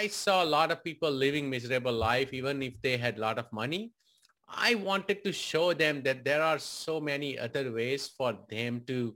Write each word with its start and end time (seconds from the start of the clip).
I 0.00 0.06
saw 0.06 0.42
a 0.42 0.52
lot 0.58 0.72
of 0.72 0.82
people 0.82 1.10
living 1.10 1.50
miserable 1.50 1.92
life, 1.92 2.32
even 2.32 2.62
if 2.62 2.80
they 2.80 2.96
had 2.96 3.18
a 3.18 3.20
lot 3.20 3.38
of 3.38 3.52
money. 3.52 3.92
I 4.48 4.74
wanted 4.74 5.22
to 5.24 5.32
show 5.32 5.74
them 5.74 6.02
that 6.04 6.24
there 6.24 6.42
are 6.42 6.58
so 6.58 7.00
many 7.00 7.38
other 7.38 7.70
ways 7.70 8.08
for 8.08 8.30
them 8.48 8.80
to 8.86 9.14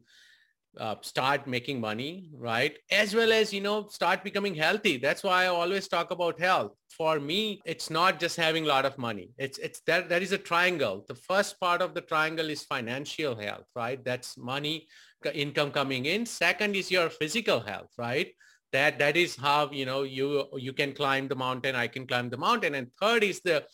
uh, 0.78 0.96
start 1.00 1.46
making 1.46 1.80
money, 1.80 2.28
right? 2.36 2.76
As 2.90 3.14
well 3.14 3.32
as, 3.32 3.50
you 3.50 3.62
know, 3.62 3.88
start 3.88 4.22
becoming 4.22 4.54
healthy. 4.54 4.98
That's 4.98 5.22
why 5.22 5.44
I 5.44 5.46
always 5.46 5.88
talk 5.88 6.10
about 6.10 6.38
health. 6.38 6.72
For 6.90 7.18
me, 7.18 7.62
it's 7.64 7.88
not 7.88 8.20
just 8.20 8.36
having 8.36 8.64
a 8.64 8.68
lot 8.68 8.84
of 8.84 8.98
money. 8.98 9.30
It's, 9.38 9.56
it's 9.56 9.80
that, 9.86 10.10
that 10.10 10.22
is 10.22 10.32
a 10.32 10.38
triangle. 10.50 11.06
The 11.08 11.14
first 11.14 11.58
part 11.58 11.80
of 11.80 11.94
the 11.94 12.02
triangle 12.02 12.50
is 12.50 12.62
financial 12.62 13.34
health, 13.34 13.68
right? 13.74 14.04
That's 14.04 14.36
money, 14.36 14.86
income 15.32 15.70
coming 15.70 16.04
in. 16.04 16.26
Second 16.26 16.76
is 16.76 16.90
your 16.90 17.08
physical 17.08 17.60
health, 17.60 17.92
right? 17.96 18.28
That, 18.74 18.98
that 18.98 19.16
is 19.16 19.36
how, 19.36 19.70
you 19.70 19.86
know, 19.86 20.02
you, 20.02 20.46
you 20.56 20.72
can 20.72 20.92
climb 20.94 21.28
the 21.28 21.36
mountain. 21.36 21.76
I 21.76 21.86
can 21.86 22.08
climb 22.08 22.28
the 22.28 22.36
mountain. 22.36 22.74
And 22.74 22.88
third 23.00 23.22
is 23.22 23.40
the 23.40 23.64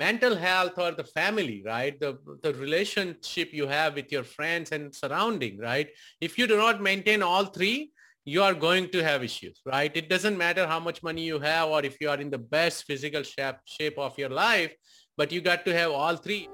mental 0.00 0.34
health 0.34 0.78
or 0.78 0.92
the 0.92 1.04
family, 1.04 1.62
right? 1.66 2.00
The, 2.00 2.16
the 2.42 2.54
relationship 2.54 3.50
you 3.52 3.66
have 3.66 3.94
with 3.94 4.10
your 4.10 4.24
friends 4.24 4.72
and 4.72 4.94
surrounding, 4.94 5.58
right? 5.58 5.88
If 6.22 6.38
you 6.38 6.46
do 6.46 6.56
not 6.56 6.80
maintain 6.80 7.22
all 7.22 7.44
three, 7.44 7.92
you 8.24 8.42
are 8.42 8.54
going 8.54 8.88
to 8.92 9.04
have 9.04 9.22
issues, 9.22 9.60
right? 9.66 9.92
It 9.94 10.08
doesn't 10.08 10.38
matter 10.38 10.66
how 10.66 10.80
much 10.80 11.02
money 11.02 11.24
you 11.24 11.38
have 11.40 11.68
or 11.68 11.84
if 11.84 12.00
you 12.00 12.08
are 12.08 12.18
in 12.18 12.30
the 12.30 12.38
best 12.38 12.84
physical 12.84 13.22
shape, 13.22 13.56
shape 13.66 13.98
of 13.98 14.16
your 14.16 14.30
life, 14.30 14.72
but 15.18 15.30
you 15.30 15.42
got 15.42 15.66
to 15.66 15.74
have 15.74 15.90
all 15.90 16.16
three. 16.16 16.48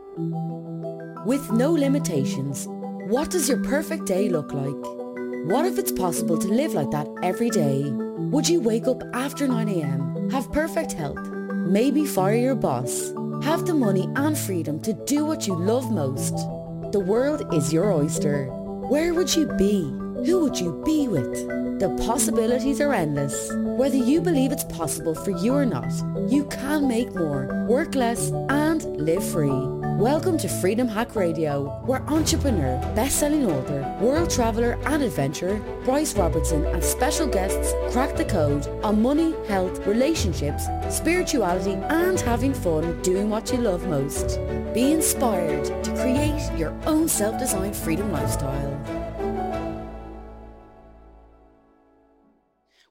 With 1.24 1.52
no 1.52 1.71
limitations, 1.71 2.66
what 3.07 3.30
does 3.30 3.49
your 3.49 3.63
perfect 3.63 4.07
day 4.07 4.29
look 4.29 4.52
like? 4.52 5.04
What 5.45 5.66
if 5.66 5.79
it's 5.79 5.93
possible 5.93 6.39
to 6.39 6.48
live 6.48 6.73
like 6.73 6.91
that 6.93 7.07
every 7.23 7.51
day? 7.51 7.85
Would 7.91 8.48
you 8.48 8.62
wake 8.62 8.89
up 8.89 9.02
after 9.12 9.47
9am, 9.47 10.33
have 10.33 10.51
perfect 10.51 10.93
health, 10.93 11.21
maybe 11.69 12.07
fire 12.07 12.35
your 12.35 12.55
boss, 12.55 13.12
have 13.43 13.66
the 13.66 13.75
money 13.75 14.09
and 14.16 14.38
freedom 14.38 14.80
to 14.80 14.95
do 14.95 15.27
what 15.27 15.46
you 15.46 15.55
love 15.55 15.93
most. 15.93 16.35
The 16.93 17.05
world 17.07 17.52
is 17.52 17.74
your 17.74 17.93
oyster. 17.93 18.46
Where 18.88 19.13
would 19.13 19.37
you 19.37 19.46
be? 19.59 19.83
Who 20.24 20.41
would 20.41 20.59
you 20.59 20.83
be 20.83 21.09
with? 21.09 21.35
The 21.79 21.95
possibilities 22.07 22.80
are 22.80 22.95
endless. 22.95 23.51
Whether 23.52 23.99
you 23.99 24.23
believe 24.23 24.51
it's 24.51 24.65
possible 24.65 25.15
for 25.15 25.33
you 25.33 25.52
or 25.52 25.66
not, 25.66 25.93
you 26.27 26.46
can 26.46 26.88
make 26.88 27.15
more, 27.15 27.66
work 27.68 27.95
less 27.95 28.30
and 28.49 28.83
live 28.96 29.23
free. 29.23 29.74
Welcome 29.98 30.38
to 30.38 30.48
Freedom 30.48 30.88
Hack 30.88 31.14
Radio, 31.14 31.66
where 31.87 32.02
entrepreneur, 32.10 32.80
best-selling 32.96 33.46
author, 33.46 33.96
world 34.00 34.28
traveler 34.28 34.76
and 34.87 35.04
adventurer 35.04 35.54
Bryce 35.84 36.16
Robertson 36.16 36.66
and 36.66 36.82
special 36.82 37.28
guests 37.28 37.73
crack 37.92 38.16
the 38.16 38.24
code 38.24 38.66
on 38.82 39.00
money, 39.00 39.37
health, 39.46 39.87
relationships, 39.87 40.66
spirituality 40.90 41.74
and 41.74 42.18
having 42.18 42.52
fun 42.52 43.00
doing 43.02 43.30
what 43.30 43.52
you 43.52 43.59
love 43.59 43.87
most. 43.87 44.40
Be 44.74 44.90
inspired 44.90 45.65
to 45.84 45.90
create 45.92 46.59
your 46.59 46.76
own 46.87 47.06
self-designed 47.06 47.76
freedom 47.76 48.10
lifestyle. 48.10 49.04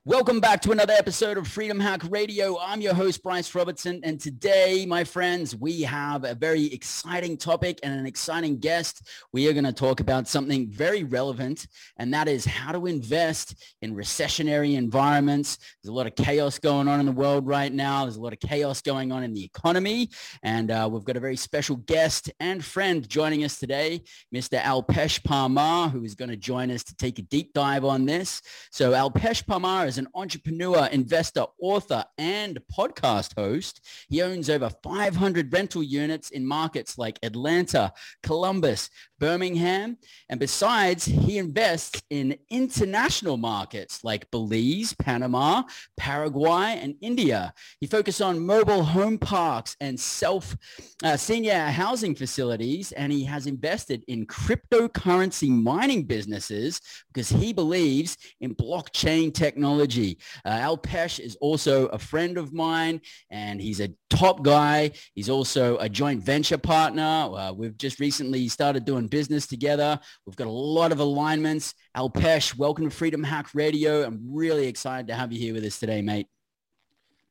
Welcome 0.06 0.42
back 0.42 0.60
to 0.64 0.74
another 0.74 0.92
episode 0.92 1.38
of 1.38 1.48
Freedom 1.48 1.80
Hack 1.80 2.02
Radio. 2.10 2.60
I'm 2.60 2.82
your 2.82 2.94
host, 2.94 3.24
Bryce 3.24 3.56
Robertson. 3.56 4.02
And 4.04 4.20
today, 4.20 4.86
my 4.86 5.06
friends, 5.06 5.56
we 5.56 5.82
have 5.84 6.26
a 6.26 6.36
very 6.36 6.66
exciting 6.74 7.38
topic 7.38 7.80
and 7.84 7.98
an 7.98 8.06
exciting 8.06 8.58
guest. 8.58 9.08
We 9.32 9.48
are 9.48 9.54
going 9.54 9.64
to 9.64 9.72
talk 9.72 10.02
about 10.02 10.28
something 10.28 10.68
very 10.70 11.06
relevant, 11.06 11.68
and 11.96 12.14
that 12.14 12.28
is 12.28 12.44
how 12.44 12.74
to 12.74 12.86
invest 12.86 13.56
in 13.82 13.96
recessionary 13.96 14.76
environments. 14.76 15.58
There's 15.82 15.92
a 15.92 15.96
lot 15.96 16.06
of 16.06 16.16
chaos 16.18 16.60
going 16.60 16.90
on 16.90 17.00
in 17.00 17.06
the 17.06 17.14
world 17.14 17.48
right 17.48 17.72
now. 17.72 18.04
There's 18.04 18.18
a 18.18 18.22
lot 18.22 18.34
of 18.34 18.42
chaos 18.42 18.82
going 18.82 19.14
on 19.14 19.24
in 19.24 19.34
the 19.34 19.46
economy. 19.46 20.10
And 20.44 20.70
uh, 20.70 20.90
we've 20.92 21.06
got 21.06 21.16
a 21.16 21.22
very 21.22 21.38
special 21.38 21.78
guest 21.78 22.30
and 22.42 22.62
friend 22.62 23.08
joining 23.08 23.46
us 23.46 23.58
today, 23.58 24.04
Mr. 24.36 24.60
Alpesh 24.60 25.22
Parmar, 25.22 25.90
who 25.90 26.04
is 26.04 26.14
going 26.14 26.30
to 26.30 26.36
join 26.36 26.72
us 26.72 26.84
to 26.84 26.96
take 26.98 27.20
a 27.20 27.22
deep 27.22 27.54
dive 27.54 27.86
on 27.86 28.06
this. 28.06 28.42
So 28.70 28.92
Alpesh 28.92 29.46
Parmar 29.46 29.93
is 29.93 29.93
an 29.98 30.08
entrepreneur, 30.16 30.88
investor, 30.92 31.46
author, 31.62 32.04
and 32.18 32.60
podcast 32.76 33.38
host. 33.38 33.82
He 34.10 34.22
owns 34.22 34.50
over 34.50 34.70
500 34.70 35.52
rental 35.52 35.84
units 35.84 36.30
in 36.30 36.46
markets 36.46 36.98
like 36.98 37.20
Atlanta, 37.24 37.94
Columbus, 38.22 38.90
Birmingham. 39.20 39.98
And 40.28 40.40
besides, 40.40 41.06
he 41.06 41.38
invests 41.38 42.02
in 42.10 42.38
international 42.50 43.38
markets 43.38 44.04
like 44.04 44.30
Belize, 44.32 44.94
Panama, 45.00 45.64
Paraguay, 45.96 46.80
and 46.82 46.96
India. 47.02 47.54
He 47.80 47.88
focuses 47.88 48.20
on 48.20 48.46
mobile 48.46 48.84
home 48.84 49.18
parks 49.18 49.78
and 49.80 49.98
self 49.98 50.58
uh, 51.04 51.16
senior 51.16 51.68
housing 51.68 52.16
facilities. 52.16 52.92
And 52.92 53.14
he 53.14 53.24
has 53.24 53.48
invested 53.48 54.04
in 54.08 54.26
cryptocurrency 54.26 55.50
mining 55.50 56.04
businesses 56.04 56.82
because 57.08 57.30
he 57.30 57.54
believes 57.54 58.18
in 58.42 58.54
blockchain 58.56 59.34
technology 59.34 59.83
technology. 59.88 60.18
Uh, 60.46 60.76
is 61.20 61.38
also 61.42 61.88
a 61.88 62.00
friend 62.00 62.38
of 62.38 62.54
mine 62.54 63.02
and 63.30 63.62
he's 63.62 63.80
a 63.80 63.90
top 64.10 64.44
guy. 64.44 64.92
He's 65.16 65.30
also 65.30 65.78
a 65.78 65.90
joint 65.90 66.24
venture 66.24 66.58
partner. 66.58 67.02
Uh, 67.02 67.52
we've 67.54 67.78
just 67.78 68.00
recently 68.00 68.48
started 68.48 68.86
doing 68.86 69.08
business 69.08 69.48
together. 69.48 70.00
We've 70.26 70.36
got 70.36 70.48
a 70.48 70.52
lot 70.52 70.92
of 70.92 71.00
alignments. 71.00 71.74
Alpesh, 71.96 72.58
welcome 72.58 72.90
to 72.90 72.96
Freedom 72.96 73.24
Hack 73.24 73.50
Radio. 73.54 74.04
I'm 74.04 74.20
really 74.30 74.68
excited 74.68 75.08
to 75.08 75.16
have 75.16 75.32
you 75.32 75.40
here 75.40 75.54
with 75.54 75.66
us 75.66 75.80
today, 75.80 76.02
mate. 76.02 76.28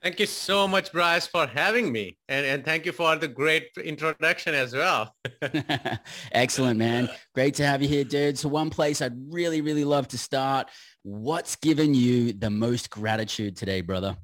Thank 0.02 0.18
you 0.18 0.26
so 0.26 0.66
much, 0.66 0.90
Bryce, 0.90 1.28
for 1.28 1.46
having 1.46 1.92
me. 1.92 2.16
And, 2.28 2.44
and 2.44 2.64
thank 2.64 2.86
you 2.86 2.92
for 2.92 3.14
the 3.14 3.28
great 3.28 3.68
introduction 3.82 4.52
as 4.52 4.74
well. 4.74 5.14
Excellent, 6.32 6.76
man. 6.76 7.08
Great 7.34 7.54
to 7.54 7.66
have 7.66 7.82
you 7.82 7.88
here, 7.88 8.02
dude. 8.02 8.36
So 8.36 8.48
one 8.48 8.68
place 8.68 9.00
I'd 9.00 9.14
really, 9.32 9.60
really 9.60 9.84
love 9.84 10.08
to 10.08 10.18
start 10.18 10.68
What's 11.04 11.56
given 11.56 11.94
you 11.94 12.32
the 12.32 12.50
most 12.50 12.88
gratitude 12.88 13.56
today, 13.56 13.80
brother? 13.80 14.16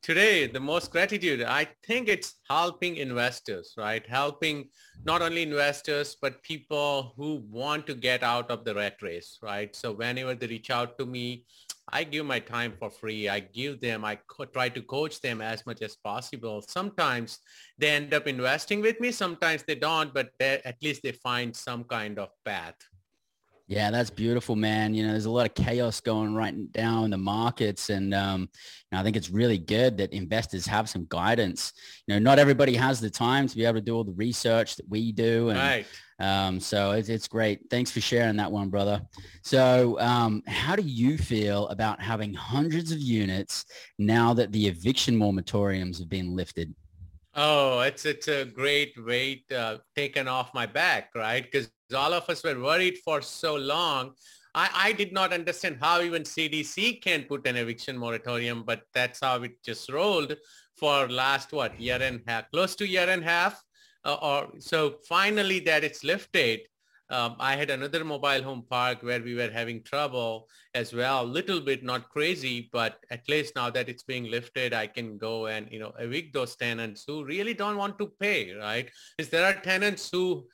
Today, 0.00 0.46
the 0.46 0.60
most 0.60 0.92
gratitude, 0.92 1.42
I 1.42 1.66
think 1.84 2.08
it's 2.08 2.34
helping 2.48 2.98
investors, 2.98 3.74
right? 3.76 4.06
Helping 4.06 4.68
not 5.04 5.22
only 5.22 5.42
investors, 5.42 6.16
but 6.22 6.40
people 6.44 7.14
who 7.16 7.42
want 7.50 7.84
to 7.88 7.94
get 7.94 8.22
out 8.22 8.48
of 8.52 8.64
the 8.64 8.76
rat 8.76 9.02
race, 9.02 9.38
right? 9.42 9.74
So 9.74 9.90
whenever 9.90 10.36
they 10.36 10.46
reach 10.46 10.70
out 10.70 10.96
to 10.98 11.06
me, 11.06 11.44
I 11.92 12.02
give 12.02 12.26
my 12.26 12.40
time 12.40 12.74
for 12.78 12.90
free. 12.90 13.28
I 13.28 13.40
give 13.40 13.80
them, 13.80 14.04
I 14.04 14.18
co- 14.26 14.44
try 14.46 14.68
to 14.70 14.82
coach 14.82 15.20
them 15.20 15.40
as 15.40 15.64
much 15.66 15.82
as 15.82 15.96
possible. 15.96 16.62
Sometimes 16.66 17.38
they 17.78 17.90
end 17.90 18.12
up 18.12 18.26
investing 18.26 18.80
with 18.80 18.98
me. 18.98 19.12
Sometimes 19.12 19.62
they 19.62 19.76
don't, 19.76 20.12
but 20.12 20.30
at 20.40 20.76
least 20.82 21.02
they 21.04 21.12
find 21.12 21.54
some 21.54 21.84
kind 21.84 22.18
of 22.18 22.30
path. 22.44 22.74
Yeah, 23.68 23.90
that's 23.90 24.10
beautiful, 24.10 24.54
man. 24.54 24.94
You 24.94 25.04
know, 25.04 25.10
there's 25.10 25.24
a 25.24 25.30
lot 25.30 25.46
of 25.46 25.54
chaos 25.54 26.00
going 26.00 26.34
right 26.34 26.54
now 26.76 27.02
in 27.02 27.10
the 27.10 27.18
markets. 27.18 27.90
And 27.90 28.14
um, 28.14 28.48
I 28.92 29.02
think 29.02 29.16
it's 29.16 29.28
really 29.28 29.58
good 29.58 29.98
that 29.98 30.12
investors 30.12 30.66
have 30.66 30.88
some 30.88 31.04
guidance. 31.08 31.72
You 32.06 32.14
know, 32.14 32.20
not 32.20 32.38
everybody 32.38 32.76
has 32.76 33.00
the 33.00 33.10
time 33.10 33.48
to 33.48 33.56
be 33.56 33.64
able 33.64 33.74
to 33.74 33.80
do 33.80 33.96
all 33.96 34.04
the 34.04 34.12
research 34.12 34.76
that 34.76 34.88
we 34.88 35.10
do. 35.10 35.48
And, 35.48 35.58
right. 35.58 35.86
Um, 36.18 36.60
so 36.60 36.92
it's, 36.92 37.08
it's 37.08 37.26
great. 37.26 37.68
Thanks 37.68 37.90
for 37.90 38.00
sharing 38.00 38.36
that 38.36 38.50
one, 38.50 38.70
brother. 38.70 39.02
So 39.42 39.98
um, 39.98 40.42
how 40.46 40.76
do 40.76 40.82
you 40.82 41.18
feel 41.18 41.66
about 41.68 42.00
having 42.00 42.34
hundreds 42.34 42.92
of 42.92 43.00
units 43.00 43.64
now 43.98 44.32
that 44.34 44.52
the 44.52 44.68
eviction 44.68 45.18
moratoriums 45.18 45.98
have 45.98 46.08
been 46.08 46.36
lifted? 46.36 46.72
Oh, 47.34 47.80
it's 47.80 48.06
it's 48.06 48.28
a 48.28 48.46
great 48.46 48.94
weight 48.96 49.44
uh, 49.52 49.76
taken 49.94 50.26
off 50.26 50.54
my 50.54 50.64
back, 50.64 51.10
right? 51.14 51.42
Because 51.42 51.68
all 51.94 52.12
of 52.12 52.28
us 52.28 52.42
were 52.42 52.60
worried 52.60 52.98
for 53.04 53.22
so 53.22 53.56
long. 53.56 54.12
I, 54.54 54.70
I 54.74 54.92
did 54.92 55.12
not 55.12 55.32
understand 55.32 55.78
how 55.80 56.00
even 56.00 56.22
CDC 56.22 57.02
can 57.02 57.24
put 57.24 57.46
an 57.46 57.56
eviction 57.56 57.96
moratorium, 57.96 58.64
but 58.64 58.82
that's 58.94 59.20
how 59.20 59.42
it 59.42 59.62
just 59.62 59.90
rolled 59.90 60.34
for 60.76 61.08
last 61.08 61.52
what 61.52 61.78
year 61.80 62.00
and 62.00 62.22
a 62.26 62.30
half, 62.30 62.50
close 62.50 62.74
to 62.76 62.86
year 62.86 63.08
and 63.08 63.22
a 63.22 63.26
half. 63.26 63.62
Uh, 64.04 64.16
or 64.22 64.48
so 64.58 64.96
finally 65.08 65.58
that 65.58 65.82
it's 65.82 66.04
lifted 66.04 66.60
um, 67.08 67.36
I 67.38 67.54
had 67.54 67.70
another 67.70 68.04
mobile 68.04 68.42
home 68.42 68.64
park 68.68 69.02
where 69.02 69.22
we 69.22 69.34
were 69.34 69.50
having 69.50 69.82
trouble 69.82 70.48
as 70.74 70.92
well, 70.92 71.24
little 71.24 71.60
bit, 71.60 71.84
not 71.84 72.08
crazy, 72.08 72.68
but 72.72 72.98
at 73.10 73.28
least 73.28 73.54
now 73.54 73.70
that 73.70 73.88
it's 73.88 74.02
being 74.02 74.28
lifted, 74.28 74.74
I 74.74 74.88
can 74.88 75.16
go 75.16 75.46
and, 75.46 75.68
you 75.70 75.78
know, 75.78 75.92
evict 76.00 76.34
those 76.34 76.56
tenants 76.56 77.04
who 77.06 77.24
really 77.24 77.54
don't 77.54 77.76
want 77.76 77.96
to 77.98 78.12
pay, 78.18 78.52
right? 78.54 78.90
Because 79.16 79.30
there 79.30 79.44
are 79.44 79.54
tenants 79.54 80.10
who 80.10 80.48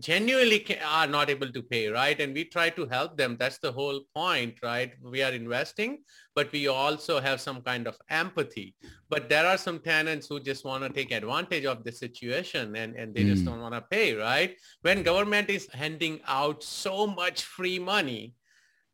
genuinely 0.00 0.66
are 0.84 1.06
not 1.06 1.30
able 1.30 1.50
to 1.52 1.62
pay, 1.62 1.88
right? 1.88 2.20
And 2.20 2.34
we 2.34 2.44
try 2.44 2.70
to 2.70 2.86
help 2.86 3.16
them. 3.16 3.36
That's 3.38 3.58
the 3.58 3.70
whole 3.70 4.00
point, 4.14 4.58
right? 4.62 4.92
We 5.02 5.22
are 5.22 5.32
investing, 5.32 5.98
but 6.34 6.50
we 6.52 6.66
also 6.66 7.20
have 7.20 7.40
some 7.40 7.62
kind 7.62 7.86
of 7.86 7.96
empathy. 8.10 8.74
But 9.08 9.28
there 9.28 9.46
are 9.46 9.56
some 9.56 9.78
tenants 9.78 10.26
who 10.28 10.40
just 10.40 10.64
want 10.64 10.82
to 10.82 10.90
take 10.90 11.12
advantage 11.12 11.64
of 11.64 11.84
the 11.84 11.92
situation 11.92 12.74
and, 12.74 12.96
and 12.96 13.14
they 13.14 13.22
mm. 13.22 13.28
just 13.28 13.44
don't 13.44 13.60
want 13.60 13.74
to 13.74 13.82
pay, 13.82 14.14
right? 14.14 14.56
When 14.82 15.02
government 15.02 15.48
is 15.48 15.68
handing 15.72 16.20
out 16.26 16.62
so 16.64 17.06
much 17.06 17.42
free 17.42 17.78
money, 17.78 18.34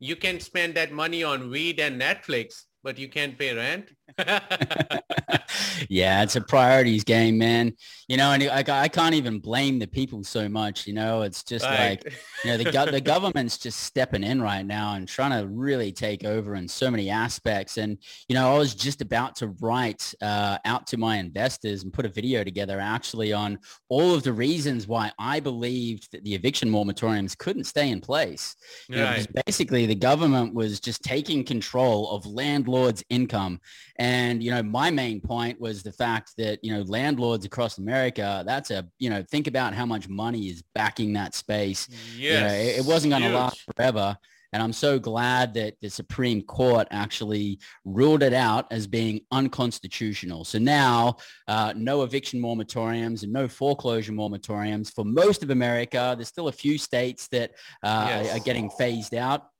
you 0.00 0.16
can 0.16 0.40
spend 0.40 0.74
that 0.74 0.92
money 0.92 1.22
on 1.24 1.50
weed 1.50 1.80
and 1.80 2.00
Netflix, 2.00 2.64
but 2.82 2.98
you 2.98 3.08
can't 3.08 3.38
pay 3.38 3.54
rent. 3.54 3.90
yeah, 5.88 6.22
it's 6.22 6.36
a 6.36 6.40
priorities 6.40 7.04
game, 7.04 7.38
man. 7.38 7.72
You 8.08 8.16
know, 8.16 8.32
and 8.32 8.42
I, 8.44 8.82
I 8.82 8.88
can't 8.88 9.14
even 9.14 9.38
blame 9.38 9.78
the 9.78 9.86
people 9.86 10.24
so 10.24 10.48
much. 10.48 10.86
You 10.86 10.94
know, 10.94 11.22
it's 11.22 11.42
just 11.42 11.64
right. 11.64 12.02
like, 12.04 12.14
you 12.44 12.50
know, 12.50 12.56
the, 12.56 12.72
go- 12.72 12.90
the 12.90 13.00
government's 13.00 13.58
just 13.58 13.80
stepping 13.80 14.24
in 14.24 14.42
right 14.42 14.64
now 14.64 14.94
and 14.94 15.06
trying 15.06 15.30
to 15.40 15.48
really 15.48 15.92
take 15.92 16.24
over 16.24 16.54
in 16.54 16.66
so 16.66 16.90
many 16.90 17.10
aspects. 17.10 17.76
And, 17.76 17.98
you 18.28 18.34
know, 18.34 18.54
I 18.54 18.58
was 18.58 18.74
just 18.74 19.00
about 19.00 19.36
to 19.36 19.48
write 19.60 20.12
uh, 20.20 20.58
out 20.64 20.86
to 20.88 20.96
my 20.96 21.16
investors 21.16 21.82
and 21.82 21.92
put 21.92 22.06
a 22.06 22.08
video 22.08 22.44
together 22.44 22.80
actually 22.80 23.32
on 23.32 23.58
all 23.88 24.14
of 24.14 24.22
the 24.22 24.32
reasons 24.32 24.86
why 24.86 25.12
I 25.18 25.40
believed 25.40 26.12
that 26.12 26.24
the 26.24 26.34
eviction 26.34 26.70
moratoriums 26.70 27.36
couldn't 27.36 27.64
stay 27.64 27.90
in 27.90 28.00
place. 28.00 28.56
You 28.88 29.02
right. 29.02 29.20
know, 29.20 29.42
basically 29.46 29.86
the 29.86 29.94
government 29.94 30.54
was 30.54 30.80
just 30.80 31.02
taking 31.02 31.44
control 31.44 32.10
of 32.10 32.26
landlords' 32.26 33.04
income. 33.08 33.60
And, 34.00 34.42
you 34.42 34.50
know, 34.50 34.62
my 34.62 34.90
main 34.90 35.20
point 35.20 35.60
was 35.60 35.82
the 35.82 35.92
fact 35.92 36.32
that, 36.38 36.58
you 36.64 36.72
know, 36.72 36.80
landlords 36.80 37.44
across 37.44 37.76
America, 37.76 38.42
that's 38.46 38.70
a, 38.70 38.88
you 38.98 39.10
know, 39.10 39.22
think 39.30 39.46
about 39.46 39.74
how 39.74 39.84
much 39.84 40.08
money 40.08 40.46
is 40.48 40.62
backing 40.74 41.12
that 41.12 41.34
space. 41.34 41.86
Yes. 42.16 42.18
You 42.18 42.40
know, 42.40 42.54
it, 42.54 42.78
it 42.78 42.84
wasn't 42.86 43.10
going 43.10 43.24
to 43.24 43.28
last 43.28 43.60
forever. 43.60 44.16
And 44.54 44.62
I'm 44.62 44.72
so 44.72 44.98
glad 44.98 45.52
that 45.54 45.74
the 45.82 45.90
Supreme 45.90 46.40
Court 46.40 46.88
actually 46.90 47.60
ruled 47.84 48.22
it 48.22 48.32
out 48.32 48.66
as 48.72 48.86
being 48.86 49.20
unconstitutional. 49.32 50.44
So 50.44 50.58
now 50.58 51.18
uh, 51.46 51.74
no 51.76 52.02
eviction 52.02 52.40
moratoriums 52.40 53.22
and 53.22 53.32
no 53.34 53.48
foreclosure 53.48 54.12
moratoriums 54.12 54.90
for 54.94 55.04
most 55.04 55.42
of 55.42 55.50
America. 55.50 56.14
There's 56.16 56.28
still 56.28 56.48
a 56.48 56.52
few 56.52 56.78
states 56.78 57.28
that 57.28 57.50
uh, 57.82 58.06
yes. 58.08 58.32
are, 58.32 58.36
are 58.38 58.40
getting 58.40 58.70
phased 58.70 59.14
out 59.14 59.50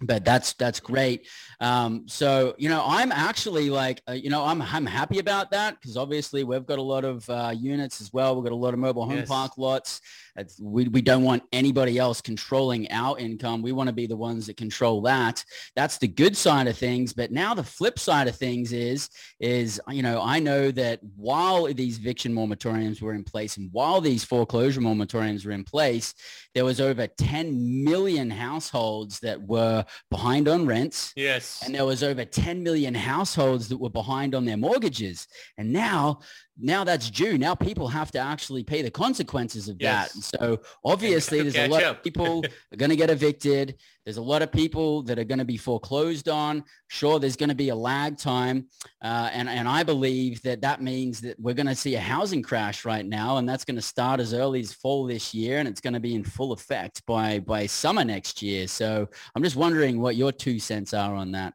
but 0.00 0.24
that's 0.24 0.52
that's 0.54 0.80
great 0.80 1.26
um, 1.60 2.04
so 2.06 2.54
you 2.58 2.68
know 2.68 2.84
i'm 2.86 3.10
actually 3.12 3.70
like 3.70 4.02
uh, 4.08 4.12
you 4.12 4.28
know 4.28 4.44
i'm 4.44 4.60
i'm 4.60 4.86
happy 4.86 5.18
about 5.18 5.50
that 5.50 5.80
because 5.80 5.96
obviously 5.96 6.44
we've 6.44 6.66
got 6.66 6.78
a 6.78 6.82
lot 6.82 7.04
of 7.04 7.28
uh, 7.30 7.52
units 7.56 8.00
as 8.00 8.12
well 8.12 8.34
we've 8.34 8.44
got 8.44 8.52
a 8.52 8.56
lot 8.56 8.74
of 8.74 8.80
mobile 8.80 9.04
home 9.04 9.18
yes. 9.18 9.28
park 9.28 9.52
lots 9.56 10.00
it's, 10.38 10.60
we, 10.60 10.88
we 10.88 11.02
don't 11.02 11.22
want 11.22 11.42
anybody 11.52 11.98
else 11.98 12.20
controlling 12.20 12.90
our 12.90 13.18
income. 13.18 13.62
We 13.62 13.72
want 13.72 13.88
to 13.88 13.92
be 13.92 14.06
the 14.06 14.16
ones 14.16 14.46
that 14.46 14.56
control 14.56 15.00
that. 15.02 15.44
That's 15.74 15.98
the 15.98 16.08
good 16.08 16.36
side 16.36 16.66
of 16.68 16.76
things. 16.76 17.12
But 17.12 17.32
now 17.32 17.54
the 17.54 17.64
flip 17.64 17.98
side 17.98 18.28
of 18.28 18.36
things 18.36 18.72
is, 18.72 19.08
is, 19.40 19.80
you 19.88 20.02
know, 20.02 20.20
I 20.22 20.38
know 20.38 20.70
that 20.72 21.00
while 21.16 21.72
these 21.72 21.98
eviction 21.98 22.34
moratoriums 22.34 23.00
were 23.00 23.14
in 23.14 23.24
place 23.24 23.56
and 23.56 23.70
while 23.72 24.00
these 24.00 24.24
foreclosure 24.24 24.80
moratoriums 24.80 25.46
were 25.46 25.52
in 25.52 25.64
place, 25.64 26.14
there 26.54 26.64
was 26.64 26.80
over 26.80 27.06
10 27.06 27.84
million 27.84 28.30
households 28.30 29.20
that 29.20 29.40
were 29.42 29.84
behind 30.10 30.48
on 30.48 30.66
rents. 30.66 31.12
Yes. 31.16 31.62
And 31.64 31.74
there 31.74 31.84
was 31.84 32.02
over 32.02 32.24
10 32.24 32.62
million 32.62 32.94
households 32.94 33.68
that 33.68 33.78
were 33.78 33.90
behind 33.90 34.34
on 34.34 34.44
their 34.44 34.56
mortgages. 34.56 35.26
And 35.58 35.72
now 35.72 36.20
now 36.58 36.84
that's 36.84 37.10
due. 37.10 37.36
Now 37.36 37.54
people 37.54 37.88
have 37.88 38.10
to 38.12 38.18
actually 38.18 38.64
pay 38.64 38.80
the 38.80 38.90
consequences 38.90 39.68
of 39.68 39.76
yes. 39.78 40.08
that. 40.08 40.14
And 40.14 40.24
so 40.24 40.60
obviously 40.84 41.42
there's 41.42 41.56
a 41.56 41.68
lot 41.68 41.82
up. 41.82 41.98
of 41.98 42.02
people 42.02 42.44
are 42.72 42.76
going 42.76 42.90
to 42.90 42.96
get 42.96 43.10
evicted. 43.10 43.76
There's 44.04 44.16
a 44.16 44.22
lot 44.22 44.40
of 44.40 44.50
people 44.50 45.02
that 45.02 45.18
are 45.18 45.24
going 45.24 45.38
to 45.38 45.44
be 45.44 45.56
foreclosed 45.56 46.28
on. 46.28 46.64
Sure, 46.88 47.18
there's 47.18 47.36
going 47.36 47.50
to 47.50 47.54
be 47.54 47.68
a 47.68 47.74
lag 47.74 48.16
time. 48.16 48.68
Uh, 49.02 49.28
and, 49.32 49.48
and 49.48 49.68
I 49.68 49.82
believe 49.82 50.40
that 50.42 50.62
that 50.62 50.80
means 50.80 51.20
that 51.22 51.38
we're 51.38 51.54
going 51.54 51.66
to 51.66 51.74
see 51.74 51.94
a 51.96 52.00
housing 52.00 52.42
crash 52.42 52.84
right 52.84 53.04
now. 53.04 53.36
And 53.36 53.48
that's 53.48 53.64
going 53.64 53.76
to 53.76 53.82
start 53.82 54.20
as 54.20 54.32
early 54.32 54.60
as 54.60 54.72
fall 54.72 55.06
this 55.06 55.34
year. 55.34 55.58
And 55.58 55.68
it's 55.68 55.80
going 55.80 55.94
to 55.94 56.00
be 56.00 56.14
in 56.14 56.24
full 56.24 56.52
effect 56.52 57.04
by, 57.06 57.40
by 57.40 57.66
summer 57.66 58.04
next 58.04 58.40
year. 58.40 58.66
So 58.66 59.06
I'm 59.34 59.42
just 59.42 59.56
wondering 59.56 60.00
what 60.00 60.16
your 60.16 60.32
two 60.32 60.58
cents 60.58 60.94
are 60.94 61.14
on 61.14 61.32
that. 61.32 61.52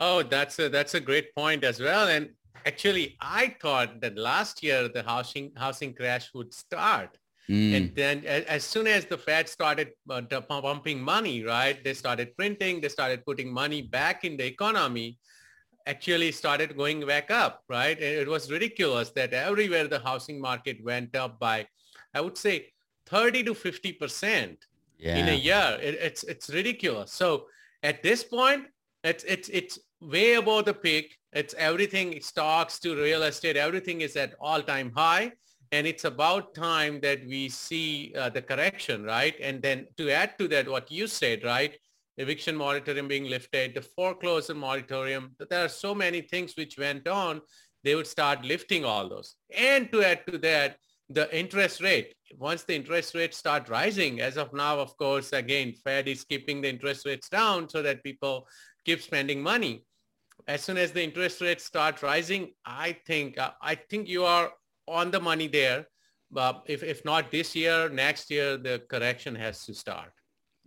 Oh, 0.00 0.22
that's 0.22 0.58
a, 0.58 0.68
that's 0.68 0.94
a 0.94 1.00
great 1.00 1.34
point 1.34 1.64
as 1.64 1.80
well. 1.80 2.08
And 2.08 2.30
actually, 2.66 3.16
I 3.20 3.56
thought 3.60 4.00
that 4.00 4.16
last 4.16 4.62
year 4.62 4.88
the 4.88 5.02
housing 5.02 5.52
housing 5.56 5.94
crash 5.94 6.32
would 6.34 6.52
start. 6.54 7.16
Mm. 7.48 7.76
And 7.76 7.96
then 7.96 8.24
as 8.26 8.62
soon 8.62 8.86
as 8.86 9.06
the 9.06 9.16
Fed 9.16 9.48
started 9.48 9.92
uh, 10.10 10.20
pumping 10.22 11.00
money, 11.00 11.42
right, 11.44 11.82
they 11.82 11.94
started 11.94 12.36
printing, 12.36 12.80
they 12.80 12.90
started 12.90 13.24
putting 13.24 13.50
money 13.50 13.80
back 13.80 14.24
in 14.24 14.36
the 14.36 14.44
economy, 14.44 15.18
actually 15.86 16.30
started 16.30 16.76
going 16.76 17.06
back 17.06 17.30
up, 17.30 17.64
right? 17.68 17.96
And 17.96 18.14
it 18.22 18.28
was 18.28 18.50
ridiculous 18.50 19.10
that 19.10 19.32
everywhere 19.32 19.88
the 19.88 19.98
housing 19.98 20.38
market 20.40 20.84
went 20.84 21.16
up 21.16 21.40
by, 21.40 21.66
I 22.12 22.20
would 22.20 22.36
say, 22.36 22.72
30 23.06 23.44
to 23.44 23.54
50% 23.54 24.56
yeah. 24.98 25.16
in 25.16 25.28
a 25.28 25.34
year. 25.34 25.78
It, 25.80 25.94
it's, 25.94 26.24
it's 26.24 26.50
ridiculous. 26.50 27.12
So 27.12 27.46
at 27.82 28.02
this 28.02 28.22
point, 28.22 28.66
it's, 29.02 29.24
it's, 29.24 29.48
it's 29.48 29.78
way 30.00 30.34
above 30.34 30.66
the 30.66 30.74
peak. 30.74 31.17
It's 31.32 31.54
everything 31.58 32.20
stocks 32.20 32.78
to 32.80 32.96
real 32.96 33.22
estate. 33.24 33.56
Everything 33.56 34.00
is 34.00 34.16
at 34.16 34.34
all 34.40 34.62
time 34.62 34.92
high. 34.96 35.32
And 35.70 35.86
it's 35.86 36.04
about 36.04 36.54
time 36.54 36.98
that 37.00 37.26
we 37.26 37.50
see 37.50 38.14
uh, 38.16 38.30
the 38.30 38.40
correction, 38.40 39.04
right? 39.04 39.34
And 39.40 39.60
then 39.60 39.86
to 39.98 40.10
add 40.10 40.38
to 40.38 40.48
that, 40.48 40.66
what 40.66 40.90
you 40.90 41.06
said, 41.06 41.44
right? 41.44 41.76
Eviction 42.16 42.56
moratorium 42.56 43.06
being 43.06 43.28
lifted, 43.28 43.74
the 43.74 43.82
foreclosure 43.82 44.54
moratorium. 44.54 45.36
There 45.50 45.64
are 45.64 45.68
so 45.68 45.94
many 45.94 46.22
things 46.22 46.54
which 46.56 46.78
went 46.78 47.06
on. 47.06 47.42
They 47.84 47.94
would 47.94 48.06
start 48.06 48.44
lifting 48.44 48.84
all 48.84 49.08
those. 49.08 49.36
And 49.54 49.92
to 49.92 50.02
add 50.02 50.26
to 50.28 50.38
that, 50.38 50.78
the 51.10 51.34
interest 51.36 51.82
rate. 51.82 52.14
Once 52.36 52.64
the 52.64 52.74
interest 52.74 53.14
rates 53.14 53.36
start 53.36 53.68
rising, 53.68 54.20
as 54.20 54.36
of 54.36 54.52
now, 54.52 54.78
of 54.78 54.96
course, 54.96 55.32
again, 55.32 55.74
Fed 55.84 56.08
is 56.08 56.24
keeping 56.24 56.60
the 56.60 56.68
interest 56.68 57.06
rates 57.06 57.28
down 57.28 57.68
so 57.68 57.82
that 57.82 58.02
people 58.02 58.46
keep 58.84 59.00
spending 59.00 59.42
money 59.42 59.84
as 60.48 60.62
soon 60.62 60.78
as 60.78 60.92
the 60.92 61.04
interest 61.04 61.40
rates 61.42 61.64
start 61.64 62.02
rising, 62.02 62.52
I 62.64 62.96
think 63.06 63.38
uh, 63.38 63.52
I 63.62 63.74
think 63.74 64.08
you 64.08 64.24
are 64.24 64.50
on 64.88 65.10
the 65.10 65.20
money 65.20 65.46
there. 65.46 65.86
But 66.30 66.62
if, 66.66 66.82
if 66.82 67.04
not 67.04 67.30
this 67.30 67.54
year, 67.54 67.88
next 67.88 68.30
year, 68.30 68.56
the 68.56 68.82
correction 68.90 69.34
has 69.34 69.64
to 69.66 69.74
start. 69.74 70.12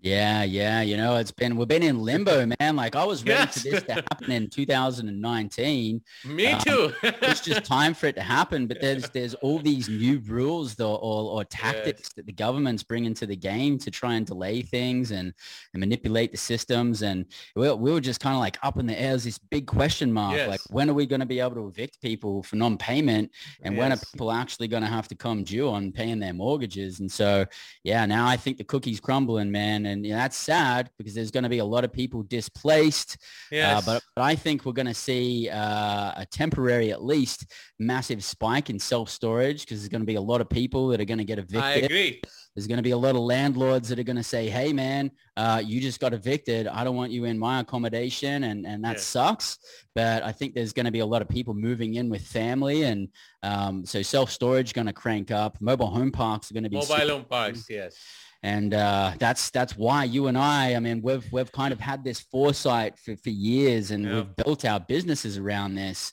Yeah, 0.01 0.41
yeah. 0.41 0.81
You 0.81 0.97
know, 0.97 1.17
it's 1.17 1.31
been, 1.31 1.55
we've 1.55 1.67
been 1.67 1.83
in 1.83 1.99
limbo, 1.99 2.47
man. 2.59 2.75
Like 2.75 2.95
I 2.95 3.05
was 3.05 3.23
ready 3.23 3.41
yes. 3.41 3.61
for 3.61 3.69
this 3.69 3.83
to 3.83 3.93
happen 3.93 4.31
in 4.31 4.49
2019. 4.49 6.01
Me 6.25 6.47
um, 6.47 6.61
too. 6.61 6.93
it's 7.03 7.41
just 7.41 7.63
time 7.65 7.93
for 7.93 8.07
it 8.07 8.15
to 8.15 8.23
happen. 8.23 8.65
But 8.65 8.81
there's, 8.81 9.09
there's 9.11 9.35
all 9.35 9.59
these 9.59 9.89
new 9.89 10.19
rules 10.25 10.79
or, 10.79 10.97
or, 10.97 11.31
or 11.31 11.43
tactics 11.45 12.01
yes. 12.01 12.13
that 12.15 12.25
the 12.25 12.33
government's 12.33 12.81
bringing 12.81 13.13
to 13.15 13.27
the 13.27 13.35
game 13.35 13.77
to 13.77 13.91
try 13.91 14.15
and 14.15 14.25
delay 14.25 14.63
things 14.63 15.11
and, 15.11 15.33
and 15.73 15.79
manipulate 15.79 16.31
the 16.31 16.37
systems. 16.37 17.03
And 17.03 17.25
we, 17.55 17.71
we 17.71 17.91
were 17.91 18.01
just 18.01 18.19
kind 18.19 18.33
of 18.33 18.39
like 18.39 18.57
up 18.63 18.77
in 18.79 18.87
the 18.87 18.99
air. 18.99 19.09
There's 19.09 19.25
this 19.25 19.37
big 19.37 19.67
question 19.67 20.11
mark. 20.11 20.35
Yes. 20.35 20.49
Like 20.49 20.61
when 20.71 20.89
are 20.89 20.95
we 20.95 21.05
going 21.05 21.19
to 21.19 21.27
be 21.27 21.39
able 21.39 21.55
to 21.55 21.67
evict 21.67 22.01
people 22.01 22.41
for 22.41 22.55
non-payment? 22.55 23.29
And 23.61 23.77
when 23.77 23.91
are 23.91 23.97
people 23.97 24.31
actually 24.31 24.67
going 24.67 24.83
to 24.83 24.89
have 24.89 25.07
to 25.09 25.15
come 25.15 25.43
due 25.43 25.69
on 25.69 25.91
paying 25.91 26.19
their 26.19 26.33
mortgages? 26.33 27.01
And 27.01 27.11
so, 27.11 27.45
yeah, 27.83 28.05
now 28.07 28.27
I 28.27 28.35
think 28.35 28.57
the 28.57 28.63
cookie's 28.63 28.99
crumbling, 28.99 29.51
man 29.51 29.90
and 29.91 30.05
you 30.05 30.11
know, 30.11 30.17
that's 30.17 30.37
sad 30.37 30.89
because 30.97 31.13
there's 31.13 31.31
going 31.31 31.43
to 31.43 31.49
be 31.49 31.59
a 31.59 31.65
lot 31.65 31.83
of 31.83 31.91
people 31.91 32.23
displaced. 32.23 33.17
Yes. 33.51 33.77
Uh, 33.77 33.93
but, 33.93 34.03
but, 34.15 34.21
I 34.23 34.35
think 34.35 34.65
we're 34.65 34.71
going 34.71 34.87
to 34.87 34.93
see 34.93 35.49
uh, 35.49 36.13
a 36.15 36.25
temporary, 36.31 36.91
at 36.91 37.03
least, 37.03 37.51
massive 37.79 38.23
spike 38.23 38.69
in 38.69 38.79
self-storage 38.79 39.61
because 39.61 39.79
there's 39.79 39.89
going 39.89 40.01
to 40.01 40.07
be 40.07 40.15
a 40.15 40.21
lot 40.21 40.41
of 40.41 40.49
people 40.49 40.87
that 40.89 41.01
are 41.01 41.05
going 41.05 41.17
to 41.17 41.25
get 41.25 41.39
evicted. 41.39 41.61
I 41.61 41.85
agree. 41.85 42.21
There's 42.55 42.67
going 42.67 42.77
to 42.77 42.83
be 42.83 42.91
a 42.91 42.97
lot 42.97 43.15
of 43.15 43.21
landlords 43.21 43.87
that 43.89 43.99
are 43.99 44.03
going 44.03 44.17
to 44.17 44.23
say, 44.23 44.49
hey, 44.49 44.73
man, 44.73 45.11
uh, 45.37 45.61
you 45.63 45.79
just 45.79 46.01
got 46.01 46.13
evicted. 46.13 46.67
I 46.67 46.83
don't 46.83 46.97
want 46.97 47.11
you 47.11 47.23
in 47.23 47.39
my 47.39 47.61
accommodation. 47.61 48.43
And, 48.43 48.65
and 48.65 48.83
that 48.83 48.99
sucks. 48.99 49.57
But 49.95 50.23
I 50.23 50.33
think 50.33 50.53
there's 50.53 50.73
going 50.73 50.85
to 50.85 50.91
be 50.91 50.99
a 50.99 51.05
lot 51.05 51.21
of 51.21 51.29
people 51.29 51.53
moving 51.53 51.95
in 51.95 52.09
with 52.09 52.23
family. 52.23 52.83
And 52.83 53.07
um, 53.41 53.85
so 53.85 54.01
self-storage 54.01 54.73
going 54.73 54.87
to 54.87 54.93
crank 54.93 55.31
up. 55.31 55.57
Mobile 55.61 55.87
home 55.87 56.11
parks 56.11 56.51
are 56.51 56.53
going 56.53 56.65
to 56.65 56.69
be. 56.69 56.75
Mobile 56.75 57.09
home 57.09 57.25
parks, 57.25 57.67
yes 57.69 57.95
and 58.43 58.73
uh, 58.73 59.13
that's 59.19 59.51
that's 59.51 59.77
why 59.77 60.03
you 60.03 60.27
and 60.27 60.37
I, 60.37 60.73
I 60.75 60.79
mean, 60.79 61.01
we've 61.01 61.25
we've 61.31 61.51
kind 61.51 61.71
of 61.71 61.79
had 61.79 62.03
this 62.03 62.19
foresight 62.19 62.97
for, 62.97 63.15
for 63.15 63.29
years, 63.29 63.91
and 63.91 64.03
yeah. 64.03 64.15
we've 64.15 64.35
built 64.35 64.65
our 64.65 64.79
businesses 64.79 65.37
around 65.37 65.75
this. 65.75 66.11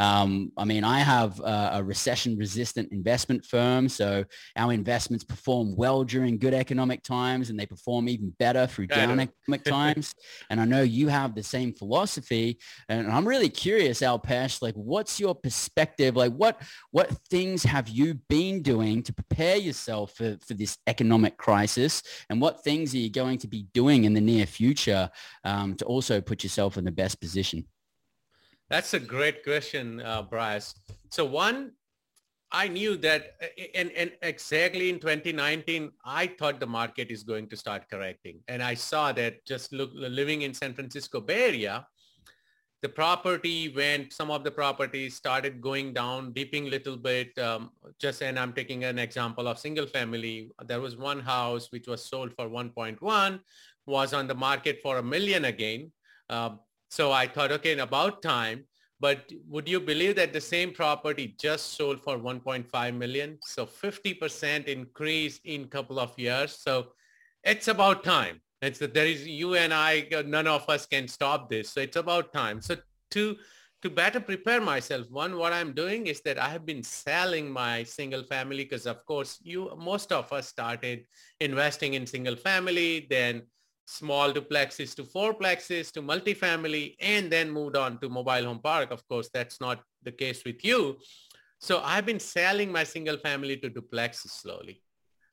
Um, 0.00 0.50
I 0.56 0.64
mean, 0.64 0.82
I 0.82 1.00
have 1.00 1.38
a, 1.40 1.70
a 1.74 1.84
recession-resistant 1.84 2.90
investment 2.90 3.44
firm, 3.44 3.86
so 3.88 4.24
our 4.56 4.72
investments 4.72 5.24
perform 5.24 5.76
well 5.76 6.04
during 6.04 6.38
good 6.38 6.54
economic 6.54 7.02
times, 7.02 7.50
and 7.50 7.60
they 7.60 7.66
perform 7.66 8.08
even 8.08 8.30
better 8.38 8.66
through 8.66 8.86
down 8.86 9.20
economic 9.20 9.62
times. 9.64 10.14
And 10.48 10.58
I 10.58 10.64
know 10.64 10.82
you 10.82 11.08
have 11.08 11.34
the 11.34 11.42
same 11.42 11.74
philosophy, 11.74 12.58
and 12.88 13.12
I'm 13.12 13.28
really 13.28 13.50
curious, 13.50 14.00
Alpesh, 14.00 14.62
like, 14.62 14.74
what's 14.74 15.20
your 15.20 15.34
perspective? 15.34 16.16
Like, 16.16 16.32
what 16.32 16.62
what 16.92 17.10
things 17.28 17.62
have 17.64 17.88
you 17.88 18.14
been 18.28 18.62
doing 18.62 19.02
to 19.02 19.12
prepare 19.12 19.56
yourself 19.56 20.14
for, 20.16 20.38
for 20.46 20.54
this 20.54 20.78
economic 20.86 21.36
crisis, 21.36 22.02
and 22.30 22.40
what 22.40 22.64
things 22.64 22.94
are 22.94 23.02
you 23.04 23.10
going 23.10 23.38
to 23.38 23.48
be 23.48 23.66
doing 23.74 24.04
in 24.04 24.14
the 24.14 24.20
near 24.32 24.46
future 24.46 25.10
um, 25.44 25.74
to 25.76 25.84
also 25.84 26.22
put 26.22 26.42
yourself 26.42 26.78
in 26.78 26.84
the 26.84 26.90
best 27.02 27.20
position? 27.20 27.66
That's 28.70 28.94
a 28.94 29.00
great 29.00 29.42
question, 29.42 30.00
uh, 30.00 30.22
Bryce. 30.22 30.74
So 31.10 31.24
one, 31.24 31.72
I 32.52 32.68
knew 32.68 32.96
that, 32.98 33.34
and, 33.74 33.90
and 33.92 34.12
exactly 34.22 34.90
in 34.90 35.00
2019, 35.00 35.90
I 36.04 36.28
thought 36.28 36.60
the 36.60 36.66
market 36.66 37.10
is 37.10 37.24
going 37.24 37.48
to 37.48 37.56
start 37.56 37.90
correcting. 37.90 38.38
And 38.46 38.62
I 38.62 38.74
saw 38.74 39.10
that 39.12 39.44
just 39.44 39.72
look, 39.72 39.90
living 39.94 40.42
in 40.42 40.54
San 40.54 40.72
Francisco 40.74 41.20
Bay 41.20 41.48
Area, 41.48 41.84
the 42.82 42.88
property 42.88 43.68
when 43.74 44.08
some 44.10 44.30
of 44.30 44.44
the 44.44 44.52
properties 44.52 45.16
started 45.16 45.60
going 45.60 45.92
down, 45.92 46.32
dipping 46.32 46.70
little 46.70 46.96
bit. 46.96 47.36
Um, 47.38 47.70
just 48.00 48.22
and 48.22 48.38
I'm 48.38 48.52
taking 48.52 48.84
an 48.84 48.98
example 48.98 49.48
of 49.48 49.58
single 49.58 49.86
family. 49.86 50.50
There 50.66 50.80
was 50.80 50.96
one 50.96 51.20
house 51.20 51.70
which 51.72 51.88
was 51.88 52.08
sold 52.08 52.32
for 52.34 52.48
1.1, 52.48 53.40
was 53.86 54.14
on 54.14 54.28
the 54.28 54.34
market 54.34 54.78
for 54.80 54.98
a 54.98 55.02
million 55.02 55.46
again. 55.46 55.92
Uh, 56.30 56.50
so 56.90 57.12
I 57.12 57.26
thought, 57.28 57.52
okay, 57.52 57.72
in 57.72 57.80
about 57.80 58.20
time. 58.20 58.64
But 58.98 59.32
would 59.48 59.66
you 59.66 59.80
believe 59.80 60.16
that 60.16 60.34
the 60.34 60.40
same 60.42 60.72
property 60.72 61.34
just 61.40 61.74
sold 61.74 62.02
for 62.02 62.18
1.5 62.18 62.94
million? 62.94 63.38
So 63.42 63.64
50% 63.64 64.66
increase 64.66 65.40
in 65.44 65.68
couple 65.68 65.98
of 65.98 66.12
years. 66.18 66.58
So 66.60 66.88
it's 67.42 67.68
about 67.68 68.04
time. 68.04 68.42
It's 68.60 68.78
that 68.80 68.92
there 68.92 69.06
is 69.06 69.26
you 69.26 69.54
and 69.54 69.72
I, 69.72 70.06
none 70.26 70.46
of 70.46 70.68
us 70.68 70.84
can 70.84 71.08
stop 71.08 71.48
this. 71.48 71.70
So 71.70 71.80
it's 71.80 71.96
about 71.96 72.34
time. 72.34 72.60
So 72.60 72.76
to 73.12 73.36
to 73.82 73.88
better 73.88 74.20
prepare 74.20 74.60
myself, 74.60 75.10
one, 75.10 75.38
what 75.38 75.54
I'm 75.54 75.72
doing 75.72 76.08
is 76.08 76.20
that 76.22 76.38
I 76.38 76.50
have 76.50 76.66
been 76.66 76.82
selling 76.82 77.50
my 77.50 77.82
single 77.82 78.22
family 78.24 78.64
because 78.64 78.84
of 78.84 79.06
course 79.06 79.38
you, 79.42 79.72
most 79.78 80.12
of 80.12 80.30
us 80.34 80.48
started 80.48 81.06
investing 81.40 81.94
in 81.94 82.06
single 82.06 82.36
family, 82.36 83.06
then 83.08 83.40
small 83.90 84.32
duplexes 84.32 84.94
to 84.96 85.02
fourplexes 85.02 85.90
to 85.92 86.02
multifamily, 86.02 86.96
and 87.00 87.30
then 87.30 87.50
moved 87.50 87.76
on 87.76 87.98
to 88.00 88.08
mobile 88.08 88.44
home 88.44 88.60
park. 88.60 88.90
Of 88.90 89.06
course, 89.08 89.28
that's 89.32 89.60
not 89.60 89.82
the 90.02 90.12
case 90.12 90.44
with 90.44 90.64
you. 90.64 90.98
So 91.58 91.80
I've 91.84 92.06
been 92.06 92.20
selling 92.20 92.72
my 92.72 92.84
single 92.84 93.18
family 93.18 93.56
to 93.58 93.68
duplexes 93.68 94.30
slowly 94.30 94.82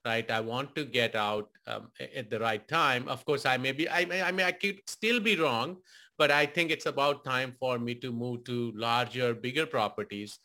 right? 0.08 0.30
I 0.32 0.40
want 0.40 0.76
to 0.76 0.86
get 0.86 1.16
out 1.16 1.50
um, 1.68 1.90
at 2.16 2.30
the 2.30 2.40
right 2.40 2.66
time. 2.68 3.08
Of 3.08 3.26
course, 3.26 3.46
I 3.46 3.58
may 3.58 3.74
be, 3.74 3.90
I, 3.90 4.06
may, 4.06 4.22
I 4.22 4.32
mean, 4.32 4.46
I 4.46 4.54
could 4.54 4.80
still 4.88 5.20
be 5.20 5.36
wrong, 5.36 5.78
but 6.18 6.32
I 6.32 6.46
think 6.46 6.72
it's 6.72 6.86
about 6.86 7.26
time 7.26 7.56
for 7.60 7.78
me 7.78 7.96
to 7.96 8.12
move 8.12 8.46
to 8.46 8.72
larger, 8.76 9.34
bigger 9.34 9.66
properties. 9.66 10.40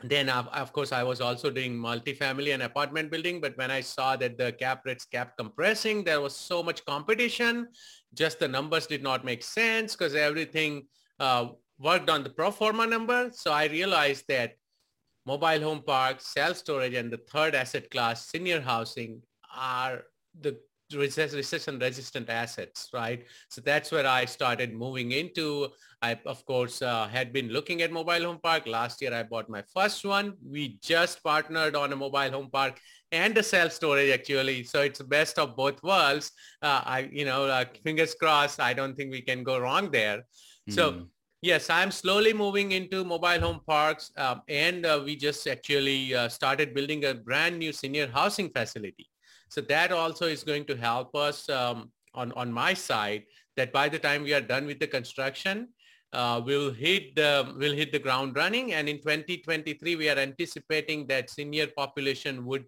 Then, 0.00 0.28
of, 0.28 0.72
course, 0.72 0.92
I 0.92 1.02
was 1.02 1.20
also 1.20 1.50
doing 1.50 1.76
multifamily 1.76 2.54
and 2.54 2.62
apartment 2.62 3.10
building, 3.10 3.40
but 3.40 3.58
when 3.58 3.72
I 3.72 3.80
saw 3.80 4.14
that 4.16 4.38
the 4.38 4.52
cap 4.52 4.82
rates 4.86 5.04
kept 5.04 5.36
compressing, 5.36 6.04
there 6.04 6.20
was 6.20 6.36
so 6.36 6.62
much 6.62 6.84
competition. 6.84 7.66
Just 8.14 8.38
the 8.38 8.46
numbers 8.46 8.86
did 8.86 9.02
not 9.02 9.24
make 9.24 9.42
sense 9.42 9.96
because 9.96 10.14
everything 10.14 10.86
uh, 11.18 11.48
worked 11.80 12.08
on 12.10 12.22
the 12.22 12.30
pro 12.30 12.52
forma 12.52 12.86
number. 12.86 13.30
So 13.32 13.50
I 13.50 13.66
realized 13.66 14.24
that 14.28 14.52
mobile 15.26 15.60
home 15.60 15.82
parks, 15.82 16.26
self-storage, 16.32 16.94
and 16.94 17.12
the 17.12 17.20
third 17.28 17.56
asset 17.56 17.90
class, 17.90 18.28
senior 18.28 18.60
housing, 18.60 19.22
are 19.52 20.04
the 20.40 20.60
recession 20.94 21.78
resistant 21.78 22.30
assets, 22.30 22.88
right? 22.92 23.24
So 23.48 23.60
that's 23.60 23.90
where 23.92 24.06
I 24.06 24.24
started 24.24 24.74
moving 24.74 25.12
into. 25.12 25.68
I, 26.00 26.18
of 26.26 26.44
course, 26.46 26.80
uh, 26.80 27.08
had 27.08 27.32
been 27.32 27.48
looking 27.48 27.82
at 27.82 27.90
mobile 27.90 28.22
home 28.22 28.38
park. 28.42 28.66
Last 28.66 29.02
year, 29.02 29.12
I 29.12 29.22
bought 29.22 29.48
my 29.48 29.62
first 29.74 30.04
one. 30.04 30.34
We 30.44 30.78
just 30.82 31.22
partnered 31.22 31.74
on 31.74 31.92
a 31.92 31.96
mobile 31.96 32.30
home 32.30 32.50
park 32.50 32.80
and 33.10 33.36
a 33.36 33.42
self-storage 33.42 34.12
actually. 34.12 34.64
So 34.64 34.82
it's 34.82 34.98
the 34.98 35.04
best 35.04 35.38
of 35.38 35.56
both 35.56 35.82
worlds. 35.82 36.30
Uh, 36.62 36.82
I, 36.84 37.08
you 37.12 37.24
know, 37.24 37.46
uh, 37.46 37.64
fingers 37.82 38.14
crossed. 38.14 38.60
I 38.60 38.74
don't 38.74 38.94
think 38.94 39.10
we 39.10 39.22
can 39.22 39.42
go 39.42 39.58
wrong 39.58 39.90
there. 39.90 40.18
Mm. 40.68 40.74
So 40.74 40.92
hmm. 40.92 41.02
Yes, 41.40 41.70
I'm 41.70 41.92
slowly 41.92 42.32
moving 42.32 42.72
into 42.72 43.04
mobile 43.04 43.38
home 43.38 43.60
parks 43.64 44.10
um, 44.16 44.42
and 44.48 44.84
uh, 44.84 45.00
we 45.04 45.14
just 45.14 45.46
actually 45.46 46.12
uh, 46.12 46.28
started 46.28 46.74
building 46.74 47.04
a 47.04 47.14
brand 47.14 47.60
new 47.60 47.72
senior 47.72 48.08
housing 48.08 48.50
facility. 48.50 49.08
So 49.48 49.60
that 49.62 49.92
also 49.92 50.26
is 50.26 50.44
going 50.44 50.64
to 50.66 50.76
help 50.76 51.14
us 51.14 51.48
um, 51.48 51.90
on, 52.14 52.32
on 52.32 52.52
my 52.52 52.74
side 52.74 53.24
that 53.56 53.72
by 53.72 53.88
the 53.88 53.98
time 53.98 54.22
we 54.22 54.34
are 54.34 54.40
done 54.40 54.66
with 54.66 54.78
the 54.78 54.86
construction, 54.86 55.68
uh, 56.12 56.40
we'll 56.44 56.72
hit 56.72 57.14
the 57.16 57.52
we'll 57.58 57.74
hit 57.74 57.92
the 57.92 57.98
ground 57.98 58.34
running 58.34 58.72
and 58.72 58.88
in 58.88 58.96
2023 58.96 59.96
we 59.96 60.08
are 60.08 60.16
anticipating 60.16 61.06
that 61.06 61.28
senior 61.28 61.66
population 61.66 62.46
would 62.46 62.64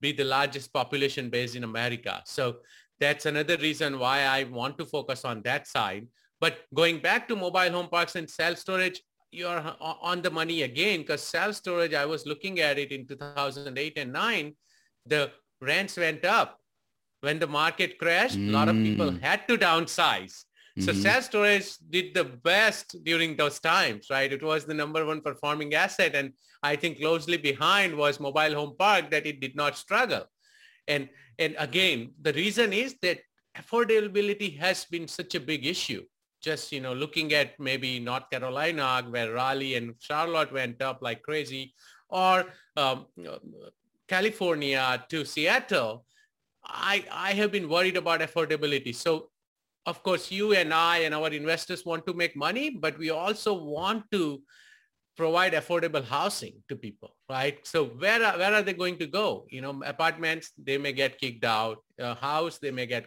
be 0.00 0.12
the 0.12 0.24
largest 0.24 0.72
population 0.72 1.28
base 1.28 1.54
in 1.54 1.64
America. 1.64 2.22
So 2.26 2.56
that's 3.00 3.26
another 3.26 3.56
reason 3.56 3.98
why 3.98 4.20
I 4.22 4.44
want 4.44 4.78
to 4.78 4.84
focus 4.84 5.24
on 5.24 5.42
that 5.42 5.66
side. 5.66 6.06
But 6.40 6.58
going 6.74 7.00
back 7.00 7.28
to 7.28 7.36
mobile 7.36 7.70
home 7.70 7.88
parks 7.88 8.14
and 8.16 8.28
self-storage, 8.28 9.02
you're 9.30 9.74
on 9.80 10.22
the 10.22 10.30
money 10.30 10.62
again 10.62 11.00
because 11.00 11.22
self-storage, 11.22 11.94
I 11.94 12.06
was 12.06 12.26
looking 12.26 12.60
at 12.60 12.78
it 12.78 12.92
in 12.92 13.06
2008 13.06 13.98
and 13.98 14.12
9, 14.12 14.54
the 15.06 15.30
rents 15.60 15.96
went 15.96 16.24
up. 16.24 16.60
When 17.20 17.38
the 17.38 17.46
market 17.46 17.98
crashed, 17.98 18.36
mm. 18.36 18.48
a 18.48 18.52
lot 18.52 18.68
of 18.68 18.76
people 18.76 19.10
mm. 19.10 19.20
had 19.22 19.48
to 19.48 19.56
downsize. 19.56 20.44
So 20.78 20.92
mm-hmm. 20.92 21.00
self-storage 21.00 21.78
did 21.88 22.12
the 22.12 22.24
best 22.24 23.02
during 23.02 23.34
those 23.34 23.58
times, 23.58 24.08
right? 24.10 24.30
It 24.30 24.42
was 24.42 24.66
the 24.66 24.74
number 24.74 25.06
one 25.06 25.22
performing 25.22 25.72
asset. 25.72 26.14
And 26.14 26.34
I 26.62 26.76
think 26.76 27.00
closely 27.00 27.38
behind 27.38 27.96
was 27.96 28.20
mobile 28.20 28.54
home 28.54 28.76
park 28.78 29.10
that 29.10 29.24
it 29.24 29.40
did 29.40 29.56
not 29.56 29.78
struggle. 29.78 30.24
And, 30.86 31.08
and 31.38 31.56
again, 31.58 32.12
the 32.20 32.34
reason 32.34 32.74
is 32.74 32.94
that 33.00 33.20
affordability 33.56 34.58
has 34.58 34.84
been 34.84 35.08
such 35.08 35.34
a 35.34 35.40
big 35.40 35.64
issue 35.64 36.04
just, 36.46 36.70
you 36.70 36.80
know, 36.80 36.92
looking 36.92 37.32
at 37.32 37.58
maybe 37.58 37.98
North 37.98 38.30
Carolina 38.30 39.02
where 39.08 39.32
Raleigh 39.32 39.74
and 39.74 39.94
Charlotte 39.98 40.52
went 40.52 40.80
up 40.80 40.98
like 41.02 41.22
crazy 41.22 41.74
or 42.08 42.44
um, 42.76 43.06
California 44.08 45.04
to 45.08 45.24
Seattle, 45.24 46.04
I, 46.64 47.04
I 47.10 47.32
have 47.34 47.52
been 47.52 47.68
worried 47.68 47.96
about 47.96 48.20
affordability. 48.20 48.94
So 48.94 49.30
of 49.86 50.02
course, 50.02 50.32
you 50.32 50.52
and 50.52 50.74
I 50.74 50.98
and 50.98 51.14
our 51.14 51.28
investors 51.28 51.84
want 51.84 52.06
to 52.06 52.12
make 52.12 52.34
money, 52.36 52.70
but 52.70 52.98
we 52.98 53.10
also 53.10 53.54
want 53.54 54.10
to 54.10 54.42
provide 55.16 55.52
affordable 55.52 56.04
housing 56.04 56.62
to 56.68 56.76
people, 56.76 57.14
right? 57.30 57.64
So 57.64 57.84
where 57.86 58.22
are, 58.22 58.36
where 58.36 58.52
are 58.52 58.62
they 58.62 58.74
going 58.74 58.98
to 58.98 59.06
go? 59.06 59.46
You 59.48 59.62
know, 59.62 59.80
apartments, 59.86 60.50
they 60.58 60.76
may 60.76 60.92
get 60.92 61.18
kicked 61.18 61.44
out. 61.44 61.78
A 61.98 62.14
house, 62.14 62.58
they 62.58 62.72
may 62.72 62.86
get 62.86 63.06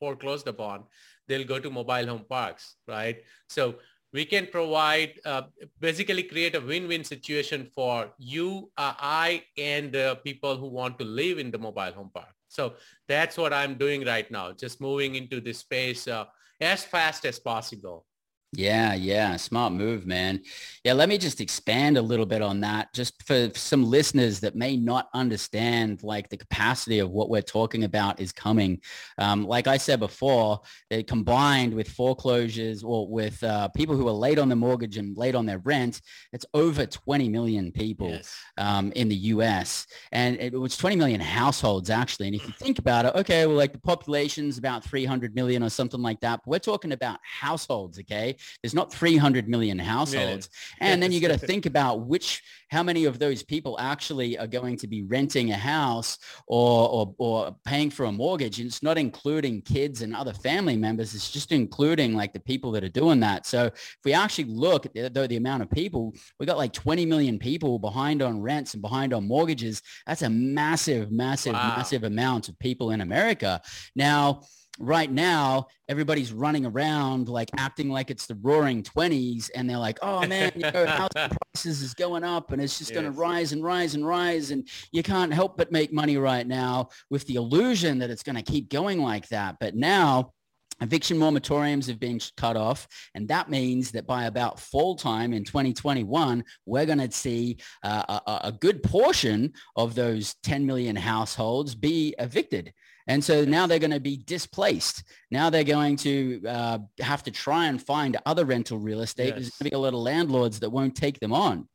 foreclosed 0.00 0.48
upon 0.48 0.84
they'll 1.28 1.46
go 1.46 1.58
to 1.60 1.70
mobile 1.70 2.06
home 2.06 2.24
parks, 2.28 2.76
right? 2.88 3.22
So 3.48 3.76
we 4.12 4.24
can 4.24 4.46
provide, 4.46 5.20
uh, 5.24 5.42
basically 5.80 6.22
create 6.22 6.54
a 6.56 6.60
win-win 6.60 7.04
situation 7.04 7.70
for 7.74 8.10
you, 8.18 8.70
uh, 8.76 8.94
I, 8.98 9.44
and 9.58 9.94
uh, 9.94 10.14
people 10.16 10.56
who 10.56 10.68
want 10.68 10.98
to 10.98 11.04
live 11.04 11.38
in 11.38 11.50
the 11.50 11.58
mobile 11.58 11.92
home 11.92 12.10
park. 12.12 12.32
So 12.48 12.74
that's 13.06 13.36
what 13.36 13.52
I'm 13.52 13.76
doing 13.76 14.04
right 14.04 14.28
now, 14.30 14.52
just 14.52 14.80
moving 14.80 15.14
into 15.14 15.40
this 15.40 15.58
space 15.58 16.08
uh, 16.08 16.24
as 16.60 16.84
fast 16.84 17.26
as 17.26 17.38
possible. 17.38 18.07
Yeah, 18.52 18.94
yeah, 18.94 19.36
smart 19.36 19.74
move, 19.74 20.06
man. 20.06 20.40
Yeah, 20.82 20.94
let 20.94 21.10
me 21.10 21.18
just 21.18 21.42
expand 21.42 21.98
a 21.98 22.02
little 22.02 22.24
bit 22.24 22.40
on 22.40 22.60
that 22.60 22.94
just 22.94 23.22
for 23.26 23.50
some 23.54 23.84
listeners 23.84 24.40
that 24.40 24.56
may 24.56 24.74
not 24.74 25.10
understand 25.12 26.02
like 26.02 26.30
the 26.30 26.38
capacity 26.38 26.98
of 26.98 27.10
what 27.10 27.28
we're 27.28 27.42
talking 27.42 27.84
about 27.84 28.20
is 28.20 28.32
coming. 28.32 28.80
Um, 29.18 29.46
like 29.46 29.66
I 29.66 29.76
said 29.76 30.00
before, 30.00 30.62
they 30.88 31.02
combined 31.02 31.74
with 31.74 31.90
foreclosures 31.90 32.82
or 32.82 33.06
with 33.06 33.42
uh, 33.44 33.68
people 33.68 33.94
who 33.94 34.08
are 34.08 34.12
late 34.12 34.38
on 34.38 34.48
the 34.48 34.56
mortgage 34.56 34.96
and 34.96 35.14
late 35.14 35.34
on 35.34 35.44
their 35.44 35.58
rent, 35.58 36.00
it's 36.32 36.46
over 36.54 36.86
20 36.86 37.28
million 37.28 37.70
people 37.70 38.08
yes. 38.08 38.34
um, 38.56 38.92
in 38.92 39.10
the 39.10 39.16
US. 39.16 39.86
And 40.10 40.40
it 40.40 40.58
was 40.58 40.74
20 40.78 40.96
million 40.96 41.20
households 41.20 41.90
actually. 41.90 42.28
And 42.28 42.36
if 42.36 42.46
you 42.46 42.54
think 42.58 42.78
about 42.78 43.04
it, 43.04 43.14
okay, 43.14 43.46
well, 43.46 43.56
like 43.56 43.72
the 43.72 43.78
population's 43.78 44.56
about 44.56 44.84
300 44.84 45.34
million 45.34 45.62
or 45.62 45.68
something 45.68 46.00
like 46.00 46.20
that. 46.20 46.40
But 46.44 46.50
we're 46.50 46.58
talking 46.60 46.92
about 46.92 47.18
households, 47.22 47.98
okay? 47.98 48.36
There's 48.62 48.74
not 48.74 48.92
300 48.92 49.48
million 49.48 49.78
households. 49.78 50.48
Yeah. 50.80 50.88
And 50.88 51.02
then 51.02 51.12
you 51.12 51.20
got 51.20 51.28
to 51.28 51.38
think 51.46 51.66
about 51.66 52.06
which, 52.06 52.42
how 52.70 52.82
many 52.82 53.04
of 53.04 53.18
those 53.18 53.42
people 53.42 53.76
actually 53.80 54.38
are 54.38 54.46
going 54.46 54.76
to 54.78 54.86
be 54.86 55.02
renting 55.02 55.52
a 55.52 55.56
house 55.56 56.18
or, 56.46 56.88
or, 56.88 57.14
or 57.18 57.56
paying 57.64 57.90
for 57.90 58.04
a 58.04 58.12
mortgage. 58.12 58.60
And 58.60 58.68
it's 58.68 58.82
not 58.82 58.98
including 58.98 59.62
kids 59.62 60.02
and 60.02 60.14
other 60.14 60.32
family 60.32 60.76
members. 60.76 61.14
It's 61.14 61.30
just 61.30 61.52
including 61.52 62.14
like 62.14 62.32
the 62.32 62.40
people 62.40 62.70
that 62.72 62.84
are 62.84 62.88
doing 62.88 63.20
that. 63.20 63.46
So 63.46 63.66
if 63.66 63.98
we 64.04 64.12
actually 64.12 64.44
look 64.44 64.86
at 64.86 65.14
the, 65.14 65.26
the 65.26 65.36
amount 65.36 65.62
of 65.62 65.70
people, 65.70 66.14
we 66.38 66.46
got 66.46 66.58
like 66.58 66.72
20 66.72 67.06
million 67.06 67.38
people 67.38 67.78
behind 67.78 68.22
on 68.22 68.40
rents 68.40 68.74
and 68.74 68.82
behind 68.82 69.14
on 69.14 69.26
mortgages. 69.26 69.82
That's 70.06 70.22
a 70.22 70.30
massive, 70.30 71.10
massive, 71.10 71.54
wow. 71.54 71.74
massive 71.76 72.04
amount 72.04 72.48
of 72.48 72.58
people 72.58 72.90
in 72.90 73.00
America. 73.00 73.60
Now, 73.94 74.42
right 74.78 75.10
now 75.10 75.66
everybody's 75.88 76.32
running 76.32 76.64
around 76.64 77.28
like 77.28 77.48
acting 77.56 77.88
like 77.88 78.10
it's 78.10 78.26
the 78.26 78.34
roaring 78.36 78.82
20s 78.82 79.50
and 79.54 79.68
they're 79.68 79.78
like 79.78 79.98
oh 80.02 80.26
man 80.26 80.52
you 80.54 80.62
know 80.62 80.86
house 80.86 81.10
prices 81.52 81.82
is 81.82 81.94
going 81.94 82.22
up 82.22 82.52
and 82.52 82.62
it's 82.62 82.78
just 82.78 82.90
yes. 82.90 83.00
going 83.00 83.12
to 83.12 83.18
rise 83.18 83.52
and 83.52 83.64
rise 83.64 83.94
and 83.94 84.06
rise 84.06 84.50
and 84.50 84.68
you 84.92 85.02
can't 85.02 85.32
help 85.32 85.56
but 85.56 85.72
make 85.72 85.92
money 85.92 86.16
right 86.16 86.46
now 86.46 86.88
with 87.10 87.26
the 87.26 87.34
illusion 87.34 87.98
that 87.98 88.10
it's 88.10 88.22
going 88.22 88.36
to 88.36 88.42
keep 88.42 88.68
going 88.70 89.00
like 89.00 89.28
that 89.28 89.56
but 89.58 89.74
now 89.74 90.32
Eviction 90.80 91.18
moratoriums 91.18 91.88
have 91.88 91.98
been 91.98 92.20
cut 92.36 92.56
off, 92.56 92.86
and 93.14 93.26
that 93.28 93.50
means 93.50 93.90
that 93.90 94.06
by 94.06 94.26
about 94.26 94.60
fall 94.60 94.94
time 94.94 95.32
in 95.32 95.42
2021, 95.42 96.44
we're 96.66 96.86
going 96.86 96.98
to 96.98 97.10
see 97.10 97.58
uh, 97.82 98.20
a, 98.26 98.48
a, 98.48 98.52
good 98.52 98.80
portion 98.84 99.52
of 99.74 99.96
those 99.96 100.36
10 100.44 100.64
million 100.64 100.94
households 100.94 101.74
be 101.74 102.14
evicted. 102.20 102.72
And 103.08 103.24
so 103.24 103.44
now 103.44 103.66
they're 103.66 103.78
going 103.78 103.90
to 103.90 104.00
be 104.00 104.18
displaced. 104.18 105.02
Now 105.30 105.48
they're 105.48 105.64
going 105.64 105.96
to 105.96 106.42
uh, 106.46 106.78
have 107.00 107.22
to 107.24 107.30
try 107.30 107.66
and 107.66 107.82
find 107.82 108.18
other 108.26 108.44
rental 108.44 108.78
real 108.78 109.00
estate. 109.00 109.28
Yes. 109.28 109.34
There's 109.34 109.50
going 109.50 109.58
to 109.58 109.70
be 109.70 109.76
a 109.76 109.78
lot 109.78 109.94
of 109.94 110.00
landlords 110.00 110.60
that 110.60 110.70
won't 110.70 110.94
take 110.94 111.18
them 111.18 111.32
on. 111.32 111.66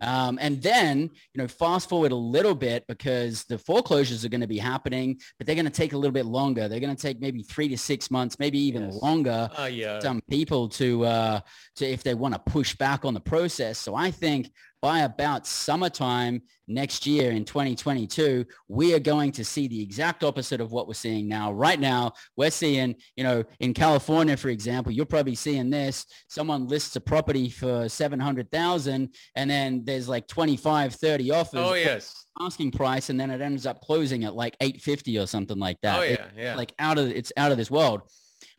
Um, 0.00 0.38
and 0.40 0.62
then, 0.62 1.00
you 1.00 1.42
know, 1.42 1.48
fast 1.48 1.88
forward 1.88 2.12
a 2.12 2.16
little 2.16 2.54
bit 2.54 2.86
because 2.86 3.44
the 3.44 3.58
foreclosures 3.58 4.24
are 4.24 4.28
going 4.28 4.40
to 4.40 4.46
be 4.46 4.58
happening, 4.58 5.20
but 5.38 5.46
they're 5.46 5.56
going 5.56 5.64
to 5.64 5.70
take 5.70 5.92
a 5.92 5.96
little 5.96 6.12
bit 6.12 6.26
longer. 6.26 6.68
They're 6.68 6.80
going 6.80 6.94
to 6.94 7.00
take 7.00 7.20
maybe 7.20 7.42
three 7.42 7.68
to 7.68 7.78
six 7.78 8.10
months, 8.10 8.38
maybe 8.38 8.58
even 8.58 8.84
yes. 8.84 9.02
longer. 9.02 9.50
Uh, 9.58 9.64
yeah. 9.64 10.00
Some 10.00 10.20
people 10.28 10.68
to, 10.70 11.04
uh, 11.04 11.40
to 11.76 11.86
if 11.86 12.02
they 12.02 12.14
want 12.14 12.34
to 12.34 12.40
push 12.40 12.74
back 12.74 13.04
on 13.04 13.14
the 13.14 13.20
process. 13.20 13.78
So 13.78 13.94
I 13.94 14.10
think 14.10 14.50
by 14.82 15.00
about 15.00 15.46
summertime 15.46 16.42
next 16.66 17.06
year 17.06 17.32
in 17.32 17.44
2022, 17.44 18.46
we 18.68 18.94
are 18.94 18.98
going 18.98 19.32
to 19.32 19.44
see 19.44 19.68
the 19.68 19.82
exact 19.82 20.24
opposite 20.24 20.60
of 20.60 20.72
what 20.72 20.86
we're 20.86 20.94
seeing 20.94 21.28
now. 21.28 21.52
Right 21.52 21.78
now, 21.78 22.12
we're 22.36 22.50
seeing, 22.50 22.94
you 23.16 23.24
know, 23.24 23.44
in 23.58 23.74
California, 23.74 24.36
for 24.36 24.48
example, 24.48 24.92
you're 24.92 25.04
probably 25.04 25.34
seeing 25.34 25.68
this. 25.68 26.06
Someone 26.28 26.66
lists 26.66 26.96
a 26.96 27.00
property 27.00 27.50
for 27.50 27.88
700,000 27.88 29.14
and 29.36 29.50
then 29.50 29.69
there's 29.78 30.08
like 30.08 30.26
25, 30.26 30.94
30 30.94 31.30
offers. 31.30 31.60
Oh, 31.60 31.74
yes. 31.74 32.24
Asking 32.38 32.70
price. 32.70 33.10
And 33.10 33.18
then 33.18 33.30
it 33.30 33.40
ends 33.40 33.66
up 33.66 33.80
closing 33.80 34.24
at 34.24 34.34
like 34.34 34.56
850 34.60 35.18
or 35.18 35.26
something 35.26 35.58
like 35.58 35.80
that. 35.82 35.98
Oh, 35.98 36.02
yeah. 36.02 36.10
It, 36.10 36.20
yeah. 36.36 36.54
Like 36.56 36.72
out 36.78 36.98
of, 36.98 37.08
it's 37.10 37.32
out 37.36 37.52
of 37.52 37.58
this 37.58 37.70
world 37.70 38.02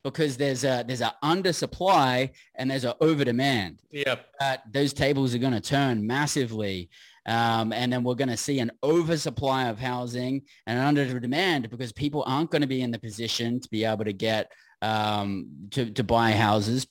because 0.03 0.38
there's 0.38 0.63
a 0.63 0.84
there's 0.88 1.01
an 1.01 1.12
undersupply 1.24 2.32
and 2.56 2.72
there's 2.72 2.84
an 2.84 2.94
over 3.01 3.24
demand. 3.24 3.82
Yep. 3.91 4.25
Uh, 4.39 4.58
those 4.72 4.94
tables 4.94 5.36
are 5.36 5.39
going 5.39 5.53
to 5.53 5.62
turn 5.62 6.06
massively. 6.06 6.89
Um, 7.27 7.72
and 7.72 7.94
then 7.94 8.03
we're 8.03 8.15
going 8.15 8.30
to 8.30 8.38
see 8.38 8.60
an 8.60 8.72
oversupply 8.84 9.68
of 9.68 9.77
housing 9.77 10.41
and 10.65 10.80
an 10.80 10.86
under 10.86 11.20
demand 11.20 11.70
because 11.70 11.91
people 11.91 12.24
aren't 12.25 12.50
going 12.50 12.63
to 12.63 12.68
be 12.68 12.82
in 12.82 12.89
the 12.89 12.98
position 12.98 13.60
to 13.60 13.70
be 13.70 13.86
able 13.86 14.06
to 14.06 14.13
get 14.13 14.51
um, 14.82 15.48
to, 15.72 15.91
to 15.91 16.03
buy 16.03 16.32
houses. 16.32 16.88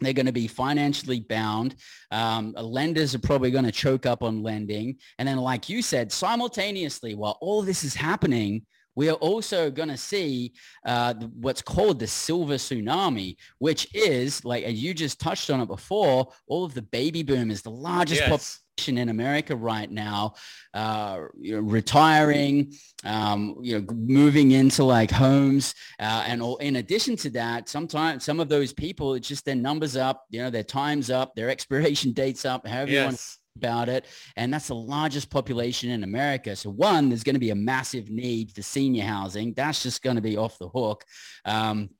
They're 0.00 0.12
going 0.12 0.26
to 0.26 0.32
be 0.32 0.48
financially 0.48 1.20
bound. 1.20 1.76
Um, 2.10 2.52
lenders 2.52 3.14
are 3.14 3.20
probably 3.20 3.50
going 3.50 3.66
to 3.66 3.72
choke 3.72 4.06
up 4.06 4.22
on 4.22 4.42
lending. 4.42 4.96
And 5.18 5.28
then, 5.28 5.36
like 5.36 5.68
you 5.68 5.82
said, 5.82 6.10
simultaneously, 6.10 7.14
while 7.14 7.38
all 7.40 7.62
this 7.62 7.84
is 7.84 7.94
happening, 7.94 8.66
we 8.96 9.08
are 9.08 9.14
also 9.14 9.70
going 9.70 9.88
to 9.88 9.96
see 9.96 10.52
uh, 10.84 11.14
what's 11.14 11.62
called 11.62 11.98
the 11.98 12.06
silver 12.06 12.54
tsunami, 12.54 13.36
which 13.58 13.94
is 13.94 14.44
like, 14.44 14.64
you 14.66 14.94
just 14.94 15.20
touched 15.20 15.50
on 15.50 15.60
it 15.60 15.66
before, 15.66 16.28
all 16.48 16.64
of 16.64 16.74
the 16.74 16.82
baby 16.82 17.22
boomers, 17.22 17.62
the 17.62 17.70
largest 17.70 18.20
yes. 18.20 18.60
In 18.88 19.08
America 19.08 19.54
right 19.54 19.90
now, 19.90 20.34
uh, 20.74 21.24
you 21.40 21.54
know, 21.56 21.60
retiring, 21.60 22.72
um, 23.04 23.56
you 23.60 23.78
know, 23.78 23.86
moving 23.94 24.52
into 24.52 24.84
like 24.84 25.10
homes. 25.10 25.74
Uh, 25.98 26.24
and 26.26 26.42
all, 26.42 26.56
in 26.58 26.76
addition 26.76 27.16
to 27.16 27.30
that, 27.30 27.68
sometimes 27.68 28.24
some 28.24 28.40
of 28.40 28.48
those 28.48 28.72
people, 28.72 29.14
it's 29.14 29.28
just 29.28 29.44
their 29.44 29.54
numbers 29.54 29.96
up, 29.96 30.26
you 30.30 30.40
know, 30.40 30.50
their 30.50 30.64
time's 30.64 31.10
up, 31.10 31.34
their 31.34 31.50
expiration 31.50 32.12
dates 32.14 32.44
up, 32.44 32.66
however 32.66 32.90
yes. 32.90 33.00
you 33.00 33.04
want 33.04 33.38
about 33.56 33.88
it. 33.88 34.06
And 34.36 34.52
that's 34.52 34.68
the 34.68 34.74
largest 34.74 35.30
population 35.30 35.90
in 35.90 36.04
America. 36.04 36.56
So 36.56 36.70
one, 36.70 37.08
there's 37.08 37.24
going 37.24 37.34
to 37.34 37.40
be 37.40 37.50
a 37.50 37.54
massive 37.54 38.10
need 38.10 38.52
for 38.52 38.62
senior 38.62 39.04
housing. 39.04 39.52
That's 39.54 39.82
just 39.82 40.02
going 40.02 40.16
to 40.16 40.22
be 40.22 40.36
off 40.36 40.58
the 40.58 40.68
hook. 40.68 41.04
Um, 41.44 41.90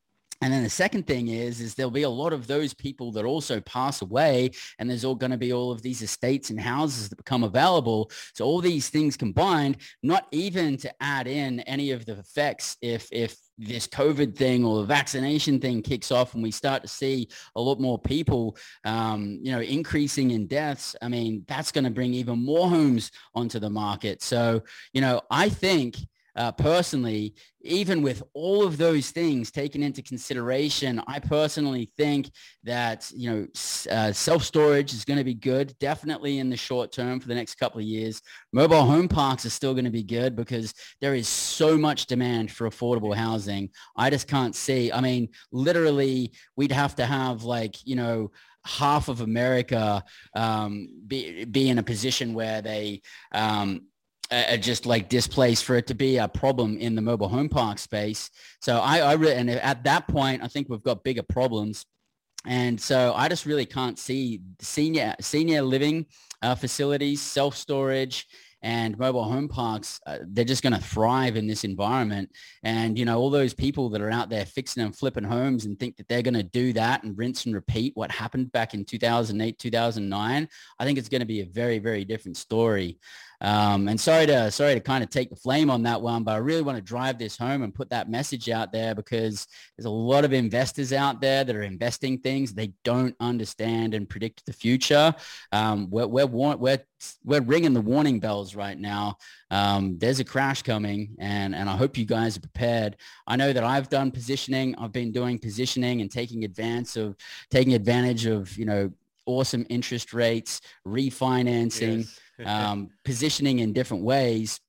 and 0.41 0.53
then 0.53 0.63
the 0.63 0.71
second 0.71 1.07
thing 1.07 1.29
is, 1.29 1.61
is 1.61 1.75
there'll 1.75 1.91
be 1.91 2.03
a 2.05 2.09
lot 2.09 2.33
of 2.33 2.47
those 2.47 2.73
people 2.73 3.13
that 3.13 3.25
also 3.25 3.61
pass 3.61 4.01
away 4.01 4.51
and 4.79 4.89
there's 4.89 5.05
all 5.05 5.15
going 5.15 5.31
to 5.33 5.37
be 5.37 5.53
all 5.53 5.71
of 5.71 5.83
these 5.83 6.01
estates 6.01 6.51
and 6.51 6.59
houses 6.59 7.09
that 7.09 7.17
become 7.17 7.45
available. 7.45 8.11
So 8.35 8.45
all 8.45 8.61
these 8.61 8.89
things 8.89 9.17
combined, 9.17 9.79
not 10.03 10.27
even 10.31 10.77
to 10.79 10.93
add 11.01 11.27
in 11.27 11.61
any 11.61 11.91
of 11.91 12.07
the 12.07 12.19
effects 12.19 12.77
if, 12.81 13.09
if 13.13 13.37
this 13.59 13.87
COVID 13.87 14.35
thing 14.35 14.65
or 14.65 14.79
the 14.79 14.87
vaccination 14.87 15.61
thing 15.61 15.83
kicks 15.83 16.11
off 16.11 16.33
and 16.33 16.43
we 16.43 16.51
start 16.51 16.83
to 16.83 16.89
see 16.89 17.29
a 17.57 17.61
lot 17.61 17.79
more 17.79 17.99
people, 17.99 18.57
um, 18.85 19.39
you 19.43 19.53
know, 19.53 19.61
increasing 19.61 20.31
in 20.31 20.47
deaths, 20.47 20.97
I 21.03 21.09
mean, 21.09 21.45
that's 21.47 21.71
going 21.71 21.85
to 21.85 21.91
bring 21.91 22.15
even 22.15 22.43
more 22.43 22.71
homes 22.71 23.11
onto 23.35 23.59
the 23.59 23.71
market. 23.71 24.23
So, 24.23 24.63
you 24.95 25.03
know, 25.03 25.21
I 25.31 25.51
think 25.51 25.97
uh, 26.41 26.51
personally, 26.53 27.35
even 27.61 28.01
with 28.01 28.23
all 28.33 28.65
of 28.65 28.79
those 28.79 29.11
things 29.11 29.51
taken 29.51 29.83
into 29.83 30.01
consideration, 30.01 31.03
I 31.07 31.19
personally 31.19 31.93
think 31.99 32.31
that, 32.65 33.11
you 33.15 33.31
know, 33.31 33.47
uh, 33.91 34.11
self-storage 34.11 34.95
is 34.95 35.05
going 35.05 35.19
to 35.19 35.25
be 35.25 35.35
good, 35.35 35.77
definitely 35.81 36.39
in 36.39 36.49
the 36.49 36.57
short 36.57 36.93
term 36.93 37.21
for 37.21 37.29
the 37.29 37.35
next 37.35 37.57
couple 37.57 37.79
of 37.79 37.85
years. 37.85 38.23
Mobile 38.55 38.87
home 38.87 39.07
parks 39.07 39.45
are 39.45 39.51
still 39.51 39.75
going 39.75 39.85
to 39.85 39.91
be 39.91 40.03
good 40.03 40.35
because 40.35 40.73
there 41.03 41.15
is 41.15 41.29
so 41.29 41.77
much 41.77 42.07
demand 42.07 42.51
for 42.51 42.67
affordable 42.67 43.15
housing. 43.15 43.69
I 43.95 44.09
just 44.09 44.27
can't 44.27 44.57
see. 44.57 44.91
I 44.91 45.03
mean, 45.03 45.29
literally, 45.53 46.33
we'd 46.57 46.73
have 46.73 46.95
to 46.97 47.05
have 47.05 47.43
like, 47.43 47.77
you 47.85 47.97
know, 47.97 48.31
half 48.65 49.09
of 49.09 49.21
America 49.21 50.03
um, 50.35 50.89
be, 51.07 51.45
be 51.45 51.69
in 51.69 51.79
a 51.79 51.83
position 51.83 52.33
where 52.33 52.63
they 52.63 53.03
um, 53.33 53.83
uh, 54.31 54.57
just 54.57 54.87
like 54.87 55.09
displaced 55.09 55.65
for 55.65 55.77
it 55.77 55.87
to 55.89 55.95
be 55.95 56.19
a 56.19 56.29
problem 56.29 56.77
in 56.79 56.95
the 56.95 57.03
mobile 57.03 57.29
home 57.29 57.49
park 57.49 57.79
space. 57.79 58.31
So 58.61 58.79
I, 58.79 58.99
I 58.99 59.15
and 59.15 59.51
at 59.51 59.85
that 59.85 60.09
point, 60.09 60.43
I 60.43 60.49
think 60.49 60.69
we've 60.69 60.83
got 60.83 61.05
bigger 61.05 61.23
problems. 61.23 61.87
And 62.47 62.81
so 62.81 63.13
I 63.15 63.29
just 63.29 63.45
really 63.45 63.67
can't 63.67 63.99
see 63.99 64.41
senior 64.61 65.15
senior 65.21 65.63
living 65.63 66.07
uh, 66.43 66.55
facilities, 66.55 67.21
self 67.21 67.57
storage, 67.57 68.27
and 68.63 68.99
mobile 68.99 69.25
home 69.25 69.49
parks, 69.49 70.01
uh, 70.07 70.19
they're 70.27 70.45
just 70.45 70.63
going 70.63 70.75
to 70.75 70.81
thrive 70.81 71.37
in 71.37 71.47
this 71.47 71.65
environment. 71.65 72.31
And, 72.63 72.99
you 72.99 73.05
know, 73.05 73.19
all 73.19 73.31
those 73.31 73.55
people 73.55 73.89
that 73.91 74.03
are 74.03 74.11
out 74.11 74.29
there 74.29 74.45
fixing 74.45 74.83
and 74.83 74.95
flipping 74.95 75.25
homes 75.25 75.65
and 75.65 75.79
think 75.79 75.97
that 75.97 76.09
they're 76.09 76.23
going 76.23 76.35
to 76.35 76.43
do 76.43 76.73
that 76.75 77.03
and 77.03 77.17
rinse 77.17 77.47
and 77.47 77.55
repeat 77.55 77.97
what 77.97 78.11
happened 78.11 78.53
back 78.53 78.75
in 78.75 78.85
2008, 78.85 79.59
2009, 79.59 80.49
I 80.79 80.85
think 80.85 80.99
it's 80.99 81.09
going 81.09 81.21
to 81.21 81.27
be 81.27 81.41
a 81.41 81.47
very, 81.47 81.79
very 81.79 82.05
different 82.05 82.37
story. 82.37 82.99
Um, 83.43 83.89
and 83.89 83.99
sorry 83.99 84.27
to 84.27 84.51
sorry 84.51 84.75
to 84.75 84.81
kind 84.81 85.03
of 85.03 85.09
take 85.09 85.31
the 85.31 85.37
flame 85.37 85.71
on 85.71 85.83
that 85.85 86.03
one, 86.03 86.25
but 86.25 86.33
I 86.33 86.39
really 86.39 86.63
want 86.63 86.77
to 86.77 86.83
drive 86.83 87.19
this 87.19 87.39
home 87.39 87.63
and 87.63 87.75
put 87.75 87.89
that 87.91 88.11
message 88.11 88.51
out 88.51 88.71
there 88.71 88.95
because 88.95 89.47
there's 89.77 89.87
a 89.87 89.91
lot 89.91 90.25
of 90.25 90.33
investors 90.33 90.93
out 90.93 91.21
there 91.21 91.43
that 91.45 91.57
are 91.57 91.63
investing 91.63 92.19
things 92.19 92.53
they 92.53 92.73
don't 92.85 93.17
understand 93.19 93.95
and 93.95 94.09
predict 94.09 94.45
the 94.45 94.53
future. 94.53 95.15
Um, 95.53 95.89
we're, 95.91 96.07
we're, 96.07 96.27
we're, 96.27 96.79
we're 97.25 97.41
ringing 97.41 97.73
the 97.73 97.81
warning 97.81 98.21
bells 98.21 98.55
right 98.55 98.79
now. 98.79 99.17
Um, 99.51 99.99
there's 99.99 100.21
a 100.21 100.25
crash 100.25 100.63
coming 100.63 101.17
and, 101.19 101.55
and 101.55 101.71
I 101.71 101.77
hope 101.77 101.97
you 101.97 102.05
guys 102.05 102.37
are 102.37 102.41
prepared. 102.41 102.97
I 103.27 103.37
know 103.37 103.55
that 103.55 103.65
I've 103.65 103.89
done 103.89 104.11
positioning. 104.11 104.75
I've 104.77 104.93
been 104.93 105.13
doing 105.13 105.39
positioning 105.39 106.03
and 106.03 106.11
taking 106.11 106.45
advance 106.45 106.97
of 106.97 107.17
taking 107.51 107.73
advantage 107.73 108.27
of, 108.27 108.57
you 108.59 108.67
know, 108.67 108.93
awesome 109.25 109.65
interest 109.71 110.13
rates, 110.13 110.61
refinancing. 110.87 111.99
Yes 111.99 112.21
um, 112.45 112.91
positioning 113.05 113.61
in 113.61 113.73
different 113.73 114.05
ways. 114.05 114.61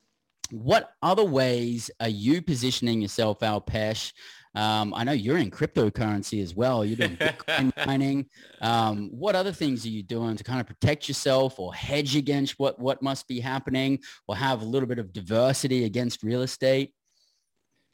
What 0.51 0.91
other 1.01 1.23
ways 1.23 1.89
are 1.99 2.09
you 2.09 2.41
positioning 2.41 3.01
yourself, 3.01 3.39
Alpesh? 3.39 4.11
Um, 4.53 4.93
I 4.93 5.05
know 5.05 5.13
you're 5.13 5.37
in 5.37 5.49
cryptocurrency 5.49 6.43
as 6.43 6.53
well. 6.53 6.83
You're 6.83 6.97
doing 6.97 7.15
Bitcoin 7.15 7.71
mining. 7.87 8.25
Um, 8.59 9.09
what 9.11 9.35
other 9.35 9.53
things 9.53 9.85
are 9.85 9.89
you 9.89 10.03
doing 10.03 10.35
to 10.35 10.43
kind 10.43 10.59
of 10.59 10.67
protect 10.67 11.07
yourself 11.07 11.57
or 11.57 11.73
hedge 11.73 12.17
against 12.17 12.59
what, 12.59 12.77
what 12.77 13.01
must 13.01 13.29
be 13.29 13.39
happening 13.39 13.99
or 14.27 14.35
have 14.35 14.61
a 14.61 14.65
little 14.65 14.87
bit 14.87 14.99
of 14.99 15.13
diversity 15.13 15.85
against 15.85 16.21
real 16.21 16.41
estate? 16.41 16.93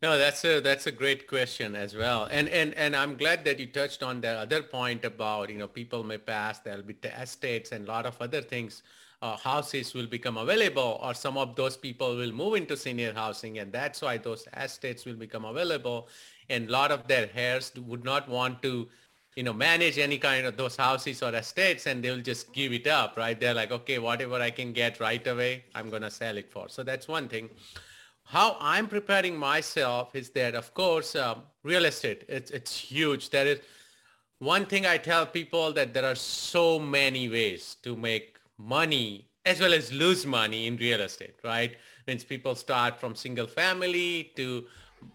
No, 0.01 0.17
that's 0.19 0.45
a 0.45 0.59
that's 0.59 0.85
a 0.85 0.91
great 0.91 1.25
question 1.25 1.75
as 1.75 1.95
well, 1.95 2.27
and 2.29 2.47
and 2.49 2.75
and 2.75 2.95
I'm 2.95 3.17
glad 3.17 3.43
that 3.45 3.59
you 3.59 3.65
touched 3.65 4.03
on 4.03 4.21
the 4.21 4.29
other 4.29 4.61
point 4.61 5.03
about 5.03 5.49
you 5.49 5.57
know 5.57 5.67
people 5.67 6.03
may 6.03 6.19
pass, 6.19 6.59
there'll 6.59 6.83
be 6.83 6.95
estates 7.19 7.71
and 7.71 7.87
a 7.87 7.91
lot 7.91 8.05
of 8.05 8.15
other 8.21 8.43
things 8.43 8.83
uh, 9.21 9.35
houses 9.35 9.93
will 9.93 10.05
become 10.07 10.37
available 10.37 10.99
or 11.01 11.13
some 11.13 11.37
of 11.37 11.55
those 11.55 11.75
people 11.75 12.15
will 12.15 12.31
move 12.31 12.55
into 12.55 12.77
senior 12.77 13.13
housing 13.13 13.59
and 13.59 13.71
that's 13.71 14.01
why 14.01 14.17
those 14.17 14.47
estates 14.55 15.05
will 15.05 15.15
become 15.15 15.45
available. 15.45 16.07
And 16.49 16.69
a 16.69 16.71
lot 16.71 16.91
of 16.91 17.07
their 17.07 17.29
heirs 17.33 17.71
would 17.75 18.03
not 18.03 18.29
want 18.29 18.61
to 18.61 18.87
you 19.35 19.43
know 19.43 19.53
manage 19.53 19.97
any 19.99 20.17
kind 20.17 20.45
of 20.45 20.57
those 20.57 20.75
houses 20.75 21.21
or 21.21 21.33
estates 21.35 21.85
and 21.85 22.03
they'll 22.03 22.21
just 22.21 22.53
give 22.53 22.73
it 22.73 22.87
up 22.87 23.17
right? 23.17 23.39
They're 23.39 23.53
like 23.53 23.71
okay 23.71 23.99
whatever 23.99 24.35
i 24.35 24.49
can 24.49 24.73
get 24.73 24.99
right 24.99 25.25
away 25.27 25.65
i'm 25.75 25.89
going 25.89 26.01
to 26.03 26.11
sell 26.11 26.37
it 26.37 26.51
for. 26.51 26.69
So 26.69 26.83
that's 26.83 27.07
one 27.07 27.27
thing. 27.27 27.49
How 28.23 28.57
i'm 28.59 28.87
preparing 28.87 29.37
myself 29.37 30.15
is 30.15 30.29
that 30.31 30.55
of 30.55 30.73
course 30.73 31.15
um, 31.15 31.43
real 31.63 31.85
estate 31.85 32.23
it's 32.27 32.51
it's 32.51 32.77
huge. 32.77 33.29
There 33.29 33.47
is 33.47 33.59
one 34.39 34.67
thing 34.67 34.85
i 34.85 34.97
tell 34.97 35.25
people 35.25 35.73
that 35.73 35.93
there 35.93 36.05
are 36.05 36.15
so 36.15 36.79
many 36.79 37.27
ways 37.27 37.77
to 37.81 37.95
make 37.95 38.36
money 38.57 39.27
as 39.45 39.61
well 39.61 39.73
as 39.73 39.93
lose 39.93 40.25
money 40.25 40.67
in 40.67 40.75
real 40.77 40.99
estate, 41.01 41.35
right? 41.43 41.77
Means 42.05 42.23
people 42.23 42.53
start 42.55 42.99
from 42.99 43.15
single 43.15 43.47
family 43.47 44.31
to 44.35 44.65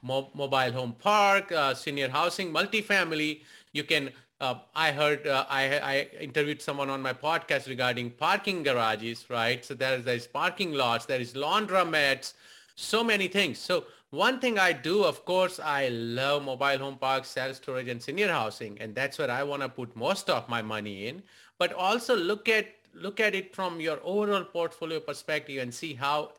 mo- 0.03 0.31
mobile 0.35 0.73
home 0.73 0.95
park, 0.99 1.53
uh, 1.53 1.75
senior 1.75 2.09
housing, 2.09 2.53
multifamily. 2.53 3.43
You 3.73 3.85
can, 3.85 4.11
uh, 4.41 4.55
I 4.75 4.93
heard, 4.93 5.27
uh, 5.27 5.45
I, 5.51 5.79
I 5.79 6.09
interviewed 6.19 6.63
someone 6.63 6.89
on 6.89 7.03
my 7.03 7.13
podcast 7.13 7.69
regarding 7.69 8.11
parking 8.11 8.63
garages, 8.63 9.27
right? 9.29 9.63
So 9.65 9.75
there 9.75 9.99
is, 9.99 10.05
there 10.05 10.17
is 10.17 10.27
parking 10.27 10.73
lots, 10.73 11.05
there 11.05 11.21
is 11.21 11.35
laundromats, 11.35 12.33
so 12.75 13.05
many 13.05 13.29
things. 13.29 13.59
So 13.59 13.85
one 14.11 14.41
thing 14.41 14.59
I 14.59 14.73
do, 14.73 15.05
of 15.05 15.25
course, 15.27 15.61
I 15.61 15.89
love 15.89 16.43
mobile 16.45 16.79
home 16.79 16.97
parks, 16.97 17.29
self-storage 17.29 17.89
and 17.89 18.03
senior 18.03 18.29
housing. 18.29 18.79
And 18.81 18.95
that's 18.95 19.19
where 19.19 19.31
I 19.31 19.43
want 19.43 19.63
to 19.63 19.69
put 19.69 19.95
most 19.95 20.31
of 20.31 20.49
my 20.49 20.63
money 20.63 21.07
in. 21.07 21.23
But 21.59 21.73
also 21.75 22.17
look 22.17 22.49
at 22.49 22.67
look 22.95 23.21
at 23.21 23.35
it 23.35 23.55
from 23.55 23.81
your 23.81 23.99
overall 24.03 24.45
portfolio 24.45 25.01
perspective 25.01 25.63
and 25.63 25.73
see 25.73 25.95
how 25.95 26.33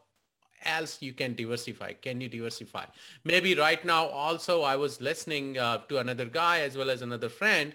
else 0.65 1.01
you 1.01 1.13
can 1.13 1.35
diversify. 1.35 1.93
Can 1.93 2.21
you 2.21 2.29
diversify? 2.29 2.85
Maybe 3.23 3.55
right 3.55 3.83
now 3.83 4.07
also 4.07 4.61
I 4.61 4.75
was 4.75 5.01
listening 5.01 5.57
uh, 5.57 5.79
to 5.89 5.97
another 5.99 6.25
guy 6.25 6.61
as 6.61 6.77
well 6.77 6.89
as 6.89 7.01
another 7.01 7.29
friend 7.29 7.73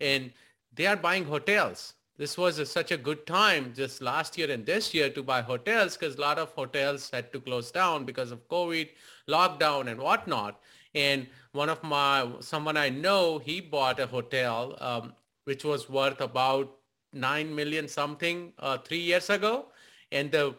and 0.00 0.32
they 0.74 0.86
are 0.86 0.96
buying 0.96 1.24
hotels. 1.24 1.94
This 2.16 2.36
was 2.36 2.58
a, 2.58 2.66
such 2.66 2.90
a 2.92 2.98
good 2.98 3.26
time 3.26 3.72
just 3.74 4.02
last 4.02 4.36
year 4.36 4.50
and 4.50 4.64
this 4.66 4.92
year 4.92 5.08
to 5.10 5.22
buy 5.22 5.40
hotels 5.40 5.96
because 5.96 6.16
a 6.16 6.20
lot 6.20 6.38
of 6.38 6.50
hotels 6.50 7.10
had 7.10 7.32
to 7.32 7.40
close 7.40 7.70
down 7.70 8.04
because 8.04 8.30
of 8.30 8.46
COVID, 8.48 8.90
lockdown 9.28 9.90
and 9.90 9.98
whatnot. 10.00 10.60
And 10.94 11.26
one 11.52 11.68
of 11.68 11.82
my, 11.82 12.28
someone 12.40 12.76
I 12.76 12.90
know, 12.90 13.38
he 13.38 13.60
bought 13.60 14.00
a 14.00 14.06
hotel 14.06 14.76
um, 14.80 15.14
which 15.44 15.64
was 15.64 15.88
worth 15.88 16.20
about 16.20 16.79
9 17.12 17.54
million 17.54 17.88
something 17.88 18.52
uh, 18.58 18.78
three 18.78 19.00
years 19.00 19.30
ago. 19.30 19.66
And 20.12 20.30
the 20.30 20.54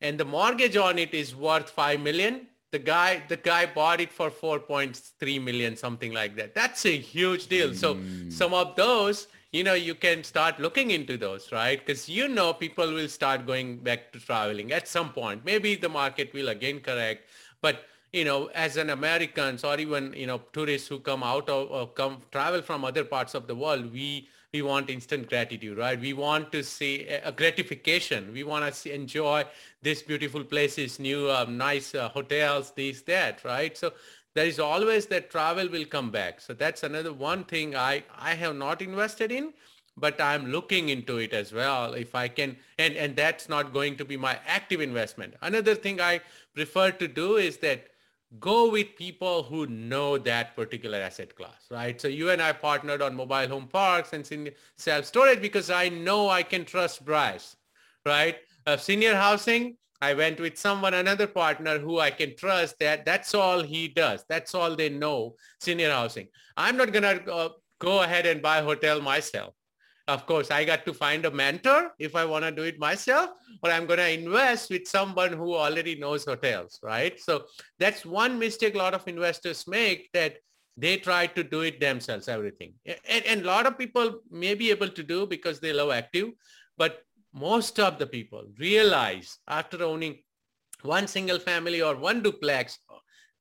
and 0.00 0.18
the 0.18 0.24
mortgage 0.24 0.76
on 0.76 0.98
it 0.98 1.14
is 1.14 1.34
worth 1.34 1.70
5 1.70 2.00
million. 2.00 2.46
The 2.72 2.78
guy 2.78 3.22
the 3.28 3.36
guy 3.36 3.66
bought 3.66 4.00
it 4.00 4.12
for 4.12 4.30
4.3 4.30 5.42
million 5.42 5.76
something 5.76 6.12
like 6.12 6.36
that. 6.36 6.54
That's 6.54 6.84
a 6.86 6.96
huge 6.96 7.46
deal. 7.46 7.70
Mm. 7.70 7.76
so 7.76 7.98
some 8.28 8.54
of 8.54 8.74
those 8.76 9.28
you 9.52 9.62
know 9.62 9.74
you 9.74 9.94
can 9.94 10.24
start 10.24 10.58
looking 10.58 10.90
into 10.90 11.16
those 11.16 11.52
right? 11.52 11.78
Because 11.78 12.08
you 12.08 12.28
know 12.28 12.52
people 12.52 12.92
will 12.92 13.08
start 13.08 13.46
going 13.46 13.78
back 13.78 14.12
to 14.12 14.20
traveling 14.20 14.72
at 14.72 14.88
some 14.88 15.10
point. 15.10 15.44
Maybe 15.44 15.76
the 15.76 15.88
market 15.88 16.32
will 16.34 16.48
again 16.48 16.80
correct. 16.80 17.28
But 17.60 17.84
you 18.14 18.24
know 18.24 18.48
as 18.54 18.76
an 18.76 18.90
americans 18.90 19.64
or 19.64 19.76
even 19.84 20.12
you 20.16 20.26
know 20.26 20.40
tourists 20.52 20.86
who 20.88 21.00
come 21.00 21.24
out 21.24 21.48
of 21.48 21.70
or 21.70 21.88
come 22.00 22.18
travel 22.30 22.62
from 22.62 22.84
other 22.84 23.04
parts 23.04 23.34
of 23.34 23.48
the 23.48 23.56
world 23.62 23.92
we 23.92 24.28
we 24.54 24.62
want 24.62 24.88
instant 24.88 25.28
gratitude, 25.28 25.76
right? 25.76 26.00
We 26.00 26.12
want 26.12 26.52
to 26.52 26.62
see 26.62 27.08
a 27.08 27.32
gratification. 27.32 28.32
We 28.32 28.44
want 28.44 28.72
to 28.72 28.94
enjoy 28.94 29.44
these 29.82 30.00
beautiful 30.00 30.44
places, 30.44 31.00
new 31.00 31.28
um, 31.28 31.58
nice 31.58 31.92
uh, 31.92 32.08
hotels, 32.08 32.70
this, 32.70 33.02
that, 33.02 33.44
right? 33.44 33.76
So 33.76 33.92
there 34.34 34.46
is 34.46 34.60
always 34.60 35.06
that 35.06 35.28
travel 35.28 35.68
will 35.68 35.84
come 35.84 36.12
back. 36.12 36.40
So 36.40 36.54
that's 36.54 36.84
another 36.84 37.12
one 37.12 37.42
thing 37.42 37.74
I, 37.74 38.04
I 38.16 38.34
have 38.34 38.54
not 38.54 38.80
invested 38.80 39.32
in, 39.32 39.52
but 39.96 40.20
I'm 40.20 40.52
looking 40.52 40.88
into 40.88 41.16
it 41.16 41.32
as 41.32 41.52
well. 41.52 41.94
If 41.94 42.14
I 42.14 42.28
can, 42.28 42.56
and, 42.78 42.94
and 42.94 43.16
that's 43.16 43.48
not 43.48 43.72
going 43.72 43.96
to 43.96 44.04
be 44.04 44.16
my 44.16 44.38
active 44.46 44.80
investment. 44.80 45.34
Another 45.42 45.74
thing 45.74 46.00
I 46.00 46.20
prefer 46.54 46.92
to 46.92 47.08
do 47.08 47.36
is 47.38 47.56
that 47.56 47.88
go 48.40 48.70
with 48.70 48.96
people 48.96 49.42
who 49.42 49.66
know 49.66 50.18
that 50.18 50.56
particular 50.56 50.98
asset 50.98 51.34
class, 51.36 51.66
right? 51.70 52.00
So 52.00 52.08
you 52.08 52.30
and 52.30 52.42
I 52.42 52.52
partnered 52.52 53.02
on 53.02 53.14
mobile 53.14 53.48
home 53.48 53.68
parks 53.68 54.12
and 54.12 54.50
self-storage 54.78 55.40
because 55.40 55.70
I 55.70 55.88
know 55.88 56.28
I 56.28 56.42
can 56.42 56.64
trust 56.64 57.04
Bryce, 57.04 57.56
right? 58.04 58.36
Uh, 58.66 58.76
senior 58.76 59.14
housing, 59.14 59.76
I 60.00 60.14
went 60.14 60.40
with 60.40 60.58
someone, 60.58 60.94
another 60.94 61.26
partner 61.26 61.78
who 61.78 62.00
I 62.00 62.10
can 62.10 62.36
trust 62.36 62.78
that 62.80 63.04
that's 63.04 63.34
all 63.34 63.62
he 63.62 63.88
does. 63.88 64.24
That's 64.28 64.54
all 64.54 64.74
they 64.74 64.88
know, 64.88 65.36
senior 65.60 65.90
housing. 65.90 66.28
I'm 66.56 66.76
not 66.76 66.92
going 66.92 67.02
to 67.02 67.32
uh, 67.32 67.48
go 67.78 68.02
ahead 68.02 68.26
and 68.26 68.42
buy 68.42 68.60
hotel 68.60 69.00
myself. 69.00 69.54
Of 70.06 70.26
course, 70.26 70.50
I 70.50 70.64
got 70.64 70.84
to 70.84 70.92
find 70.92 71.24
a 71.24 71.30
mentor 71.30 71.92
if 71.98 72.14
I 72.14 72.26
want 72.26 72.44
to 72.44 72.50
do 72.50 72.62
it 72.64 72.78
myself, 72.78 73.30
or 73.62 73.70
I'm 73.70 73.86
going 73.86 73.98
to 73.98 74.10
invest 74.10 74.68
with 74.68 74.86
someone 74.86 75.32
who 75.32 75.54
already 75.54 75.94
knows 75.94 76.26
hotels, 76.26 76.78
right? 76.82 77.18
So 77.18 77.44
that's 77.78 78.04
one 78.04 78.38
mistake 78.38 78.74
a 78.74 78.78
lot 78.78 78.92
of 78.92 79.08
investors 79.08 79.66
make 79.66 80.10
that 80.12 80.36
they 80.76 80.98
try 80.98 81.26
to 81.28 81.42
do 81.42 81.62
it 81.62 81.80
themselves, 81.80 82.28
everything. 82.28 82.74
And, 83.08 83.40
a 83.42 83.44
lot 83.44 83.66
of 83.66 83.78
people 83.78 84.20
may 84.30 84.54
be 84.54 84.70
able 84.70 84.88
to 84.88 85.02
do 85.02 85.26
because 85.26 85.60
they 85.60 85.72
love 85.72 85.90
active, 85.90 86.32
but 86.76 87.02
most 87.32 87.80
of 87.80 87.98
the 87.98 88.06
people 88.06 88.44
realize 88.58 89.38
after 89.48 89.82
owning 89.82 90.18
one 90.82 91.06
single 91.06 91.38
family 91.38 91.80
or 91.80 91.96
one 91.96 92.22
duplex 92.22 92.78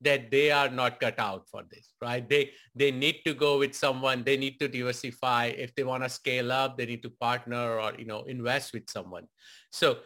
that 0.04 0.32
they 0.32 0.52
are 0.52 0.70
not 0.70 1.00
cut 1.00 1.20
out 1.20 1.48
for 1.50 1.64
this, 1.72 1.94
right? 2.02 2.28
They 2.28 2.52
they 2.76 2.92
need 2.92 3.22
to 3.26 3.34
go 3.34 3.60
with 3.60 3.76
someone. 3.76 4.24
They 4.24 4.38
need 4.38 4.60
to 4.60 4.68
diversify. 4.68 5.46
If 5.58 5.76
they 5.76 5.84
want 5.84 6.04
to 6.04 6.10
scale 6.10 6.52
up, 6.52 6.78
they 6.78 6.86
need 6.86 7.04
to 7.04 7.10
partner 7.10 7.80
or 7.80 7.94
you 7.98 8.06
know 8.06 8.24
invest 8.24 8.74
with 8.74 8.90
someone. 8.90 9.28
So 9.72 9.98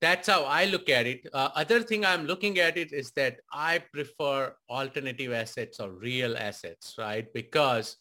that's 0.00 0.28
how 0.28 0.44
I 0.44 0.64
look 0.64 0.88
at 0.88 1.06
it. 1.06 1.26
Uh, 1.32 1.50
other 1.54 1.82
thing 1.82 2.06
I'm 2.06 2.24
looking 2.24 2.58
at 2.58 2.78
it 2.78 2.92
is 2.92 3.12
that 3.12 3.36
I 3.52 3.82
prefer 3.92 4.54
alternative 4.68 5.32
assets 5.32 5.78
or 5.78 5.90
real 5.90 6.36
assets, 6.38 6.94
right? 6.98 7.26
Because 7.34 7.96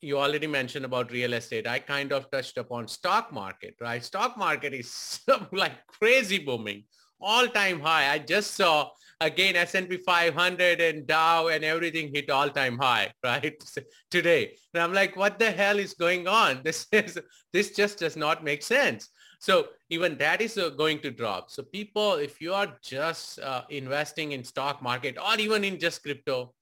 you 0.00 0.18
already 0.18 0.46
mentioned 0.46 0.84
about 0.84 1.10
real 1.10 1.32
estate. 1.32 1.66
I 1.66 1.78
kind 1.78 2.12
of 2.12 2.30
touched 2.30 2.58
upon 2.58 2.88
stock 2.88 3.32
market, 3.32 3.74
right? 3.80 4.04
Stock 4.04 4.36
market 4.36 4.74
is 4.74 5.20
like 5.52 5.86
crazy 5.86 6.38
booming, 6.38 6.84
all 7.20 7.48
time 7.48 7.80
high. 7.80 8.12
I 8.12 8.18
just 8.18 8.52
saw 8.54 8.90
again 9.20 9.56
S&P 9.56 9.98
500 9.98 10.80
and 10.80 11.06
Dow 11.06 11.48
and 11.48 11.64
everything 11.64 12.12
hit 12.14 12.30
all-time 12.30 12.78
high, 12.78 13.12
right? 13.24 13.54
Today. 14.10 14.54
And 14.74 14.82
I'm 14.82 14.92
like, 14.92 15.16
what 15.16 15.38
the 15.38 15.50
hell 15.50 15.78
is 15.78 15.94
going 15.94 16.28
on? 16.28 16.60
This 16.64 16.86
is 16.92 17.18
this 17.52 17.70
just 17.70 17.98
does 17.98 18.16
not 18.16 18.44
make 18.44 18.62
sense. 18.62 19.08
So 19.38 19.68
even 19.90 20.16
that 20.18 20.40
is 20.40 20.56
uh, 20.58 20.70
going 20.70 21.00
to 21.00 21.10
drop. 21.10 21.50
So 21.50 21.62
people, 21.62 22.14
if 22.14 22.40
you 22.40 22.54
are 22.54 22.68
just 22.82 23.38
uh, 23.40 23.62
investing 23.68 24.32
in 24.32 24.42
stock 24.42 24.82
market 24.82 25.18
or 25.18 25.38
even 25.38 25.62
in 25.62 25.78
just 25.78 26.02
crypto, 26.02 26.52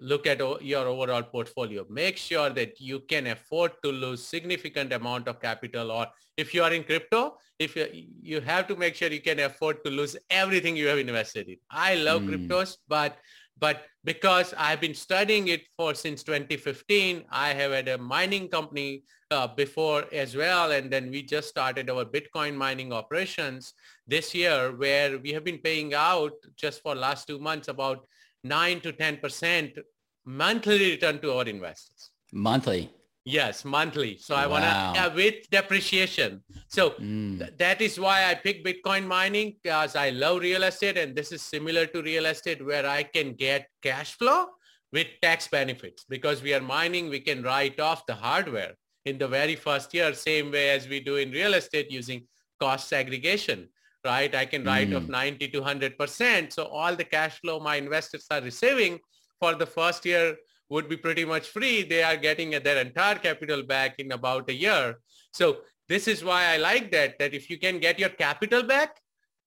look 0.00 0.26
at 0.26 0.38
your 0.62 0.86
overall 0.86 1.22
portfolio. 1.22 1.86
Make 1.88 2.16
sure 2.16 2.50
that 2.50 2.80
you 2.80 3.00
can 3.00 3.28
afford 3.28 3.72
to 3.82 3.90
lose 3.90 4.26
significant 4.26 4.92
amount 4.92 5.28
of 5.28 5.40
capital 5.40 5.90
or 5.90 6.06
if 6.36 6.52
you 6.52 6.62
are 6.62 6.72
in 6.72 6.84
crypto, 6.84 7.38
if 7.58 7.76
you, 7.76 7.86
you 8.20 8.40
have 8.40 8.66
to 8.68 8.76
make 8.76 8.94
sure 8.94 9.10
you 9.10 9.22
can 9.22 9.40
afford 9.40 9.84
to 9.84 9.90
lose 9.90 10.16
everything 10.30 10.76
you 10.76 10.86
have 10.88 10.98
invested 10.98 11.48
in. 11.48 11.56
I 11.70 11.94
love 11.94 12.22
mm. 12.22 12.48
cryptos, 12.48 12.76
but 12.88 13.16
but 13.58 13.84
because 14.04 14.52
I've 14.58 14.80
been 14.80 14.94
studying 14.94 15.48
it 15.48 15.62
for 15.76 15.94
since 15.94 16.22
2015, 16.22 17.24
I 17.30 17.54
have 17.54 17.72
had 17.72 17.88
a 17.88 17.96
mining 17.96 18.48
company 18.48 19.04
uh, 19.30 19.46
before 19.46 20.04
as 20.12 20.36
well. 20.36 20.72
And 20.72 20.90
then 20.90 21.10
we 21.10 21.22
just 21.22 21.48
started 21.48 21.88
our 21.88 22.04
Bitcoin 22.04 22.54
mining 22.54 22.92
operations 22.92 23.72
this 24.06 24.34
year 24.34 24.76
where 24.76 25.18
we 25.18 25.32
have 25.32 25.44
been 25.44 25.58
paying 25.58 25.94
out 25.94 26.32
just 26.56 26.82
for 26.82 26.94
last 26.94 27.26
two 27.26 27.38
months 27.38 27.68
about 27.68 28.06
9 28.48 28.80
to 28.80 28.92
10% 28.92 29.78
monthly 30.24 30.90
return 30.92 31.20
to 31.20 31.32
our 31.32 31.44
investors. 31.44 32.10
Monthly. 32.32 32.90
Yes, 33.24 33.64
monthly. 33.64 34.18
So 34.18 34.36
I 34.36 34.46
wow. 34.46 34.52
want 34.52 34.64
to 34.64 34.70
yeah, 34.70 35.14
with 35.14 35.50
depreciation. 35.50 36.42
So 36.68 36.90
mm. 36.90 37.38
th- 37.38 37.54
that 37.58 37.80
is 37.80 37.98
why 37.98 38.30
I 38.30 38.34
pick 38.34 38.64
Bitcoin 38.64 39.04
mining 39.04 39.56
because 39.62 39.96
I 39.96 40.10
love 40.10 40.42
real 40.42 40.62
estate 40.62 40.96
and 40.96 41.14
this 41.16 41.32
is 41.32 41.42
similar 41.42 41.86
to 41.86 42.02
real 42.02 42.26
estate 42.26 42.64
where 42.64 42.86
I 42.86 43.02
can 43.02 43.32
get 43.32 43.66
cash 43.82 44.14
flow 44.14 44.46
with 44.92 45.08
tax 45.20 45.48
benefits 45.48 46.04
because 46.08 46.40
we 46.40 46.54
are 46.54 46.60
mining, 46.60 47.08
we 47.08 47.18
can 47.18 47.42
write 47.42 47.80
off 47.80 48.06
the 48.06 48.14
hardware 48.14 48.74
in 49.04 49.18
the 49.18 49.26
very 49.26 49.56
first 49.56 49.92
year, 49.92 50.14
same 50.14 50.52
way 50.52 50.70
as 50.70 50.86
we 50.86 51.00
do 51.00 51.16
in 51.16 51.32
real 51.32 51.54
estate 51.54 51.90
using 51.90 52.26
cost 52.60 52.88
segregation 52.88 53.68
right? 54.06 54.34
I 54.34 54.46
can 54.46 54.64
write 54.64 54.90
mm. 54.90 54.96
off 54.96 55.08
90 55.08 55.48
to 55.48 55.60
100%. 55.60 56.52
So 56.52 56.64
all 56.64 56.96
the 56.96 57.04
cash 57.04 57.40
flow 57.40 57.60
my 57.60 57.76
investors 57.76 58.26
are 58.30 58.40
receiving 58.40 58.98
for 59.40 59.54
the 59.54 59.66
first 59.66 60.06
year 60.06 60.36
would 60.68 60.88
be 60.88 60.96
pretty 60.96 61.24
much 61.24 61.48
free. 61.48 61.82
They 61.82 62.02
are 62.02 62.16
getting 62.16 62.50
their 62.50 62.78
entire 62.78 63.16
capital 63.16 63.62
back 63.62 63.98
in 63.98 64.12
about 64.12 64.48
a 64.48 64.54
year. 64.54 64.96
So 65.32 65.58
this 65.88 66.08
is 66.08 66.24
why 66.24 66.46
I 66.54 66.56
like 66.56 66.90
that, 66.92 67.18
that 67.18 67.34
if 67.34 67.50
you 67.50 67.58
can 67.58 67.78
get 67.78 67.98
your 67.98 68.08
capital 68.08 68.62
back, 68.62 68.96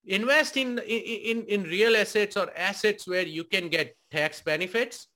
invest 0.06 0.56
in, 0.56 0.78
in, 0.78 1.44
in 1.44 1.62
real 1.64 1.96
assets 1.96 2.36
or 2.36 2.48
assets 2.56 3.06
where 3.06 3.26
you 3.26 3.44
can 3.44 3.68
get 3.68 3.96
tax 4.10 4.40
benefits, 4.40 5.08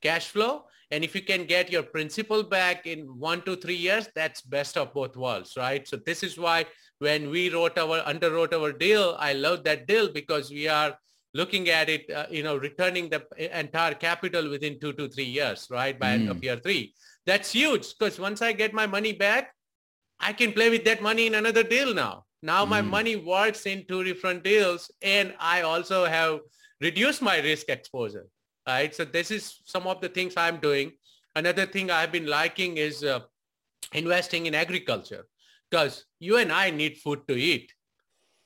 cash 0.00 0.28
flow, 0.28 0.64
and 0.90 1.02
if 1.02 1.14
you 1.14 1.22
can 1.22 1.44
get 1.44 1.70
your 1.70 1.82
principal 1.82 2.42
back 2.42 2.86
in 2.86 3.00
one 3.18 3.42
to 3.42 3.56
three 3.56 3.76
years, 3.76 4.08
that's 4.14 4.42
best 4.42 4.76
of 4.76 4.94
both 4.94 5.16
worlds, 5.16 5.54
right? 5.56 5.86
So 5.88 5.96
this 5.96 6.22
is 6.22 6.38
why 6.38 6.66
when 6.98 7.30
we 7.30 7.50
wrote 7.50 7.78
our 7.78 8.00
underwrote 8.02 8.52
our 8.52 8.72
deal, 8.72 9.16
I 9.18 9.32
love 9.32 9.64
that 9.64 9.86
deal 9.86 10.12
because 10.12 10.50
we 10.50 10.68
are 10.68 10.96
looking 11.34 11.68
at 11.68 11.88
it, 11.88 12.10
uh, 12.10 12.26
you 12.30 12.42
know, 12.42 12.56
returning 12.56 13.10
the 13.10 13.26
entire 13.58 13.94
capital 13.94 14.48
within 14.48 14.78
two 14.78 14.92
to 14.92 15.08
three 15.08 15.24
years, 15.24 15.66
right? 15.70 15.98
By 15.98 16.08
mm. 16.08 16.14
end 16.14 16.28
of 16.30 16.36
hmm. 16.38 16.44
year 16.44 16.56
three. 16.56 16.94
That's 17.26 17.50
huge 17.50 17.94
because 17.98 18.20
once 18.20 18.40
I 18.40 18.52
get 18.52 18.72
my 18.72 18.86
money 18.86 19.12
back, 19.12 19.52
I 20.20 20.32
can 20.32 20.52
play 20.52 20.70
with 20.70 20.84
that 20.84 21.02
money 21.02 21.26
in 21.26 21.34
another 21.34 21.64
deal 21.64 21.92
now. 21.92 22.24
Now 22.42 22.64
mm. 22.64 22.68
my 22.68 22.82
hmm. 22.82 22.90
money 22.90 23.16
works 23.16 23.66
in 23.66 23.84
two 23.88 24.04
different 24.04 24.44
deals 24.44 24.90
and 25.02 25.34
I 25.40 25.62
also 25.62 26.04
have 26.04 26.38
reduced 26.80 27.20
my 27.20 27.40
risk 27.40 27.68
exposure, 27.68 28.26
right? 28.68 28.94
So 28.94 29.04
this 29.04 29.32
is 29.32 29.60
some 29.64 29.88
of 29.88 30.00
the 30.00 30.08
things 30.08 30.34
I'm 30.36 30.58
doing. 30.58 30.92
Another 31.34 31.66
thing 31.66 31.90
I've 31.90 32.12
been 32.12 32.26
liking 32.26 32.76
is 32.76 33.02
uh, 33.02 33.20
investing 33.92 34.46
in 34.46 34.54
agriculture 34.54 35.26
because 35.74 36.04
you 36.20 36.36
and 36.36 36.52
I 36.52 36.70
need 36.70 36.98
food 36.98 37.26
to 37.26 37.34
eat, 37.34 37.72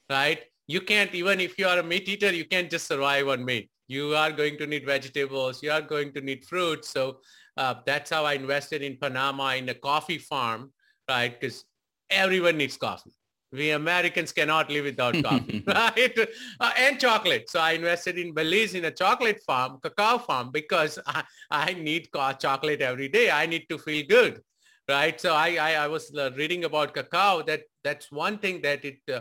right? 0.09 0.41
You 0.67 0.81
can't, 0.81 1.14
even 1.14 1.41
if 1.41 1.59
you 1.59 1.67
are 1.67 1.79
a 1.79 1.83
meat 1.83 2.09
eater, 2.09 2.33
you 2.33 2.47
can't 2.47 2.71
just 2.71 2.87
survive 2.87 3.29
on 3.29 3.45
meat. 3.45 3.71
You 3.87 4.14
are 4.14 4.33
going 4.33 4.57
to 4.57 4.67
need 4.67 4.87
vegetables. 4.87 5.62
You 5.62 5.73
are 5.73 5.83
going 5.83 6.14
to 6.14 6.23
need 6.23 6.47
fruit. 6.47 6.87
So 6.87 7.19
uh, 7.59 7.75
that's 7.85 8.09
how 8.09 8.25
I 8.25 8.33
invested 8.33 8.81
in 8.81 8.97
Panama 8.97 9.51
in 9.51 9.69
a 9.69 9.75
coffee 9.75 10.17
farm, 10.17 10.73
right? 11.07 11.38
Because 11.38 11.64
everyone 12.09 12.57
needs 12.57 12.79
coffee. 12.79 13.12
We 13.53 13.71
Americans 13.73 14.33
cannot 14.33 14.71
live 14.71 14.87
without 14.87 15.23
coffee, 15.29 15.62
right? 15.67 16.19
Uh, 16.61 16.73
and 16.79 16.99
chocolate. 16.99 17.51
So 17.51 17.61
I 17.61 17.73
invested 17.73 18.19
in 18.19 18.33
Belize 18.33 18.75
in 18.75 18.87
a 18.87 18.91
chocolate 18.91 19.43
farm, 19.47 19.81
cacao 19.83 20.17
farm, 20.17 20.51
because 20.51 20.99
I, 21.07 21.25
I 21.51 21.75
need 21.75 22.09
chocolate 22.41 22.81
every 22.81 23.09
day. 23.09 23.31
I 23.31 23.45
need 23.45 23.67
to 23.69 23.77
feel 23.77 24.07
good, 24.09 24.41
right? 24.88 25.20
So 25.20 25.35
I, 25.35 25.57
I, 25.61 25.72
I 25.85 25.87
was 25.88 26.14
uh, 26.14 26.31
reading 26.37 26.64
about 26.64 26.94
cacao. 26.94 27.42
That 27.42 27.62
that's 27.85 28.11
one 28.11 28.38
thing 28.38 28.61
that 28.62 28.85
it 28.85 28.98
uh, 29.12 29.20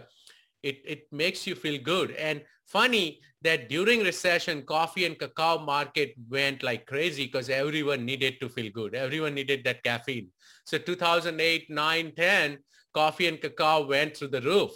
it 0.63 0.81
it 0.85 1.01
makes 1.11 1.45
you 1.47 1.55
feel 1.55 1.81
good. 1.81 2.11
And 2.11 2.41
funny 2.65 3.19
that 3.41 3.69
during 3.69 4.01
recession, 4.01 4.63
coffee 4.63 5.05
and 5.05 5.17
cacao 5.17 5.59
market 5.59 6.13
went 6.29 6.63
like 6.63 6.85
crazy 6.85 7.25
because 7.25 7.49
everyone 7.49 8.05
needed 8.05 8.39
to 8.41 8.49
feel 8.49 8.71
good. 8.71 8.95
Everyone 8.95 9.33
needed 9.35 9.63
that 9.65 9.83
caffeine. 9.83 10.29
So 10.65 10.77
2008, 10.77 11.69
9, 11.69 12.13
10 12.15 12.57
coffee 12.93 13.27
and 13.27 13.39
cacao 13.39 13.85
went 13.85 14.17
through 14.17 14.29
the 14.29 14.41
roof. 14.41 14.71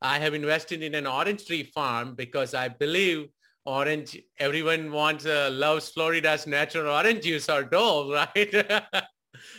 I 0.00 0.18
have 0.18 0.34
invested 0.34 0.82
in 0.82 0.94
an 0.94 1.06
orange 1.06 1.46
tree 1.46 1.62
farm 1.62 2.14
because 2.14 2.54
I 2.54 2.68
believe 2.68 3.28
orange, 3.64 4.18
everyone 4.38 4.92
wants, 4.92 5.24
uh, 5.26 5.50
loves 5.52 5.88
Florida's 5.90 6.46
natural 6.46 6.92
orange 6.92 7.24
juice 7.24 7.48
or 7.48 7.64
Dole, 7.64 8.12
right? 8.34 8.84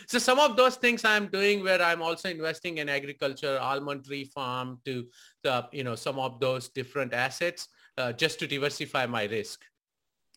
So 0.06 0.18
some 0.18 0.38
of 0.38 0.56
those 0.56 0.76
things 0.76 1.04
I'm 1.04 1.28
doing 1.28 1.62
where 1.62 1.82
I'm 1.82 2.00
also 2.00 2.28
investing 2.28 2.78
in 2.78 2.88
agriculture, 2.88 3.58
almond 3.60 4.04
tree 4.04 4.24
farm 4.24 4.78
to, 4.84 5.06
the, 5.42 5.66
you 5.72 5.84
know, 5.84 5.94
some 5.94 6.18
of 6.18 6.40
those 6.40 6.68
different 6.68 7.12
assets 7.12 7.68
uh, 7.98 8.12
just 8.12 8.38
to 8.40 8.46
diversify 8.46 9.06
my 9.06 9.24
risk. 9.24 9.60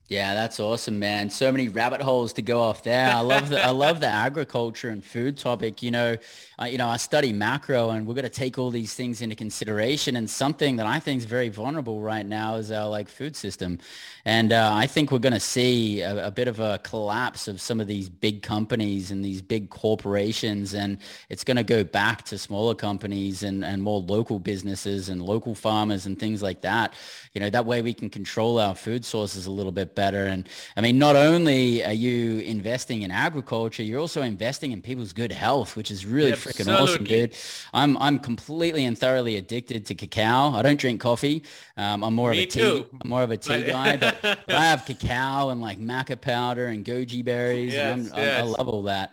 Yeah, 0.09 0.33
that's 0.33 0.59
awesome, 0.59 0.97
man. 0.97 1.29
So 1.29 1.51
many 1.51 1.69
rabbit 1.69 2.01
holes 2.01 2.33
to 2.33 2.41
go 2.41 2.63
off 2.63 2.81
there. 2.81 3.11
I 3.11 3.19
love 3.19 3.49
the 3.49 3.63
I 3.63 3.69
love 3.69 3.99
the 3.99 4.07
agriculture 4.07 4.89
and 4.89 5.05
food 5.05 5.37
topic. 5.37 5.83
You 5.83 5.91
know, 5.91 6.17
uh, 6.59 6.65
you 6.65 6.79
know, 6.79 6.87
I 6.87 6.97
study 6.97 7.31
macro, 7.31 7.91
and 7.91 8.07
we're 8.07 8.15
going 8.15 8.23
to 8.23 8.29
take 8.29 8.57
all 8.57 8.71
these 8.71 8.95
things 8.95 9.21
into 9.21 9.35
consideration. 9.35 10.15
And 10.15 10.27
something 10.27 10.77
that 10.77 10.87
I 10.87 10.99
think 10.99 11.19
is 11.19 11.25
very 11.25 11.49
vulnerable 11.49 12.01
right 12.01 12.25
now 12.25 12.55
is 12.55 12.71
our 12.71 12.89
like 12.89 13.07
food 13.07 13.35
system. 13.35 13.77
And 14.25 14.51
uh, 14.51 14.71
I 14.73 14.87
think 14.87 15.11
we're 15.11 15.19
going 15.19 15.33
to 15.33 15.39
see 15.39 16.01
a, 16.01 16.27
a, 16.27 16.31
bit 16.31 16.47
of 16.47 16.59
a 16.59 16.79
collapse 16.79 17.47
of 17.47 17.61
some 17.61 17.79
of 17.79 17.85
these 17.85 18.09
big 18.09 18.41
companies 18.41 19.11
and 19.11 19.23
these 19.23 19.43
big 19.43 19.69
corporations, 19.69 20.73
and 20.73 20.97
it's 21.29 21.43
going 21.43 21.57
to 21.57 21.63
go 21.63 21.83
back 21.83 22.23
to 22.25 22.39
smaller 22.39 22.73
companies 22.73 23.43
and 23.43 23.63
and 23.63 23.83
more 23.83 24.01
local 24.01 24.39
businesses 24.39 25.09
and 25.09 25.21
local 25.21 25.53
farmers 25.53 26.07
and 26.07 26.19
things 26.19 26.41
like 26.41 26.61
that. 26.61 26.95
You 27.35 27.41
know, 27.41 27.51
that 27.51 27.67
way 27.67 27.83
we 27.83 27.93
can 27.93 28.09
control 28.09 28.57
our 28.57 28.73
food 28.73 29.05
sources 29.05 29.45
a 29.45 29.51
little 29.51 29.71
bit 29.71 29.95
better. 29.99 30.25
And 30.33 30.47
I 30.77 30.81
mean, 30.85 30.97
not 30.97 31.15
only 31.15 31.83
are 31.83 31.99
you 32.07 32.39
investing 32.55 33.01
in 33.01 33.11
agriculture, 33.11 33.83
you're 33.83 33.99
also 33.99 34.21
investing 34.21 34.71
in 34.71 34.81
people's 34.81 35.13
good 35.21 35.33
health, 35.45 35.75
which 35.75 35.91
is 35.91 36.05
really 36.05 36.31
freaking 36.43 36.69
awesome, 36.73 37.03
dude. 37.03 37.35
I'm 37.73 37.97
I'm 38.05 38.17
completely 38.29 38.83
and 38.85 38.95
thoroughly 38.97 39.35
addicted 39.43 39.81
to 39.87 39.93
cacao. 39.95 40.41
I 40.57 40.61
don't 40.61 40.79
drink 40.79 41.01
coffee. 41.01 41.37
Um, 41.75 42.03
I'm 42.05 42.15
more 42.21 42.31
Me 42.31 42.43
of 42.43 42.43
a 42.43 42.51
tea. 42.51 42.85
I'm 43.01 43.09
more 43.09 43.23
of 43.27 43.31
a 43.31 43.37
tea 43.37 43.63
guy, 43.63 43.97
but, 43.97 44.15
but, 44.21 44.55
I 44.63 44.65
have 44.71 44.85
cacao 44.89 45.49
and 45.51 45.59
like 45.67 45.79
maca 45.79 46.17
powder 46.19 46.67
and 46.67 46.85
goji 46.85 47.21
berries. 47.23 47.73
Yes, 47.73 47.93
and 47.93 48.05
yes. 48.15 48.37
I, 48.37 48.39
I 48.39 48.43
love 48.43 48.67
all 48.73 48.83
that. 48.83 49.07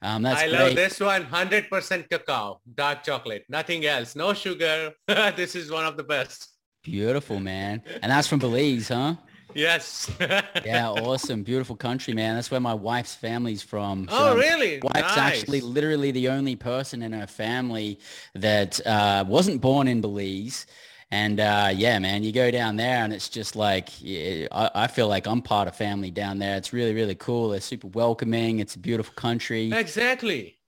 Um, 0.00 0.22
that's 0.22 0.42
I 0.42 0.48
great. 0.48 0.60
love 0.60 0.74
this 0.76 1.00
one, 1.00 1.24
100% 1.24 2.08
cacao, 2.08 2.60
dark 2.82 3.02
chocolate, 3.02 3.44
nothing 3.48 3.84
else, 3.84 4.14
no 4.14 4.32
sugar. 4.32 4.92
this 5.40 5.56
is 5.56 5.72
one 5.72 5.86
of 5.90 5.96
the 5.96 6.04
best. 6.04 6.38
Beautiful, 6.84 7.40
man. 7.40 7.82
And 8.02 8.12
that's 8.12 8.28
from 8.28 8.38
Belize, 8.38 8.88
huh? 8.88 9.16
Yes. 9.54 10.10
yeah, 10.20 10.90
awesome. 10.90 11.42
Beautiful 11.42 11.76
country, 11.76 12.14
man. 12.14 12.34
That's 12.34 12.50
where 12.50 12.60
my 12.60 12.74
wife's 12.74 13.14
family's 13.14 13.62
from. 13.62 14.08
So 14.08 14.16
oh, 14.16 14.36
really? 14.36 14.80
Wife's 14.82 15.16
nice. 15.16 15.18
actually 15.18 15.60
literally 15.60 16.10
the 16.10 16.28
only 16.28 16.56
person 16.56 17.02
in 17.02 17.12
her 17.12 17.26
family 17.26 17.98
that 18.34 18.84
uh, 18.86 19.24
wasn't 19.26 19.60
born 19.60 19.88
in 19.88 20.00
Belize. 20.00 20.66
And 21.10 21.40
uh, 21.40 21.70
yeah, 21.74 21.98
man, 21.98 22.22
you 22.22 22.32
go 22.32 22.50
down 22.50 22.76
there 22.76 23.02
and 23.02 23.12
it's 23.12 23.30
just 23.30 23.56
like, 23.56 23.88
yeah, 24.02 24.46
I, 24.52 24.70
I, 24.74 24.86
feel 24.88 25.08
like 25.08 25.26
I'm 25.26 25.40
part 25.40 25.66
of 25.66 25.74
family 25.74 26.10
down 26.10 26.38
there. 26.38 26.58
It's 26.58 26.74
really, 26.74 26.92
really 26.92 27.14
cool. 27.14 27.48
They're 27.48 27.62
super 27.62 27.86
welcoming. 27.86 28.58
It's 28.58 28.74
a 28.74 28.78
beautiful 28.78 29.14
country. 29.14 29.72
Exactly. 29.72 30.58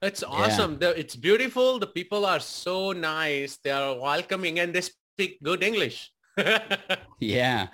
It's 0.00 0.22
awesome. 0.22 0.78
Yeah. 0.80 0.92
it's 0.96 1.14
beautiful. 1.14 1.78
The 1.78 1.86
people 1.86 2.24
are 2.24 2.40
so 2.40 2.92
nice. 2.92 3.58
They 3.58 3.70
are 3.70 3.98
welcoming 3.98 4.60
and 4.60 4.74
they 4.74 4.80
speak 4.80 5.42
good 5.42 5.62
English 5.62 6.10
yeah, 7.18 7.68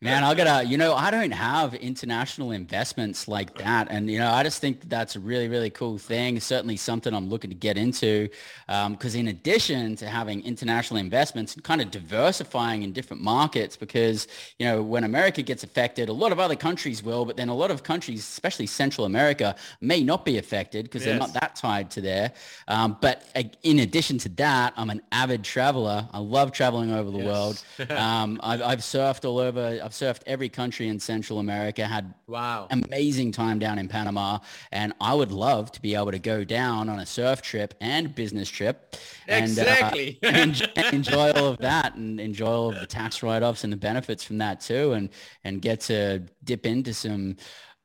man, 0.00 0.24
I 0.24 0.34
gotta, 0.34 0.66
you 0.66 0.78
know, 0.78 0.94
I 0.94 1.10
don't 1.10 1.30
have 1.30 1.74
international 1.74 2.52
investments 2.52 3.28
like 3.28 3.56
that. 3.58 3.88
And, 3.90 4.10
you 4.10 4.18
know, 4.18 4.30
I 4.30 4.42
just 4.42 4.60
think 4.60 4.80
that 4.80 4.88
that's 4.88 5.14
a 5.16 5.20
really, 5.20 5.48
really 5.48 5.68
cool 5.68 5.98
thing. 5.98 6.40
Certainly 6.40 6.78
something 6.78 7.12
I'm 7.12 7.28
looking 7.28 7.50
to 7.50 7.56
get 7.56 7.76
into. 7.76 8.28
Because 8.66 9.14
um, 9.14 9.20
in 9.20 9.28
addition 9.28 9.96
to 9.96 10.06
having 10.08 10.42
international 10.42 10.98
investments, 11.00 11.54
and 11.54 11.62
kind 11.62 11.82
of 11.82 11.90
diversifying 11.90 12.82
in 12.82 12.92
different 12.92 13.22
markets, 13.22 13.76
because, 13.76 14.26
you 14.58 14.64
know, 14.64 14.82
when 14.82 15.04
America 15.04 15.42
gets 15.42 15.62
affected, 15.62 16.08
a 16.08 16.12
lot 16.12 16.32
of 16.32 16.40
other 16.40 16.56
countries 16.56 17.02
will, 17.02 17.26
but 17.26 17.36
then 17.36 17.50
a 17.50 17.54
lot 17.54 17.70
of 17.70 17.82
countries, 17.82 18.20
especially 18.20 18.66
Central 18.66 19.04
America, 19.04 19.54
may 19.82 20.02
not 20.02 20.24
be 20.24 20.38
affected 20.38 20.84
because 20.86 21.02
yes. 21.02 21.10
they're 21.10 21.18
not 21.18 21.34
that 21.34 21.56
tied 21.56 21.90
to 21.90 22.00
there. 22.00 22.32
Um, 22.68 22.96
but 23.02 23.24
uh, 23.36 23.42
in 23.62 23.80
addition 23.80 24.16
to 24.18 24.30
that, 24.30 24.72
I'm 24.76 24.88
an 24.88 25.02
avid 25.12 25.44
traveler. 25.44 26.08
I 26.12 26.20
love 26.20 26.52
traveling 26.52 26.90
over 26.90 27.10
the 27.10 27.18
yes. 27.18 27.26
world. 27.26 27.64
Um, 27.98 28.40
I've, 28.42 28.62
I've, 28.62 28.78
surfed 28.78 29.24
all 29.24 29.38
over. 29.38 29.80
I've 29.82 29.92
surfed 29.92 30.22
every 30.26 30.48
country 30.48 30.88
in 30.88 31.00
Central 31.00 31.38
America. 31.38 31.86
Had 31.86 32.14
wow 32.26 32.66
amazing 32.70 33.32
time 33.32 33.58
down 33.58 33.78
in 33.78 33.88
Panama, 33.88 34.38
and 34.72 34.92
I 35.00 35.14
would 35.14 35.32
love 35.32 35.72
to 35.72 35.82
be 35.82 35.94
able 35.94 36.12
to 36.12 36.18
go 36.18 36.44
down 36.44 36.88
on 36.88 37.00
a 37.00 37.06
surf 37.06 37.42
trip 37.42 37.74
and 37.80 38.14
business 38.14 38.48
trip, 38.48 38.96
and 39.26 39.58
uh, 39.58 39.62
exactly 39.62 40.18
uh, 40.24 40.28
enjoy, 40.28 40.66
enjoy 40.92 41.30
all 41.32 41.48
of 41.48 41.58
that, 41.58 41.94
and 41.96 42.20
enjoy 42.20 42.46
all 42.46 42.68
of 42.70 42.80
the 42.80 42.86
tax 42.86 43.22
write-offs 43.22 43.64
and 43.64 43.72
the 43.72 43.76
benefits 43.76 44.22
from 44.22 44.38
that 44.38 44.60
too, 44.60 44.92
and 44.92 45.10
and 45.44 45.60
get 45.62 45.80
to 45.80 46.22
dip 46.44 46.66
into 46.66 46.94
some 46.94 47.36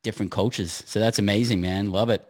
different 0.04 0.32
cultures. 0.32 0.84
So 0.86 1.00
that's 1.00 1.20
amazing, 1.20 1.62
man. 1.62 1.92
Love 1.92 2.10
it. 2.10 2.24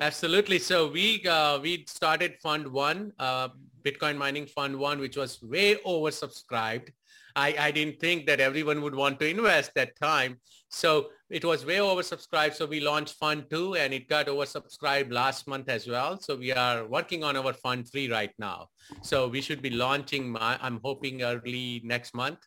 Absolutely. 0.00 0.58
So 0.58 0.88
we 0.88 1.26
uh, 1.26 1.58
we 1.60 1.84
started 1.88 2.36
Fund 2.42 2.68
One, 2.68 3.12
uh, 3.18 3.48
Bitcoin 3.82 4.16
Mining 4.16 4.46
Fund 4.46 4.78
One, 4.78 5.00
which 5.00 5.16
was 5.16 5.42
way 5.42 5.76
oversubscribed. 5.76 6.90
I, 7.34 7.54
I 7.58 7.70
didn't 7.70 8.00
think 8.00 8.26
that 8.26 8.40
everyone 8.40 8.82
would 8.82 8.94
want 8.94 9.20
to 9.20 9.28
invest 9.28 9.72
that 9.74 9.96
time. 9.96 10.38
So 10.70 11.10
it 11.30 11.44
was 11.44 11.64
way 11.64 11.76
oversubscribed. 11.76 12.54
So 12.54 12.66
we 12.66 12.80
launched 12.80 13.14
Fund 13.14 13.44
2 13.48 13.76
and 13.76 13.94
it 13.94 14.08
got 14.08 14.26
oversubscribed 14.26 15.12
last 15.12 15.46
month 15.46 15.68
as 15.68 15.86
well. 15.86 16.18
So 16.20 16.34
we 16.34 16.52
are 16.52 16.86
working 16.86 17.22
on 17.22 17.36
our 17.36 17.52
Fund 17.52 17.88
3 17.88 18.10
right 18.10 18.32
now. 18.38 18.66
So 19.02 19.28
we 19.28 19.40
should 19.40 19.62
be 19.62 19.70
launching, 19.70 20.32
my, 20.32 20.58
I'm 20.60 20.80
hoping 20.82 21.22
early 21.22 21.80
next 21.84 22.12
month. 22.12 22.38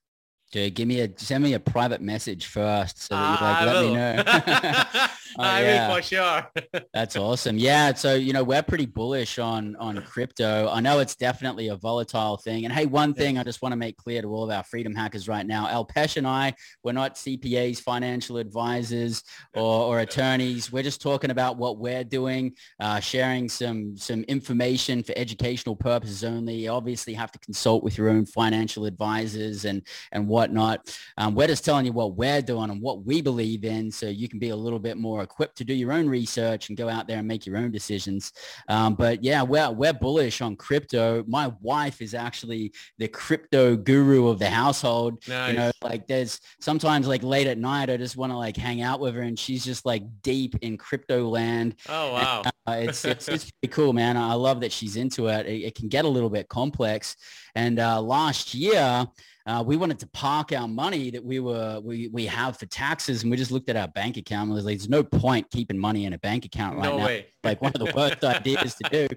Dude, 0.51 0.73
give 0.73 0.87
me 0.87 0.99
a 0.99 1.09
send 1.17 1.43
me 1.43 1.53
a 1.53 1.59
private 1.59 2.01
message 2.01 2.47
first 2.47 3.03
so 3.03 3.15
that 3.15 3.39
you 3.39 3.45
like, 3.45 3.65
let 3.65 3.85
me 3.85 3.93
know. 3.93 4.23
Uh, 4.27 5.07
I 5.39 5.63
yeah. 5.63 5.87
will 5.87 5.95
for 5.95 6.01
sure. 6.01 6.51
That's 6.93 7.15
awesome. 7.15 7.57
Yeah. 7.57 7.93
So, 7.93 8.15
you 8.15 8.33
know, 8.33 8.43
we're 8.43 8.61
pretty 8.61 8.85
bullish 8.85 9.39
on, 9.39 9.75
on 9.77 10.01
crypto. 10.01 10.69
I 10.69 10.79
know 10.79 10.99
it's 10.99 11.15
definitely 11.15 11.69
a 11.69 11.75
volatile 11.75 12.37
thing. 12.37 12.65
And 12.65 12.73
hey, 12.73 12.85
one 12.85 13.13
thing 13.13 13.37
I 13.37 13.43
just 13.43 13.61
want 13.61 13.71
to 13.73 13.77
make 13.77 13.97
clear 13.97 14.21
to 14.21 14.27
all 14.27 14.43
of 14.43 14.51
our 14.51 14.63
freedom 14.63 14.95
hackers 14.95 15.27
right 15.27 15.45
now, 15.45 15.67
Alpesh 15.67 16.17
and 16.17 16.27
I, 16.27 16.53
we're 16.83 16.91
not 16.91 17.15
CPAs, 17.15 17.79
financial 17.79 18.37
advisors 18.37 19.23
or, 19.53 19.85
or 19.85 19.99
attorneys. 19.99 20.71
We're 20.71 20.83
just 20.83 21.01
talking 21.01 21.31
about 21.31 21.57
what 21.57 21.77
we're 21.77 22.03
doing, 22.03 22.55
uh, 22.79 22.99
sharing 22.99 23.49
some, 23.49 23.95
some 23.97 24.23
information 24.23 25.03
for 25.03 25.13
educational 25.15 25.75
purposes 25.75 26.23
only. 26.23 26.55
You 26.55 26.71
obviously 26.71 27.13
have 27.13 27.31
to 27.31 27.39
consult 27.39 27.83
with 27.83 27.97
your 27.97 28.09
own 28.09 28.25
financial 28.25 28.85
advisors 28.85 29.65
and, 29.65 29.85
and 30.11 30.27
whatnot. 30.41 30.97
Um, 31.17 31.35
we're 31.35 31.47
just 31.47 31.63
telling 31.63 31.85
you 31.85 31.91
what 31.91 32.15
we're 32.15 32.41
doing 32.41 32.71
and 32.71 32.81
what 32.81 33.05
we 33.05 33.21
believe 33.21 33.63
in 33.63 33.91
so 33.91 34.07
you 34.07 34.27
can 34.27 34.39
be 34.39 34.49
a 34.49 34.55
little 34.55 34.79
bit 34.79 34.97
more 34.97 35.21
equipped 35.21 35.55
to 35.57 35.63
do 35.63 35.73
your 35.73 35.91
own 35.91 36.09
research 36.09 36.69
and 36.69 36.77
go 36.77 36.89
out 36.89 37.07
there 37.07 37.19
and 37.19 37.27
make 37.27 37.45
your 37.45 37.57
own 37.57 37.71
decisions. 37.71 38.33
Um, 38.67 38.95
but 38.95 39.23
yeah, 39.23 39.43
we're, 39.43 39.69
we're 39.69 39.93
bullish 39.93 40.41
on 40.41 40.55
crypto. 40.55 41.23
My 41.27 41.53
wife 41.61 42.01
is 42.01 42.15
actually 42.15 42.73
the 42.97 43.07
crypto 43.07 43.75
guru 43.75 44.29
of 44.29 44.39
the 44.39 44.49
household. 44.49 45.21
Nice. 45.27 45.51
You 45.51 45.57
know, 45.59 45.71
like 45.83 46.07
there's 46.07 46.39
sometimes 46.59 47.07
like 47.07 47.21
late 47.21 47.45
at 47.45 47.59
night, 47.59 47.91
I 47.91 47.97
just 47.97 48.17
want 48.17 48.31
to 48.31 48.37
like 48.37 48.57
hang 48.57 48.81
out 48.81 48.99
with 48.99 49.13
her 49.13 49.21
and 49.21 49.37
she's 49.37 49.63
just 49.63 49.85
like 49.85 50.03
deep 50.23 50.55
in 50.61 50.75
crypto 50.75 51.29
land. 51.29 51.75
Oh, 51.87 52.13
wow. 52.13 52.41
And, 52.45 52.53
uh, 52.65 52.89
it's, 52.89 53.05
it's, 53.05 53.27
it's 53.27 53.51
pretty 53.51 53.71
cool, 53.71 53.93
man. 53.93 54.17
I 54.17 54.33
love 54.33 54.61
that 54.61 54.71
she's 54.71 54.95
into 54.95 55.27
it. 55.27 55.45
It, 55.45 55.61
it 55.67 55.75
can 55.75 55.87
get 55.87 56.05
a 56.05 56.07
little 56.07 56.29
bit 56.31 56.49
complex. 56.49 57.15
And 57.55 57.79
uh, 57.79 58.01
last 58.01 58.53
year, 58.53 59.07
uh, 59.47 59.63
we 59.65 59.77
wanted 59.77 59.99
to 59.99 60.07
park 60.07 60.51
our 60.53 60.67
money 60.67 61.09
that 61.11 61.23
we 61.23 61.39
were 61.39 61.79
we, 61.83 62.07
we 62.09 62.25
have 62.27 62.57
for 62.57 62.67
taxes 62.67 63.23
and 63.23 63.31
we 63.31 63.37
just 63.37 63.51
looked 63.51 63.69
at 63.69 63.75
our 63.75 63.87
bank 63.87 64.17
account 64.17 64.47
and 64.47 64.53
was 64.53 64.65
like 64.65 64.77
there's 64.77 64.89
no 64.89 65.03
point 65.03 65.49
keeping 65.49 65.77
money 65.77 66.05
in 66.05 66.13
a 66.13 66.17
bank 66.19 66.45
account 66.45 66.77
right 66.77 66.85
no 66.85 66.97
now 66.97 67.05
way. 67.05 67.25
like 67.43 67.61
one 67.61 67.71
of 67.73 67.83
the 67.83 67.91
worst 67.95 68.23
ideas 68.23 68.75
to 68.75 68.89
do 68.91 69.07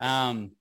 um, 0.00 0.52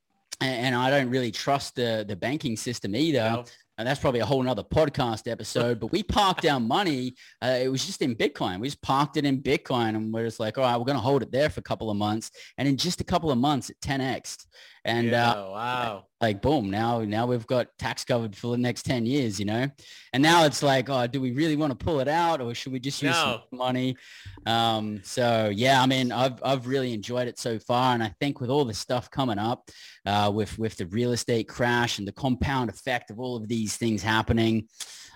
and, 0.41 0.65
and, 0.65 0.75
I 0.75 0.89
don't 0.89 1.09
really 1.09 1.31
trust 1.31 1.75
the 1.75 2.03
the 2.05 2.17
banking 2.17 2.57
system 2.57 2.95
either 2.95 3.19
no 3.19 3.45
and 3.77 3.87
that's 3.87 3.99
probably 3.99 4.21
a 4.21 4.25
whole 4.25 4.41
nother 4.41 4.63
podcast 4.63 5.29
episode, 5.31 5.79
but 5.79 5.91
we 5.91 6.01
parked 6.01 6.45
our 6.47 6.59
money. 6.59 7.13
Uh, 7.43 7.59
it 7.61 7.67
was 7.67 7.85
just 7.85 8.01
in 8.01 8.15
Bitcoin. 8.15 8.59
We 8.59 8.67
just 8.67 8.81
parked 8.81 9.17
it 9.17 9.25
in 9.25 9.41
Bitcoin 9.41 9.89
and 9.89 10.11
we're 10.11 10.25
just 10.25 10.39
like, 10.39 10.57
all 10.57 10.63
right, 10.63 10.75
we're 10.75 10.85
going 10.85 10.97
to 10.97 11.01
hold 11.01 11.21
it 11.21 11.31
there 11.31 11.49
for 11.51 11.59
a 11.59 11.63
couple 11.63 11.91
of 11.91 11.97
months. 11.97 12.31
And 12.57 12.67
in 12.67 12.75
just 12.75 13.01
a 13.01 13.03
couple 13.03 13.29
of 13.29 13.37
months, 13.37 13.69
it 13.69 13.79
10x. 13.81 14.47
And 14.87 15.09
yeah, 15.09 15.31
uh, 15.31 15.49
wow, 15.49 16.05
like 16.21 16.41
boom, 16.41 16.71
now 16.71 17.01
now 17.01 17.27
we've 17.27 17.45
got 17.45 17.67
tax 17.77 18.05
covered 18.05 18.35
for 18.35 18.51
the 18.51 18.57
next 18.57 18.83
10 18.83 19.05
years, 19.05 19.37
you 19.37 19.45
know? 19.45 19.67
And 20.13 20.23
now 20.23 20.45
it's 20.45 20.63
like, 20.63 20.89
oh, 20.89 21.05
do 21.07 21.19
we 21.19 21.31
really 21.31 21.57
want 21.57 21.77
to 21.77 21.85
pull 21.85 21.99
it 21.99 22.07
out 22.07 22.39
or 22.39 22.55
should 22.55 22.71
we 22.71 22.79
just 22.79 23.03
use 23.03 23.11
no. 23.11 23.41
some 23.51 23.57
money? 23.57 23.97
Um, 24.45 25.01
so 25.03 25.51
yeah, 25.53 25.81
I 25.81 25.85
mean, 25.85 26.11
I've, 26.11 26.41
I've 26.41 26.67
really 26.67 26.93
enjoyed 26.93 27.27
it 27.27 27.37
so 27.37 27.59
far. 27.59 27.93
And 27.93 28.01
I 28.01 28.15
think 28.21 28.39
with 28.39 28.49
all 28.49 28.63
the 28.63 28.73
stuff 28.73 29.11
coming 29.11 29.37
up 29.37 29.69
uh, 30.05 30.31
with, 30.33 30.57
with 30.57 30.77
the 30.77 30.87
real 30.87 31.11
estate 31.11 31.49
crash 31.49 31.99
and 31.99 32.07
the 32.07 32.13
compound 32.13 32.69
effect 32.69 33.11
of 33.11 33.19
all 33.19 33.35
of 33.35 33.47
these 33.49 33.75
things 33.75 34.01
happening, 34.01 34.69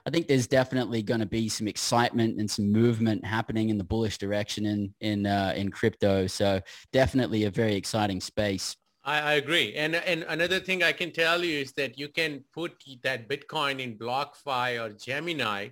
I 0.05 0.09
think 0.09 0.27
there's 0.27 0.47
definitely 0.47 1.01
going 1.03 1.19
to 1.19 1.25
be 1.25 1.47
some 1.47 1.67
excitement 1.67 2.39
and 2.39 2.49
some 2.49 2.71
movement 2.71 3.25
happening 3.25 3.69
in 3.69 3.77
the 3.77 3.83
bullish 3.83 4.17
direction 4.17 4.65
in 4.65 4.93
in 4.99 5.27
uh, 5.27 5.53
in 5.55 5.69
crypto. 5.69 6.25
So 6.25 6.59
definitely 6.91 7.43
a 7.43 7.51
very 7.51 7.75
exciting 7.75 8.19
space. 8.19 8.75
I, 9.03 9.19
I, 9.19 9.33
agree. 9.33 9.73
And, 9.75 9.95
and 9.95 10.23
another 10.29 10.59
thing 10.59 10.83
I 10.83 10.91
can 10.91 11.11
tell 11.11 11.43
you 11.43 11.59
is 11.59 11.71
that 11.73 11.97
you 11.97 12.07
can 12.07 12.43
put 12.53 12.83
that 13.03 13.27
Bitcoin 13.27 13.79
in 13.79 13.97
BlockFi 13.97 14.79
or 14.79 14.93
Gemini 14.93 15.69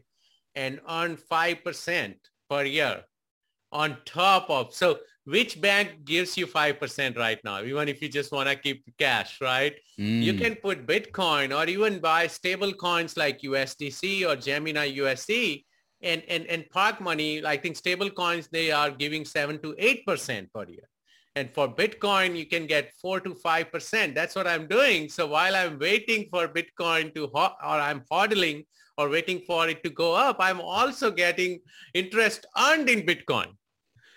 and 0.55 0.79
earn 0.89 1.15
5% 1.15 2.15
per 2.49 2.63
year 2.63 3.03
on 3.71 3.97
top 4.05 4.49
of, 4.49 4.73
so 4.73 4.99
which 5.25 5.61
bank 5.61 6.05
gives 6.05 6.37
you 6.37 6.47
5% 6.47 7.17
right 7.17 7.39
now, 7.43 7.61
even 7.61 7.87
if 7.87 8.01
you 8.01 8.09
just 8.09 8.31
want 8.31 8.49
to 8.49 8.55
keep 8.55 8.83
cash, 8.97 9.39
right? 9.41 9.75
Mm. 9.99 10.23
You 10.23 10.33
can 10.33 10.55
put 10.55 10.87
Bitcoin 10.87 11.55
or 11.55 11.69
even 11.69 11.99
buy 11.99 12.25
stable 12.25 12.73
coins 12.73 13.15
like 13.15 13.41
USDC 13.41 14.27
or 14.27 14.35
Gemini 14.35 14.91
USD 14.97 15.63
and, 16.01 16.23
and, 16.27 16.47
and 16.47 16.67
park 16.71 16.99
money. 16.99 17.45
I 17.45 17.57
think 17.57 17.75
stable 17.75 18.09
coins, 18.09 18.49
they 18.51 18.71
are 18.71 18.89
giving 18.89 19.23
7 19.23 19.59
to 19.61 19.75
8% 19.75 20.51
per 20.51 20.65
year. 20.67 20.89
And 21.39 21.49
for 21.53 21.73
Bitcoin, 21.73 22.35
you 22.35 22.45
can 22.45 22.67
get 22.67 22.91
four 23.01 23.21
to 23.21 23.29
5%. 23.29 24.13
That's 24.13 24.35
what 24.35 24.45
I'm 24.45 24.67
doing. 24.67 25.07
So 25.07 25.25
while 25.25 25.55
I'm 25.55 25.79
waiting 25.79 26.27
for 26.29 26.49
Bitcoin 26.49 27.15
to, 27.15 27.31
ho- 27.33 27.55
or 27.63 27.77
I'm 27.89 28.01
hodling 28.11 28.65
or 28.97 29.07
waiting 29.07 29.39
for 29.47 29.69
it 29.69 29.81
to 29.85 29.89
go 29.89 30.13
up, 30.13 30.35
I'm 30.41 30.59
also 30.59 31.09
getting 31.09 31.61
interest 31.93 32.45
earned 32.57 32.89
in 32.89 33.03
Bitcoin. 33.03 33.55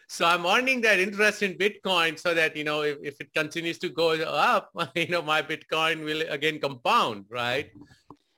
So 0.09 0.27
I'm 0.27 0.45
earning 0.45 0.81
that 0.81 0.99
interest 0.99 1.45
in 1.45 1.55
Bitcoin 1.55 2.19
so 2.19 2.35
that, 2.35 2.57
you 2.57 2.65
know, 2.65 2.83
if, 2.83 2.99
if 3.05 3.21
it 3.21 3.33
continues 3.33 3.79
to 3.79 3.89
go 3.89 4.11
up, 4.11 4.73
you 4.97 5.07
know, 5.07 5.23
my 5.23 5.43
Bitcoin 5.43 6.05
will 6.05 6.23
again 6.29 6.59
compound, 6.59 7.27
right? 7.31 7.71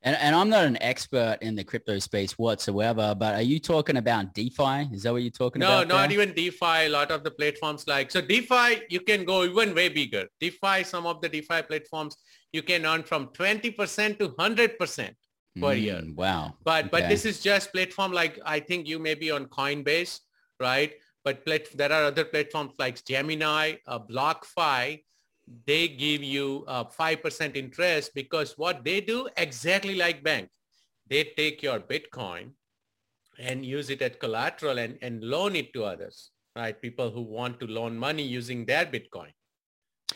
And, 0.04 0.16
and 0.20 0.36
I'm 0.36 0.50
not 0.50 0.64
an 0.66 0.80
expert 0.82 1.38
in 1.40 1.54
the 1.54 1.64
crypto 1.64 1.98
space 1.98 2.32
whatsoever, 2.32 3.14
but 3.18 3.34
are 3.34 3.42
you 3.42 3.58
talking 3.58 3.96
about 3.96 4.34
DeFi? 4.34 4.90
Is 4.92 5.02
that 5.04 5.12
what 5.12 5.22
you're 5.22 5.30
talking 5.30 5.60
no, 5.60 5.78
about? 5.78 5.88
No, 5.88 5.96
not 5.96 6.12
even 6.12 6.34
DeFi. 6.34 6.86
A 6.86 6.88
lot 6.90 7.10
of 7.10 7.24
the 7.24 7.30
platforms 7.30 7.88
like, 7.88 8.10
so 8.10 8.20
DeFi, 8.20 8.82
you 8.90 9.00
can 9.00 9.24
go 9.24 9.44
even 9.44 9.74
way 9.74 9.88
bigger. 9.88 10.26
DeFi, 10.40 10.84
some 10.84 11.06
of 11.06 11.22
the 11.22 11.28
DeFi 11.30 11.62
platforms, 11.62 12.16
you 12.52 12.62
can 12.62 12.84
earn 12.84 13.02
from 13.02 13.28
20% 13.28 14.18
to 14.18 14.28
100% 14.28 14.78
per 14.78 15.14
mm, 15.56 15.80
year. 15.80 16.02
Wow. 16.14 16.54
But, 16.62 16.84
okay. 16.84 16.88
but 16.92 17.08
this 17.08 17.24
is 17.24 17.40
just 17.40 17.72
platform 17.72 18.12
like, 18.12 18.38
I 18.44 18.60
think 18.60 18.86
you 18.86 18.98
may 18.98 19.14
be 19.14 19.30
on 19.30 19.46
Coinbase, 19.46 20.20
right? 20.60 20.92
But 21.24 21.46
plat- 21.46 21.74
there 21.74 21.90
are 21.90 22.04
other 22.04 22.26
platforms 22.26 22.72
like 22.78 23.02
Gemini, 23.06 23.76
uh, 23.86 24.00
BlockFi, 24.00 25.00
they 25.66 25.88
give 25.88 26.22
you 26.22 26.64
uh, 26.66 26.84
a 26.86 27.02
5% 27.02 27.56
interest 27.56 28.12
because 28.14 28.56
what 28.56 28.84
they 28.84 29.00
do 29.00 29.28
exactly 29.36 29.94
like 29.94 30.22
bank, 30.22 30.48
they 31.08 31.32
take 31.36 31.62
your 31.62 31.80
Bitcoin 31.80 32.50
and 33.38 33.64
use 33.64 33.90
it 33.90 34.00
as 34.00 34.12
collateral 34.20 34.78
and, 34.78 34.98
and 35.02 35.22
loan 35.22 35.56
it 35.56 35.72
to 35.74 35.84
others, 35.84 36.30
right? 36.56 36.80
People 36.80 37.10
who 37.10 37.22
want 37.22 37.60
to 37.60 37.66
loan 37.66 37.96
money 37.96 38.22
using 38.22 38.64
their 38.64 38.86
Bitcoin. 38.86 39.32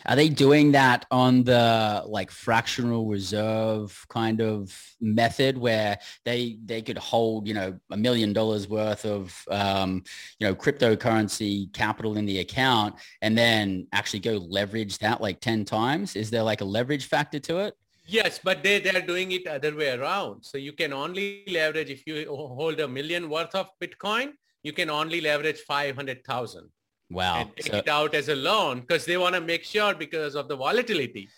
Are 0.07 0.16
they 0.16 0.29
doing 0.29 0.72
that 0.72 1.07
on 1.11 1.44
the 1.44 2.03
like 2.07 2.31
fractional 2.31 3.07
reserve 3.07 4.07
kind 4.09 4.40
of 4.40 4.74
method 5.01 5.59
where 5.59 5.98
they 6.24 6.59
they 6.64 6.83
could 6.83 6.98
hold 6.98 7.48
you 7.48 7.55
know 7.55 7.79
a 7.90 7.96
million 7.96 8.33
dollars 8.33 8.68
worth 8.68 9.05
of 9.05 9.35
um, 9.51 10.03
you 10.38 10.46
know 10.46 10.55
cryptocurrency 10.55 11.72
capital 11.72 12.16
in 12.16 12.27
the 12.27 12.38
account 12.40 12.94
and 13.22 13.37
then 13.37 13.87
actually 13.92 14.20
go 14.20 14.37
leverage 14.37 14.98
that 14.98 15.20
like 15.20 15.40
10 15.40 15.64
times? 15.64 16.16
Is 16.16 16.31
there 16.31 16.42
like 16.42 16.61
a 16.61 16.64
leverage 16.64 17.07
factor 17.07 17.38
to 17.40 17.59
it? 17.59 17.74
Yes, 18.07 18.40
but 18.42 18.62
they, 18.62 18.81
they're 18.81 19.03
doing 19.03 19.33
it 19.33 19.46
other 19.46 19.77
way 19.77 19.90
around. 19.90 20.42
So 20.42 20.57
you 20.57 20.72
can 20.72 20.94
only 20.94 21.44
leverage 21.46 21.90
if 21.90 22.07
you 22.07 22.27
hold 22.29 22.81
a 22.81 22.88
million 22.88 23.29
worth 23.29 23.55
of 23.55 23.68
Bitcoin, 23.79 24.33
you 24.62 24.72
can 24.72 24.88
only 24.88 25.20
leverage 25.20 25.61
500,000. 25.61 26.70
Wow. 27.11 27.40
And 27.40 27.57
take 27.57 27.73
so, 27.73 27.79
it 27.79 27.88
out 27.88 28.14
as 28.14 28.29
a 28.29 28.37
loan 28.37 28.81
because 28.81 29.05
they 29.05 29.16
want 29.16 29.35
to 29.35 29.40
make 29.40 29.64
sure 29.64 29.94
because 29.94 30.35
of 30.35 30.49
the 30.49 30.57
volatility. 30.57 31.29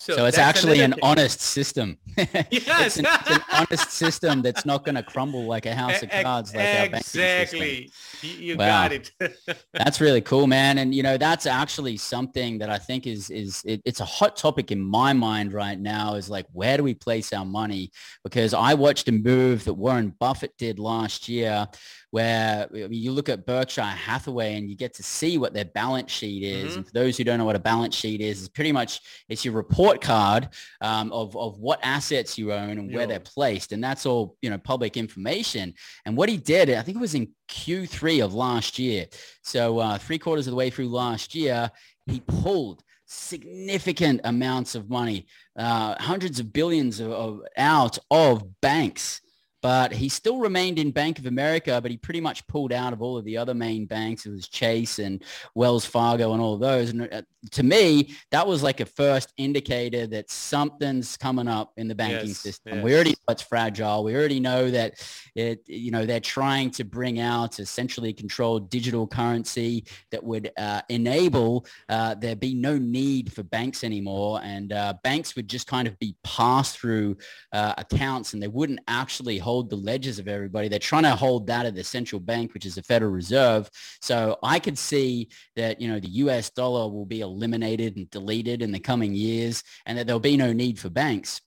So, 0.00 0.16
so 0.16 0.24
it's 0.24 0.38
actually 0.38 0.80
an 0.80 0.92
thing. 0.92 1.00
honest 1.02 1.42
system. 1.42 1.98
Yes. 2.16 2.30
it's, 2.50 2.96
an, 2.96 3.06
it's, 3.06 3.30
an, 3.30 3.42
honest 3.52 3.90
system 3.90 4.40
that's 4.40 4.64
not 4.64 4.82
going 4.82 4.94
to 4.94 5.02
crumble 5.02 5.44
like 5.44 5.66
a 5.66 5.74
house 5.74 6.02
of 6.02 6.08
cards 6.08 6.54
like 6.54 6.64
exactly. 6.64 6.70
our 6.70 6.88
banking 6.88 7.02
system. 7.02 7.62
Exactly. 7.62 7.92
You 8.42 8.56
wow. 8.56 8.88
got 8.88 8.92
it. 8.92 9.12
that's 9.74 10.00
really 10.00 10.22
cool, 10.22 10.46
man. 10.46 10.78
And, 10.78 10.94
you 10.94 11.02
know, 11.02 11.18
that's 11.18 11.44
actually 11.44 11.98
something 11.98 12.56
that 12.60 12.70
I 12.70 12.78
think 12.78 13.06
is, 13.06 13.28
is 13.28 13.62
it, 13.66 13.82
it's 13.84 14.00
a 14.00 14.06
hot 14.06 14.38
topic 14.38 14.72
in 14.72 14.80
my 14.80 15.12
mind 15.12 15.52
right 15.52 15.78
now 15.78 16.14
is 16.14 16.30
like, 16.30 16.46
where 16.52 16.78
do 16.78 16.82
we 16.82 16.94
place 16.94 17.34
our 17.34 17.44
money? 17.44 17.90
Because 18.24 18.54
I 18.54 18.72
watched 18.72 19.06
a 19.08 19.12
move 19.12 19.64
that 19.64 19.74
Warren 19.74 20.14
Buffett 20.18 20.56
did 20.56 20.78
last 20.78 21.28
year 21.28 21.68
where 22.10 22.66
I 22.72 22.88
mean, 22.88 23.02
you 23.02 23.12
look 23.12 23.28
at 23.28 23.46
Berkshire 23.46 23.82
Hathaway 23.82 24.56
and 24.56 24.68
you 24.68 24.76
get 24.76 24.94
to 24.94 25.02
see 25.02 25.38
what 25.38 25.54
their 25.54 25.64
balance 25.64 26.10
sheet 26.10 26.42
is. 26.42 26.70
Mm-hmm. 26.70 26.76
And 26.78 26.86
for 26.86 26.92
those 26.92 27.16
who 27.16 27.24
don't 27.24 27.38
know 27.38 27.44
what 27.44 27.56
a 27.56 27.60
balance 27.60 27.94
sheet 27.94 28.20
is, 28.20 28.40
it's 28.40 28.48
pretty 28.48 28.72
much 28.72 29.00
it's 29.28 29.44
your 29.44 29.54
report 29.54 30.00
card 30.00 30.48
um, 30.80 31.12
of, 31.12 31.36
of 31.36 31.58
what 31.58 31.78
assets 31.82 32.36
you 32.36 32.52
own 32.52 32.78
and 32.78 32.90
Yo. 32.90 32.96
where 32.96 33.06
they're 33.06 33.20
placed. 33.20 33.72
And 33.72 33.82
that's 33.82 34.06
all, 34.06 34.36
you 34.42 34.50
know, 34.50 34.58
public 34.58 34.96
information. 34.96 35.72
And 36.04 36.16
what 36.16 36.28
he 36.28 36.36
did, 36.36 36.70
I 36.70 36.82
think 36.82 36.96
it 36.96 37.00
was 37.00 37.14
in 37.14 37.28
Q3 37.48 38.24
of 38.24 38.34
last 38.34 38.78
year. 38.78 39.06
So 39.42 39.78
uh, 39.78 39.98
three 39.98 40.18
quarters 40.18 40.48
of 40.48 40.52
the 40.52 40.56
way 40.56 40.70
through 40.70 40.88
last 40.88 41.34
year, 41.34 41.70
he 42.06 42.20
pulled 42.20 42.82
significant 43.06 44.20
amounts 44.24 44.74
of 44.74 44.90
money, 44.90 45.26
uh, 45.56 45.94
hundreds 45.98 46.40
of 46.40 46.52
billions 46.52 46.98
of, 46.98 47.12
of, 47.12 47.40
out 47.56 47.98
of 48.10 48.60
banks 48.60 49.20
but 49.62 49.92
he 49.92 50.08
still 50.08 50.38
remained 50.38 50.78
in 50.78 50.90
Bank 50.90 51.18
of 51.18 51.26
America, 51.26 51.80
but 51.82 51.90
he 51.90 51.96
pretty 51.96 52.20
much 52.20 52.46
pulled 52.46 52.72
out 52.72 52.92
of 52.92 53.02
all 53.02 53.16
of 53.16 53.24
the 53.24 53.36
other 53.36 53.54
main 53.54 53.86
banks. 53.86 54.26
It 54.26 54.30
was 54.30 54.48
Chase 54.48 54.98
and 54.98 55.22
Wells 55.54 55.84
Fargo 55.84 56.32
and 56.32 56.40
all 56.40 56.54
of 56.54 56.60
those. 56.60 56.90
And 56.90 57.12
uh, 57.12 57.22
to 57.52 57.62
me, 57.62 58.14
that 58.30 58.46
was 58.46 58.62
like 58.62 58.80
a 58.80 58.86
first 58.86 59.32
indicator 59.36 60.06
that 60.06 60.30
something's 60.30 61.16
coming 61.16 61.48
up 61.48 61.72
in 61.76 61.88
the 61.88 61.94
banking 61.94 62.28
yes, 62.28 62.38
system. 62.38 62.76
Yes. 62.76 62.84
We 62.84 62.94
already 62.94 63.10
know 63.10 63.32
it's 63.32 63.42
fragile. 63.42 64.04
We 64.04 64.14
already 64.14 64.40
know 64.40 64.70
that 64.70 65.06
it, 65.34 65.62
you 65.66 65.90
know, 65.90 66.06
they're 66.06 66.20
trying 66.20 66.70
to 66.72 66.84
bring 66.84 67.20
out 67.20 67.58
a 67.58 67.66
centrally 67.66 68.12
controlled 68.12 68.70
digital 68.70 69.06
currency 69.06 69.84
that 70.10 70.22
would 70.22 70.50
uh, 70.58 70.82
enable 70.88 71.66
uh, 71.88 72.14
there 72.14 72.36
be 72.36 72.54
no 72.54 72.78
need 72.78 73.32
for 73.32 73.42
banks 73.42 73.84
anymore. 73.84 74.40
And 74.42 74.72
uh, 74.72 74.94
banks 75.02 75.36
would 75.36 75.48
just 75.48 75.66
kind 75.66 75.86
of 75.86 75.98
be 75.98 76.16
passed 76.24 76.78
through 76.78 77.16
uh, 77.52 77.74
accounts 77.78 78.32
and 78.32 78.42
they 78.42 78.48
wouldn't 78.48 78.80
actually 78.88 79.38
hold 79.50 79.68
the 79.68 79.76
ledgers 79.76 80.20
of 80.20 80.28
everybody. 80.28 80.68
They're 80.68 80.78
trying 80.78 81.02
to 81.02 81.16
hold 81.16 81.48
that 81.48 81.66
at 81.66 81.74
the 81.74 81.82
central 81.82 82.20
bank, 82.20 82.54
which 82.54 82.64
is 82.64 82.76
the 82.76 82.84
Federal 82.84 83.10
Reserve. 83.10 83.68
So 84.00 84.38
I 84.44 84.60
could 84.60 84.78
see 84.78 85.28
that, 85.56 85.80
you 85.80 85.88
know, 85.88 85.98
the 85.98 86.14
US 86.24 86.50
dollar 86.50 86.88
will 86.88 87.04
be 87.04 87.20
eliminated 87.20 87.96
and 87.96 88.08
deleted 88.10 88.62
in 88.62 88.70
the 88.70 88.78
coming 88.78 89.12
years 89.12 89.64
and 89.86 89.98
that 89.98 90.06
there'll 90.06 90.20
be 90.20 90.36
no 90.36 90.52
need 90.52 90.78
for 90.78 90.88
banks. 90.88 91.40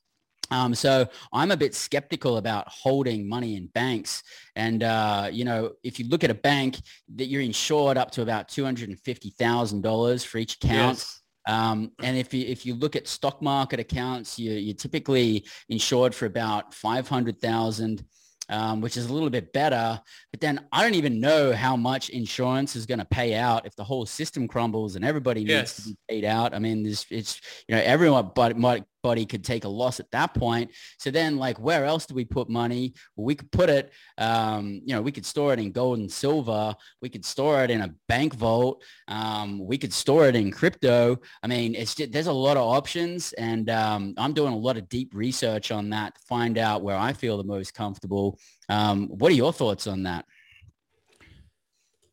Um, 0.52 0.76
so 0.76 1.08
I'm 1.32 1.52
a 1.52 1.58
bit 1.58 1.74
skeptical 1.74 2.36
about 2.36 2.68
holding 2.68 3.28
money 3.28 3.56
in 3.56 3.68
banks. 3.68 4.22
And, 4.58 4.84
uh, 4.84 5.30
you 5.32 5.46
know, 5.46 5.72
if 5.82 5.98
you 5.98 6.10
look 6.10 6.26
at 6.26 6.30
a 6.30 6.36
bank 6.36 6.82
that 7.16 7.28
you're 7.28 7.42
insured 7.42 7.98
up 7.98 8.12
to 8.12 8.22
about 8.22 8.50
$250,000 8.50 10.26
for 10.26 10.38
each 10.40 10.56
account. 10.56 10.98
Yes. 10.98 11.23
Um, 11.48 11.92
and 12.02 12.18
if 12.18 12.34
you 12.34 12.46
if 12.46 12.66
you 12.66 12.76
look 12.76 12.96
at 12.96 13.08
stock 13.08 13.42
market 13.42 13.80
accounts, 13.80 14.40
you, 14.40 14.52
you're 14.52 14.76
typically 14.76 15.46
insured 15.70 16.16
for 16.16 16.26
about 16.26 16.74
five 16.74 17.08
hundred 17.08 17.42
thousand, 17.42 18.06
um, 18.50 18.82
which 18.82 18.98
is 18.98 19.08
a 19.08 19.14
little 19.14 19.30
bit 19.30 19.52
better. 19.52 20.00
But 20.32 20.40
then 20.40 20.66
I 20.72 20.84
don't 20.84 20.96
even 20.96 21.20
know 21.20 21.54
how 21.54 21.76
much 21.76 22.10
insurance 22.10 22.76
is 22.76 22.86
going 22.86 23.00
to 23.00 23.06
pay 23.06 23.36
out 23.36 23.66
if 23.66 23.76
the 23.76 23.84
whole 23.84 24.06
system 24.06 24.48
crumbles 24.48 24.96
and 24.96 25.04
everybody 25.04 25.44
needs 25.44 25.76
to 25.76 25.82
be 25.90 25.98
paid 26.10 26.26
out. 26.26 26.54
I 26.54 26.60
mean, 26.60 26.84
this 26.84 27.06
it's 27.10 27.42
you 27.68 27.76
know 27.76 27.82
everyone 27.82 28.32
but 28.34 28.58
might 28.58 28.86
body 29.04 29.26
could 29.26 29.44
take 29.44 29.66
a 29.66 29.70
loss 29.70 30.00
at 30.00 30.10
that 30.12 30.34
point. 30.34 30.72
So 30.98 31.12
then 31.12 31.38
like 31.38 31.60
where 31.60 31.86
else 31.86 32.08
do 32.08 32.16
we 32.16 32.26
put 32.26 32.50
money? 32.50 32.94
Well, 33.16 33.26
we 33.26 33.36
could 33.36 33.52
put 33.52 33.70
it, 33.70 33.92
um, 34.18 34.82
you 34.86 34.96
know, 34.96 35.02
we 35.02 35.12
could 35.12 35.26
store 35.26 35.54
it 35.54 35.60
in 35.60 35.72
gold 35.72 36.00
and 36.00 36.12
silver. 36.12 36.74
We 37.02 37.10
could 37.10 37.26
store 37.26 37.64
it 37.64 37.70
in 37.70 37.82
a 37.82 37.94
bank 38.08 38.34
vault. 38.34 38.84
Um, 39.08 39.64
we 39.64 39.78
could 39.78 39.94
store 39.94 40.28
it 40.28 40.36
in 40.36 40.50
crypto. 40.50 41.20
I 41.44 41.48
mean, 41.48 41.76
it's 41.76 41.94
just, 41.94 42.12
there's 42.12 42.28
a 42.28 42.34
lot 42.34 42.58
of 42.58 42.64
options 42.64 43.34
and 43.34 43.70
um, 43.70 44.16
I'm 44.18 44.34
doing 44.34 44.54
a 44.54 44.58
lot 44.58 44.78
of 44.78 44.90
deep 44.90 45.12
research 45.14 45.72
on 45.72 45.92
that 45.92 46.16
to 46.16 46.22
find 46.22 46.58
out 46.58 46.82
where 46.82 46.98
I 46.98 47.14
feel 47.14 47.38
the 47.38 47.44
most 47.44 47.74
comfortable. 47.74 48.40
Um, 48.70 49.10
what 49.10 49.32
are 49.32 49.36
your 49.36 49.54
thoughts 49.54 49.86
on 49.86 50.04
that? 50.04 50.26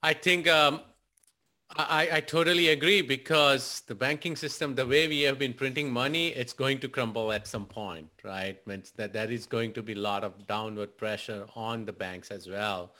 I 0.03 0.15
think 0.15 0.49
um, 0.49 0.81
I, 1.77 2.09
I 2.15 2.21
totally 2.21 2.69
agree 2.69 3.01
because 3.01 3.83
the 3.87 3.95
banking 3.95 4.35
system, 4.35 4.75
the 4.75 4.87
way 4.87 5.07
we 5.07 5.21
have 5.23 5.39
been 5.39 5.55
printing 5.55 5.93
money, 5.93 6.29
it's 6.29 6.53
going 6.53 6.81
to 6.81 6.89
crumble 6.89 7.33
at 7.33 7.47
some 7.47 7.65
point, 7.65 8.09
right? 8.25 8.59
That 8.97 9.13
there 9.13 9.31
is 9.31 9.47
going 9.47 9.73
to 9.75 9.83
be 9.83 9.93
a 9.93 9.99
lot 9.99 10.25
of 10.25 10.47
downward 10.47 10.97
pressure 10.97 11.47
on 11.55 11.85
the 11.85 11.93
banks 11.93 12.31
as 12.31 12.49
well. 12.49 12.93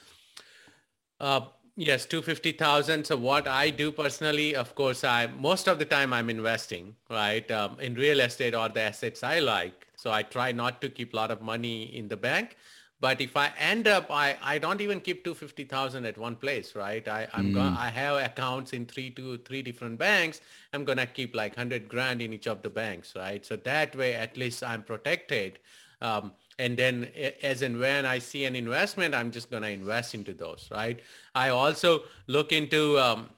Uh, 1.19 1.43
yes, 1.77 2.07
250,000. 2.07 3.05
So 3.05 3.17
what 3.17 3.49
I 3.49 3.71
do 3.71 3.91
personally, 3.91 4.55
of 4.55 4.75
course, 4.77 5.03
I 5.03 5.27
most 5.27 5.67
of 5.67 5.79
the 5.81 5.85
time 5.85 6.13
I'm 6.13 6.31
investing, 6.31 6.95
right, 7.11 7.51
um, 7.51 7.79
in 7.81 7.95
real 7.95 8.21
estate 8.21 8.55
or 8.55 8.69
the 8.69 8.83
assets 8.83 9.25
I 9.25 9.41
like. 9.41 9.89
So 9.97 10.13
I 10.13 10.23
try 10.23 10.53
not 10.53 10.81
to 10.83 10.89
keep 10.89 11.13
a 11.13 11.17
lot 11.17 11.31
of 11.31 11.43
money 11.43 11.95
in 11.97 12.09
the 12.09 12.17
bank. 12.17 12.57
But 13.01 13.23
if 13.23 13.35
I 13.35 13.51
end 13.59 13.89
up, 13.89 14.11
I, 14.11 14.37
I 14.43 14.59
don't 14.59 14.81
even 14.83 15.01
keep 15.01 15.25
250,000 15.25 16.05
at 16.05 16.19
one 16.19 16.37
place, 16.37 16.75
right? 16.75 17.07
I, 17.09 17.27
I'm 17.33 17.53
going 17.53 17.73
I 17.73 17.89
have 17.89 18.23
accounts 18.23 18.75
in 18.75 18.85
three 18.85 19.11
to 19.13 19.39
three 19.39 19.63
different 19.63 19.99
banks. 19.99 20.43
I'm 20.75 20.85
going 20.85 20.99
to 20.99 21.07
keep 21.07 21.35
like 21.35 21.57
100 21.57 21.89
grand 21.89 22.21
in 22.21 22.35
each 22.35 22.47
of 22.47 22.61
the 22.61 22.69
banks, 22.69 23.15
right? 23.17 23.45
So 23.45 23.57
that 23.57 23.97
way, 23.97 24.15
at 24.15 24.37
least 24.37 24.63
I'm 24.63 24.83
protected. 24.83 25.61
Um, 26.03 26.33
and 26.59 26.77
then 26.77 27.09
as 27.43 27.63
and 27.63 27.79
when 27.79 28.05
I 28.05 28.19
see 28.19 28.45
an 28.45 28.55
investment, 28.55 29.15
I'm 29.15 29.31
just 29.31 29.51
going 29.51 29.63
to 29.63 29.71
invest 29.71 30.15
into 30.15 30.35
those, 30.35 30.69
right? 30.71 31.01
I 31.35 31.49
also 31.49 32.03
look 32.27 32.53
into 32.53 32.99
um, 32.99 33.31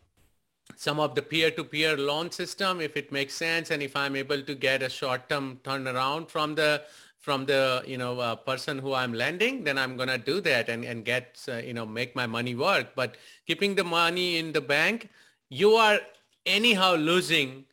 some 0.76 0.98
of 0.98 1.14
the 1.14 1.22
peer-to-peer 1.22 1.96
loan 1.96 2.30
system 2.30 2.80
if 2.80 2.96
it 2.96 3.12
makes 3.12 3.34
sense 3.34 3.70
and 3.70 3.82
if 3.82 3.94
I'm 3.94 4.16
able 4.16 4.42
to 4.42 4.54
get 4.54 4.82
a 4.82 4.88
short-term 4.88 5.60
turnaround 5.62 6.28
from 6.28 6.54
the 6.54 6.82
from 7.22 7.46
the 7.46 7.82
you 7.86 7.96
know 7.96 8.18
uh, 8.18 8.36
person 8.36 8.78
who 8.78 8.92
I'm 8.92 9.14
lending, 9.14 9.64
then 9.64 9.78
I'm 9.78 9.96
gonna 9.96 10.18
do 10.18 10.40
that 10.42 10.68
and 10.68 10.84
and 10.84 11.04
get 11.04 11.42
uh, 11.48 11.56
you 11.56 11.72
know 11.72 11.86
make 11.86 12.14
my 12.14 12.26
money 12.26 12.54
work. 12.54 12.94
But 12.94 13.16
keeping 13.46 13.74
the 13.76 13.84
money 13.84 14.38
in 14.38 14.52
the 14.52 14.60
bank, 14.60 15.08
you 15.48 15.74
are 15.74 16.00
anyhow 16.44 16.94
losing 16.96 17.64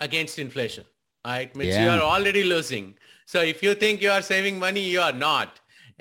against 0.00 0.38
inflation, 0.38 0.84
right? 1.24 1.54
Means 1.56 1.76
you 1.84 1.88
are 1.88 2.00
already 2.00 2.42
losing. 2.42 2.94
So 3.24 3.40
if 3.40 3.62
you 3.62 3.74
think 3.74 4.02
you 4.02 4.10
are 4.10 4.20
saving 4.22 4.58
money, 4.58 4.80
you 4.80 5.00
are 5.00 5.12
not. 5.12 5.60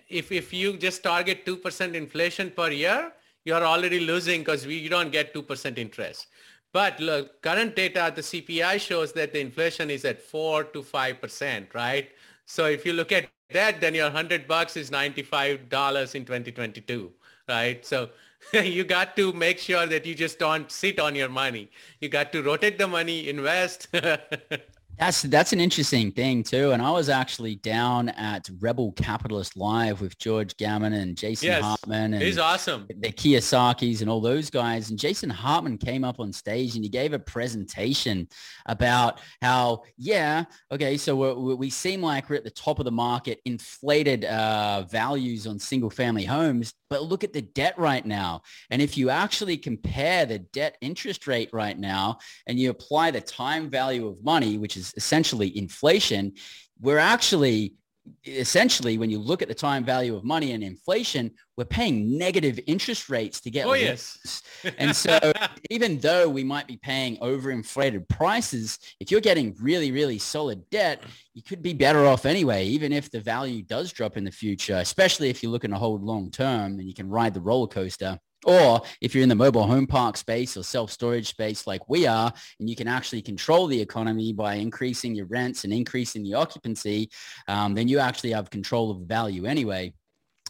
If 0.10 0.32
if 0.32 0.52
you 0.52 0.76
just 0.78 1.04
target 1.04 1.46
two 1.46 1.58
percent 1.58 1.96
inflation 1.96 2.50
per 2.50 2.72
year, 2.72 3.14
you 3.46 3.54
are 3.54 3.64
already 3.64 4.00
losing 4.00 4.42
because 4.42 4.66
you 4.66 4.90
don't 4.90 5.12
get 5.12 5.34
two 5.36 5.44
percent 5.44 5.78
interest. 5.78 6.28
But 6.74 7.00
look, 7.00 7.42
current 7.42 7.76
data, 7.76 8.12
the 8.16 8.22
CPI 8.22 8.80
shows 8.80 9.14
that 9.14 9.34
the 9.34 9.40
inflation 9.40 9.90
is 9.92 10.06
at 10.06 10.22
four 10.22 10.64
to 10.64 10.82
five 10.82 11.22
percent, 11.22 11.76
right? 11.76 12.10
So 12.52 12.66
if 12.66 12.86
you 12.86 12.92
look 12.92 13.14
at 13.14 13.30
that, 13.54 13.80
then 13.80 13.96
your 13.96 14.10
hundred 14.10 14.46
bucks 14.46 14.76
is 14.76 14.92
ninety-five 14.92 15.70
dollars 15.70 16.16
in 16.16 16.26
2022, 16.26 17.10
right? 17.48 17.86
So 17.86 18.10
you 18.54 18.84
got 18.84 19.16
to 19.16 19.32
make 19.32 19.58
sure 19.58 19.86
that 19.86 20.06
you 20.06 20.14
just 20.14 20.38
don't 20.38 20.70
sit 20.70 21.00
on 21.00 21.16
your 21.16 21.30
money. 21.30 21.72
You 22.02 22.10
got 22.10 22.34
to 22.34 22.44
rotate 22.44 22.78
the 22.78 22.90
money, 22.90 23.30
invest. 23.30 23.88
That's 25.02 25.24
that's 25.24 25.52
an 25.52 25.60
interesting 25.60 26.12
thing 26.12 26.44
too. 26.44 26.74
And 26.74 26.82
I 26.82 26.92
was 26.92 27.10
actually 27.10 27.56
down 27.56 28.10
at 28.10 28.48
Rebel 28.60 28.92
Capitalist 28.92 29.58
Live 29.58 30.00
with 30.00 30.16
George 30.20 30.56
Gammon 30.58 30.94
and 30.94 31.18
Jason 31.18 31.48
yes, 31.48 31.64
Hartman 31.64 32.14
and 32.14 32.22
he's 32.22 32.38
awesome. 32.38 32.86
the 32.88 33.12
Kiyosakis 33.12 34.02
and 34.02 34.12
all 34.12 34.22
those 34.22 34.52
guys. 34.52 34.92
And 34.92 35.00
Jason 35.00 35.32
Hartman 35.32 35.80
came 35.80 36.04
up 36.04 36.20
on 36.20 36.32
stage 36.32 36.76
and 36.76 36.84
he 36.84 36.90
gave 36.90 37.14
a 37.14 37.20
presentation 37.20 38.28
about 38.68 39.22
how, 39.42 39.82
yeah, 39.98 40.44
okay, 40.72 40.98
so 40.98 41.16
we're, 41.16 41.56
we 41.56 41.72
seem 41.72 42.04
like 42.04 42.30
we're 42.30 42.36
at 42.36 42.44
the 42.44 42.52
top 42.52 42.78
of 42.78 42.86
the 42.86 42.92
market, 42.92 43.40
inflated 43.46 44.26
uh, 44.26 44.84
values 44.84 45.48
on 45.48 45.58
single 45.58 45.90
family 45.90 46.26
homes, 46.26 46.76
but 46.92 47.02
look 47.02 47.24
at 47.24 47.34
the 47.34 47.42
debt 47.42 47.74
right 47.80 48.06
now. 48.06 48.44
And 48.70 48.84
if 48.84 48.98
you 48.98 49.10
actually 49.10 49.58
compare 49.58 50.28
the 50.28 50.40
debt 50.40 50.78
interest 50.80 51.26
rate 51.26 51.50
right 51.54 51.80
now 51.80 52.20
and 52.46 52.60
you 52.60 52.70
apply 52.70 53.10
the 53.10 53.22
time 53.22 53.68
value 53.68 54.06
of 54.08 54.24
money, 54.24 54.60
which 54.60 54.78
is 54.78 54.91
essentially 54.96 55.58
inflation, 55.58 56.34
we're 56.80 56.98
actually 56.98 57.76
essentially 58.26 58.98
when 58.98 59.10
you 59.10 59.20
look 59.20 59.42
at 59.42 59.48
the 59.48 59.54
time 59.54 59.84
value 59.84 60.16
of 60.16 60.24
money 60.24 60.54
and 60.54 60.64
inflation, 60.64 61.32
we're 61.56 61.66
paying 61.66 62.18
negative 62.18 62.60
interest 62.66 63.10
rates 63.10 63.40
to 63.42 63.52
get 63.52 63.68
Oh, 63.68 63.74
yes. 63.74 64.42
And 64.78 64.96
so 64.96 65.20
even 65.70 66.00
though 66.00 66.28
we 66.28 66.44
might 66.44 66.68
be 66.68 66.78
paying 66.78 67.18
overinflated 67.18 68.08
prices, 68.10 68.80
if 69.00 69.12
you're 69.12 69.22
getting 69.22 69.56
really, 69.62 69.92
really 69.92 70.18
solid 70.18 70.68
debt, 70.72 71.04
you 71.34 71.44
could 71.44 71.62
be 71.62 71.74
better 71.74 72.06
off 72.06 72.26
anyway, 72.26 72.66
even 72.66 72.92
if 72.92 73.12
the 73.12 73.20
value 73.20 73.62
does 73.62 73.92
drop 73.92 74.18
in 74.18 74.24
the 74.24 74.32
future, 74.32 74.78
especially 74.78 75.30
if 75.30 75.44
you're 75.44 75.52
looking 75.52 75.72
to 75.72 75.78
hold 75.78 76.04
long 76.04 76.32
term 76.32 76.80
and 76.80 76.88
you 76.88 76.94
can 76.94 77.10
ride 77.10 77.34
the 77.34 77.42
roller 77.42 77.68
coaster. 77.68 78.20
Or 78.46 78.82
if 79.02 79.14
you're 79.14 79.24
in 79.24 79.30
the 79.30 79.36
mobile 79.36 79.68
home 79.68 79.86
park 79.86 80.18
space 80.18 80.58
or 80.58 80.64
self-storage 80.64 81.28
space 81.28 81.68
like 81.68 81.88
we 81.90 82.08
are, 82.08 82.34
and 82.60 82.70
you 82.70 82.76
can 82.76 82.88
actually 82.88 83.22
control 83.22 83.68
the 83.68 83.80
economy 83.80 84.34
by 84.34 84.56
increasing 84.56 85.14
your 85.14 85.28
rents 85.28 85.64
and 85.64 85.72
increasing 85.72 86.24
the 86.24 86.34
occupancy, 86.34 87.10
um, 87.48 87.76
then 87.76 87.88
you 87.88 88.00
actually 88.00 88.32
have 88.32 88.50
control 88.50 88.92
of 88.92 89.02
value 89.02 89.46
anyway 89.46 89.94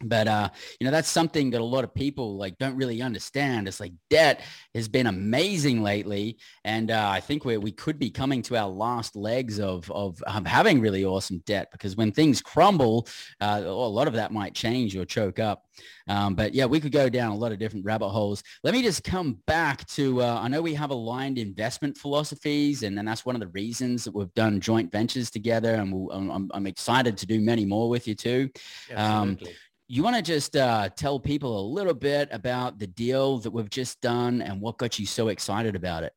but 0.03 0.27
uh, 0.27 0.49
you 0.79 0.85
know 0.85 0.91
that's 0.91 1.09
something 1.09 1.51
that 1.51 1.61
a 1.61 1.63
lot 1.63 1.83
of 1.83 1.93
people 1.93 2.37
like 2.37 2.57
don't 2.57 2.75
really 2.75 3.01
understand. 3.01 3.67
It's 3.67 3.79
like 3.79 3.93
debt 4.09 4.41
has 4.73 4.87
been 4.87 5.07
amazing 5.07 5.83
lately. 5.83 6.37
And 6.63 6.91
uh, 6.91 7.09
i 7.09 7.19
think 7.19 7.45
we 7.45 7.57
we 7.57 7.71
could 7.71 7.99
be 7.99 8.09
coming 8.09 8.41
to 8.43 8.57
our 8.57 8.69
last 8.69 9.15
legs 9.15 9.59
of, 9.59 9.89
of 9.91 10.21
having 10.45 10.79
really 10.81 11.05
awesome 11.05 11.41
debt 11.45 11.69
because 11.71 11.95
when 11.95 12.11
things 12.11 12.41
crumble 12.41 13.07
uh, 13.39 13.61
a 13.63 13.69
lot 13.69 14.07
of 14.07 14.13
that 14.13 14.31
might 14.31 14.53
change 14.53 14.95
or 14.95 15.05
choke 15.05 15.39
up. 15.39 15.65
Um, 16.07 16.35
but 16.35 16.53
yeah 16.53 16.65
we 16.65 16.79
could 16.79 16.91
go 16.91 17.09
down 17.09 17.31
a 17.31 17.37
lot 17.37 17.51
of 17.51 17.59
different 17.59 17.85
rabbit 17.85 18.09
holes. 18.09 18.43
Let 18.63 18.73
me 18.73 18.81
just 18.81 19.03
come 19.03 19.39
back 19.47 19.85
to 19.87 20.21
uh, 20.21 20.39
i 20.41 20.47
know 20.47 20.61
we 20.61 20.73
have 20.73 20.91
aligned 20.91 21.37
investment 21.37 21.97
philosophies 21.97 22.83
and, 22.83 22.97
and 22.97 23.07
that's 23.07 23.25
one 23.25 23.35
of 23.35 23.41
the 23.41 23.47
reasons 23.47 24.03
that 24.03 24.13
we've 24.13 24.33
done 24.33 24.59
joint 24.59 24.91
ventures 24.91 25.29
together 25.29 25.75
and 25.75 25.91
we'll, 25.91 26.11
I'm, 26.11 26.49
I'm 26.53 26.67
excited 26.67 27.17
to 27.17 27.25
do 27.25 27.39
many 27.39 27.65
more 27.65 27.89
with 27.89 28.07
you 28.07 28.15
too. 28.15 28.49
Um, 28.95 29.31
Absolutely. 29.31 29.55
You 29.93 30.03
want 30.03 30.15
to 30.15 30.21
just 30.21 30.55
uh, 30.55 30.87
tell 30.95 31.19
people 31.19 31.59
a 31.59 31.67
little 31.67 31.93
bit 31.93 32.29
about 32.31 32.79
the 32.79 32.87
deal 32.87 33.39
that 33.39 33.51
we've 33.51 33.69
just 33.69 33.99
done 33.99 34.41
and 34.41 34.61
what 34.61 34.77
got 34.77 34.97
you 34.97 35.05
so 35.05 35.27
excited 35.27 35.75
about 35.75 36.03
it? 36.03 36.13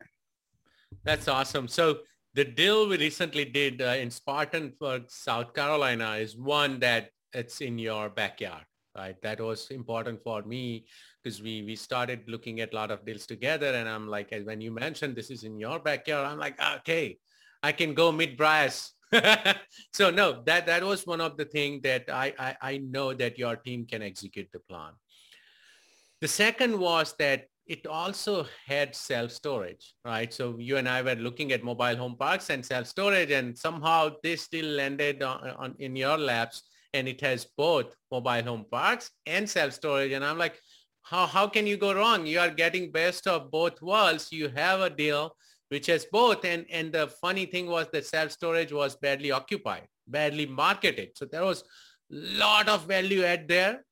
That's 1.02 1.26
awesome. 1.26 1.66
So 1.66 1.98
the 2.34 2.44
deal 2.44 2.88
we 2.88 2.98
recently 2.98 3.44
did 3.44 3.82
uh, 3.82 3.96
in 3.98 4.12
Spartanburg, 4.12 5.06
South 5.08 5.52
Carolina 5.54 6.12
is 6.12 6.36
one 6.36 6.78
that 6.80 7.10
it's 7.32 7.60
in 7.62 7.76
your 7.76 8.10
backyard, 8.10 8.62
right? 8.96 9.20
That 9.22 9.40
was 9.40 9.68
important 9.70 10.22
for 10.22 10.42
me 10.42 10.86
because 11.20 11.42
we, 11.42 11.64
we 11.64 11.74
started 11.74 12.20
looking 12.28 12.60
at 12.60 12.72
a 12.72 12.76
lot 12.76 12.92
of 12.92 13.04
deals 13.04 13.26
together. 13.26 13.74
And 13.74 13.88
I'm 13.88 14.06
like, 14.06 14.32
when 14.44 14.60
you 14.60 14.70
mentioned 14.70 15.16
this 15.16 15.32
is 15.32 15.42
in 15.42 15.58
your 15.58 15.80
backyard, 15.80 16.28
I'm 16.28 16.38
like, 16.38 16.60
okay, 16.76 17.18
I 17.60 17.72
can 17.72 17.92
go 17.92 18.12
meet 18.12 18.38
Bryce. 18.38 18.92
so 19.92 20.10
no, 20.10 20.42
that, 20.44 20.66
that 20.66 20.82
was 20.82 21.06
one 21.06 21.20
of 21.20 21.36
the 21.36 21.44
things 21.44 21.82
that 21.82 22.04
I, 22.10 22.32
I, 22.38 22.56
I 22.60 22.78
know 22.78 23.14
that 23.14 23.38
your 23.38 23.56
team 23.56 23.86
can 23.86 24.02
execute 24.02 24.48
the 24.52 24.60
plan. 24.60 24.92
The 26.20 26.28
second 26.28 26.78
was 26.78 27.14
that 27.18 27.46
it 27.66 27.86
also 27.86 28.46
had 28.66 28.94
self-storage, 28.94 29.94
right? 30.04 30.32
So 30.32 30.56
you 30.58 30.76
and 30.76 30.88
I 30.88 31.02
were 31.02 31.14
looking 31.14 31.52
at 31.52 31.64
mobile 31.64 31.96
home 31.96 32.16
parks 32.16 32.50
and 32.50 32.64
self-storage 32.64 33.30
and 33.30 33.56
somehow 33.56 34.10
this 34.22 34.42
still 34.42 34.66
landed 34.66 35.22
on, 35.22 35.50
on, 35.50 35.74
in 35.78 35.96
your 35.96 36.18
laps 36.18 36.62
and 36.92 37.08
it 37.08 37.20
has 37.22 37.46
both 37.56 37.94
mobile 38.10 38.42
home 38.42 38.66
parks 38.70 39.10
and 39.26 39.48
self-storage. 39.48 40.12
And 40.12 40.24
I'm 40.24 40.38
like, 40.38 40.60
how, 41.02 41.26
how 41.26 41.46
can 41.46 41.66
you 41.66 41.76
go 41.76 41.94
wrong? 41.94 42.26
You 42.26 42.40
are 42.40 42.50
getting 42.50 42.92
best 42.92 43.26
of 43.26 43.50
both 43.50 43.80
worlds. 43.80 44.28
You 44.30 44.48
have 44.48 44.80
a 44.80 44.90
deal 44.90 45.34
which 45.68 45.86
has 45.86 46.04
both. 46.04 46.44
And, 46.44 46.66
and 46.70 46.92
the 46.92 47.08
funny 47.08 47.46
thing 47.46 47.66
was 47.66 47.86
that 47.92 48.06
self-storage 48.06 48.72
was 48.72 48.96
badly 48.96 49.30
occupied, 49.30 49.88
badly 50.06 50.46
marketed. 50.46 51.10
So 51.14 51.24
there 51.24 51.44
was 51.44 51.62
a 52.12 52.16
lot 52.38 52.68
of 52.68 52.86
value 52.86 53.24
add 53.24 53.48
there 53.48 53.84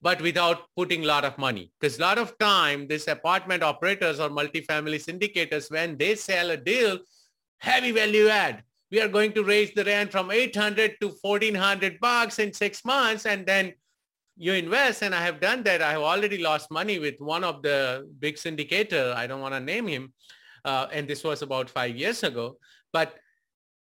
but 0.00 0.22
without 0.22 0.62
putting 0.76 1.04
a 1.04 1.06
lot 1.06 1.24
of 1.24 1.36
money. 1.38 1.72
Because 1.78 1.98
a 1.98 2.02
lot 2.02 2.18
of 2.18 2.38
time, 2.38 2.86
these 2.86 3.08
apartment 3.08 3.62
operators 3.62 4.20
or 4.20 4.28
multifamily 4.28 5.04
syndicators, 5.04 5.70
when 5.70 5.96
they 5.96 6.14
sell 6.14 6.50
a 6.50 6.56
deal, 6.56 6.98
heavy 7.58 7.90
value 7.90 8.28
add. 8.28 8.62
We 8.90 9.00
are 9.00 9.08
going 9.08 9.32
to 9.32 9.44
raise 9.44 9.72
the 9.74 9.84
rent 9.84 10.12
from 10.12 10.30
800 10.30 10.96
to 11.00 11.08
1400 11.20 12.00
bucks 12.00 12.38
in 12.38 12.52
six 12.52 12.84
months. 12.84 13.26
And 13.26 13.44
then 13.44 13.74
you 14.36 14.52
invest. 14.52 15.02
And 15.02 15.14
I 15.14 15.22
have 15.22 15.40
done 15.40 15.62
that. 15.64 15.82
I 15.82 15.92
have 15.92 16.02
already 16.02 16.38
lost 16.38 16.70
money 16.70 16.98
with 16.98 17.16
one 17.18 17.44
of 17.44 17.62
the 17.62 18.08
big 18.18 18.36
syndicator. 18.36 19.14
I 19.14 19.26
don't 19.26 19.40
want 19.40 19.54
to 19.54 19.60
name 19.60 19.88
him. 19.88 20.14
Uh, 20.68 20.86
and 20.92 21.08
this 21.08 21.24
was 21.24 21.42
about 21.42 21.70
five 21.78 21.96
years 21.96 22.22
ago. 22.22 22.46
But 22.92 23.16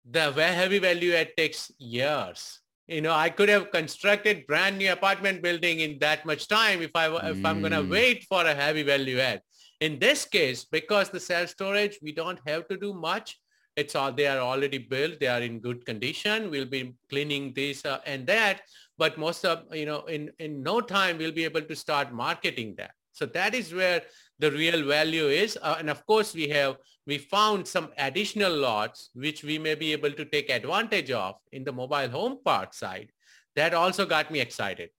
the 0.10 0.32
heavy 0.62 0.80
value 0.80 1.14
add 1.14 1.36
takes 1.36 1.72
years 1.78 2.62
you 2.88 3.02
know, 3.02 3.14
I 3.14 3.30
could 3.30 3.50
have 3.50 3.72
constructed 3.72 4.48
brand 4.48 4.78
new 4.78 4.92
apartment 4.92 5.42
building 5.42 5.82
in 5.82 6.00
that 6.00 6.26
much 6.26 6.48
time 6.48 6.82
if 6.82 6.92
I 6.96 7.08
if 7.30 7.44
I'm 7.46 7.60
going 7.60 7.74
to 7.74 7.84
mm. 7.84 7.92
wait 7.92 8.24
for 8.24 8.46
a 8.46 8.56
heavy 8.56 8.84
value 8.84 9.20
add. 9.20 9.42
In 9.82 10.00
this 10.00 10.26
case, 10.26 10.66
because 10.66 11.10
the 11.10 11.20
self 11.20 11.50
storage, 11.50 12.00
we 12.02 12.14
don't 12.14 12.40
have 12.48 12.68
to 12.70 12.78
do 12.78 12.94
much. 12.94 13.38
It's 13.76 13.94
all 13.94 14.12
they 14.12 14.26
are 14.26 14.40
already 14.40 14.78
built. 14.78 15.20
They 15.20 15.28
are 15.28 15.42
in 15.42 15.60
good 15.60 15.86
condition. 15.86 16.50
We'll 16.50 16.66
be 16.66 16.96
cleaning 17.10 17.54
this 17.54 17.86
uh, 17.86 18.00
and 18.06 18.26
that. 18.28 18.62
But 18.98 19.18
most 19.18 19.46
of 19.46 19.64
you 19.76 19.86
know, 19.86 20.06
in 20.06 20.32
in 20.40 20.64
no 20.64 20.80
time, 20.80 21.18
we'll 21.18 21.38
be 21.42 21.44
able 21.44 21.62
to 21.62 21.76
start 21.76 22.14
marketing 22.14 22.76
that. 22.78 22.92
So 23.12 23.26
that 23.26 23.54
is 23.54 23.74
where 23.74 24.04
the 24.40 24.52
real 24.52 24.86
value 24.86 25.28
is. 25.28 25.58
Uh, 25.62 25.76
and 25.80 25.90
of 25.90 26.06
course, 26.06 26.34
we 26.34 26.48
have 26.50 26.78
we 27.06 27.18
found 27.18 27.68
some 27.68 27.90
additional 27.98 28.54
lots 28.54 29.10
which 29.14 29.44
we 29.44 29.58
may 29.58 29.76
be 29.76 29.94
able 29.94 30.12
to 30.12 30.26
take 30.26 30.50
advantage 30.50 31.10
of 31.12 31.36
in 31.52 31.64
the 31.64 31.72
mobile 31.72 32.10
home 32.10 32.40
park 32.44 32.74
side. 32.74 33.10
That 33.56 33.74
also 33.74 34.06
got 34.06 34.30
me 34.30 34.40
excited. 34.42 34.90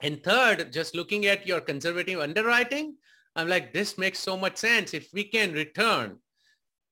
And 0.00 0.22
third, 0.22 0.72
just 0.72 0.96
looking 0.96 1.26
at 1.26 1.46
your 1.46 1.60
conservative 1.60 2.18
underwriting, 2.18 2.96
I'm 3.36 3.48
like, 3.48 3.72
this 3.72 3.96
makes 3.96 4.18
so 4.18 4.36
much 4.36 4.56
sense. 4.56 4.94
If 4.94 5.12
we 5.12 5.24
can 5.24 5.52
return 5.52 6.18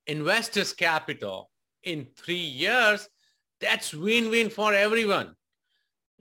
investors' 0.07 0.73
capital 0.73 1.51
in 1.83 2.07
three 2.17 2.35
years, 2.37 3.09
that's 3.61 3.93
win-win 3.93 4.49
for 4.49 4.73
everyone 4.73 5.35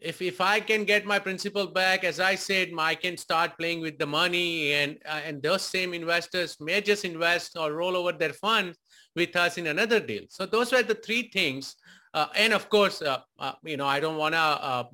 if 0.02 0.22
if 0.22 0.42
I 0.42 0.60
can 0.60 0.84
get 0.84 1.06
my 1.06 1.20
principal 1.20 1.68
back, 1.68 2.04
as 2.04 2.20
I 2.20 2.36
said, 2.36 2.70
I 2.78 2.96
can 2.96 3.18
start 3.18 3.58
playing 3.58 3.82
with 3.82 3.98
the 3.98 4.06
money, 4.06 4.74
and 4.74 4.98
uh, 5.06 5.22
and 5.26 5.42
those 5.42 5.62
same 5.62 5.94
investors 5.94 6.58
may 6.60 6.82
just 6.82 7.06
invest 7.06 7.58
or 7.58 7.74
roll 7.74 7.96
over 7.96 8.12
their 8.12 8.34
funds 8.34 8.78
with 9.16 9.36
us 9.36 9.58
in 9.58 9.68
another 9.68 10.00
deal. 10.00 10.24
So 10.30 10.46
those 10.46 10.72
were 10.72 10.84
the 10.84 10.96
three 10.96 11.30
things, 11.34 11.76
uh, 12.14 12.28
and 12.36 12.54
of 12.54 12.70
course, 12.70 13.02
uh, 13.02 13.20
uh 13.40 13.54
you 13.64 13.78
know, 13.78 13.88
I 13.88 14.00
don't 14.00 14.18
want 14.18 14.36
to 14.36 14.90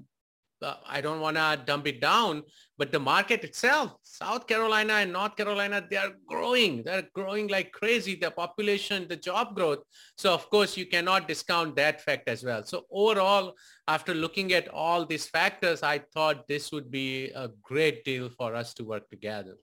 uh, 0.61 0.75
I 0.87 1.01
don't 1.01 1.19
want 1.19 1.37
to 1.37 1.61
dump 1.65 1.87
it 1.87 2.01
down, 2.01 2.43
but 2.77 2.91
the 2.91 2.99
market 2.99 3.43
itself, 3.43 3.95
South 4.01 4.47
Carolina 4.47 4.93
and 4.93 5.13
North 5.13 5.35
Carolina, 5.35 5.85
they 5.89 5.97
are 5.97 6.13
growing. 6.27 6.83
They're 6.83 7.07
growing 7.13 7.47
like 7.47 7.71
crazy, 7.71 8.15
the 8.15 8.31
population, 8.31 9.07
the 9.07 9.15
job 9.15 9.55
growth. 9.55 9.79
So 10.17 10.33
of 10.33 10.49
course, 10.49 10.77
you 10.77 10.85
cannot 10.85 11.27
discount 11.27 11.75
that 11.75 12.01
fact 12.01 12.27
as 12.27 12.43
well. 12.43 12.63
So 12.63 12.85
overall, 12.91 13.53
after 13.87 14.13
looking 14.13 14.53
at 14.53 14.67
all 14.69 15.05
these 15.05 15.27
factors, 15.27 15.83
I 15.83 15.99
thought 16.13 16.47
this 16.47 16.71
would 16.71 16.89
be 16.89 17.31
a 17.35 17.49
great 17.61 18.03
deal 18.03 18.29
for 18.29 18.55
us 18.55 18.73
to 18.75 18.83
work 18.83 19.09
together. 19.09 19.55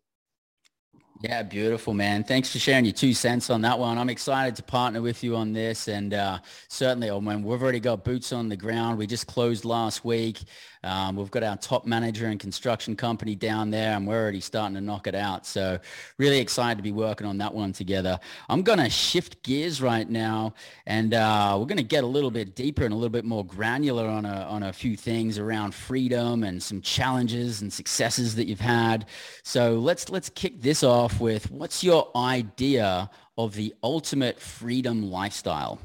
Yeah, 1.22 1.44
beautiful, 1.44 1.94
man. 1.94 2.24
Thanks 2.24 2.50
for 2.50 2.58
sharing 2.58 2.84
your 2.84 2.94
two 2.94 3.14
cents 3.14 3.48
on 3.48 3.60
that 3.60 3.78
one. 3.78 3.96
I'm 3.96 4.10
excited 4.10 4.56
to 4.56 4.62
partner 4.64 5.00
with 5.00 5.22
you 5.22 5.36
on 5.36 5.52
this. 5.52 5.86
And 5.86 6.12
uh, 6.12 6.40
certainly, 6.66 7.12
I 7.12 7.20
mean, 7.20 7.44
we've 7.44 7.62
already 7.62 7.78
got 7.78 8.02
boots 8.02 8.32
on 8.32 8.48
the 8.48 8.56
ground. 8.56 8.98
We 8.98 9.06
just 9.06 9.28
closed 9.28 9.64
last 9.64 10.04
week. 10.04 10.40
Um, 10.84 11.14
we've 11.14 11.30
got 11.30 11.44
our 11.44 11.56
top 11.56 11.86
manager 11.86 12.26
and 12.26 12.40
construction 12.40 12.96
company 12.96 13.36
down 13.36 13.70
there, 13.70 13.94
and 13.96 14.04
we're 14.04 14.20
already 14.20 14.40
starting 14.40 14.74
to 14.74 14.80
knock 14.80 15.06
it 15.06 15.14
out. 15.14 15.46
So 15.46 15.78
really 16.18 16.40
excited 16.40 16.76
to 16.78 16.82
be 16.82 16.90
working 16.90 17.24
on 17.24 17.38
that 17.38 17.54
one 17.54 17.72
together. 17.72 18.18
I'm 18.48 18.62
going 18.62 18.80
to 18.80 18.90
shift 18.90 19.44
gears 19.44 19.80
right 19.80 20.10
now, 20.10 20.54
and 20.86 21.14
uh, 21.14 21.56
we're 21.56 21.66
going 21.66 21.76
to 21.76 21.84
get 21.84 22.02
a 22.02 22.06
little 22.08 22.32
bit 22.32 22.56
deeper 22.56 22.84
and 22.84 22.92
a 22.92 22.96
little 22.96 23.10
bit 23.10 23.24
more 23.24 23.46
granular 23.46 24.06
on 24.06 24.24
a, 24.24 24.42
on 24.48 24.64
a 24.64 24.72
few 24.72 24.96
things 24.96 25.38
around 25.38 25.72
freedom 25.72 26.42
and 26.42 26.60
some 26.60 26.80
challenges 26.80 27.62
and 27.62 27.72
successes 27.72 28.34
that 28.34 28.48
you've 28.48 28.58
had. 28.58 29.06
So 29.44 29.74
let's, 29.74 30.10
let's 30.10 30.30
kick 30.30 30.62
this 30.62 30.82
off 30.82 31.11
with 31.20 31.50
what's 31.50 31.82
your 31.82 32.10
idea 32.16 33.10
of 33.36 33.54
the 33.54 33.74
ultimate 33.82 34.40
freedom 34.40 35.10
lifestyle? 35.10 35.80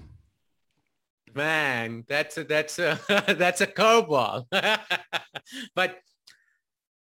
man, 1.38 2.03
that's 2.09 2.38
a, 2.38 2.43
that's 2.43 2.80
a, 2.80 2.99
that's 3.38 3.61
a 3.61 3.67
curveball. 3.67 4.45
but 5.75 5.99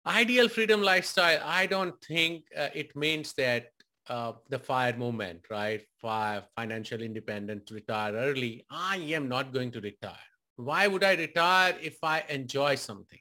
ideal 0.06 0.50
freedom 0.50 0.82
lifestyle, 0.82 1.40
I 1.46 1.68
don't 1.68 1.96
think 2.04 2.44
uh, 2.58 2.70
it 2.74 2.96
means 2.96 3.34
that 3.38 3.68
uh, 4.10 4.34
the 4.50 4.60
fire 4.60 4.96
movement, 4.98 5.42
right? 5.50 5.82
Fire, 6.02 6.44
financial 6.56 7.02
independence, 7.02 7.72
retire 7.72 8.14
early. 8.14 8.66
I 8.70 8.98
am 8.98 9.30
not 9.30 9.54
going 9.54 9.72
to 9.72 9.82
retire. 9.82 10.28
Why 10.58 10.88
would 10.88 11.04
I 11.04 11.14
retire 11.16 11.76
if 11.82 11.98
I 12.04 12.24
enjoy 12.30 12.76
something? 12.76 13.20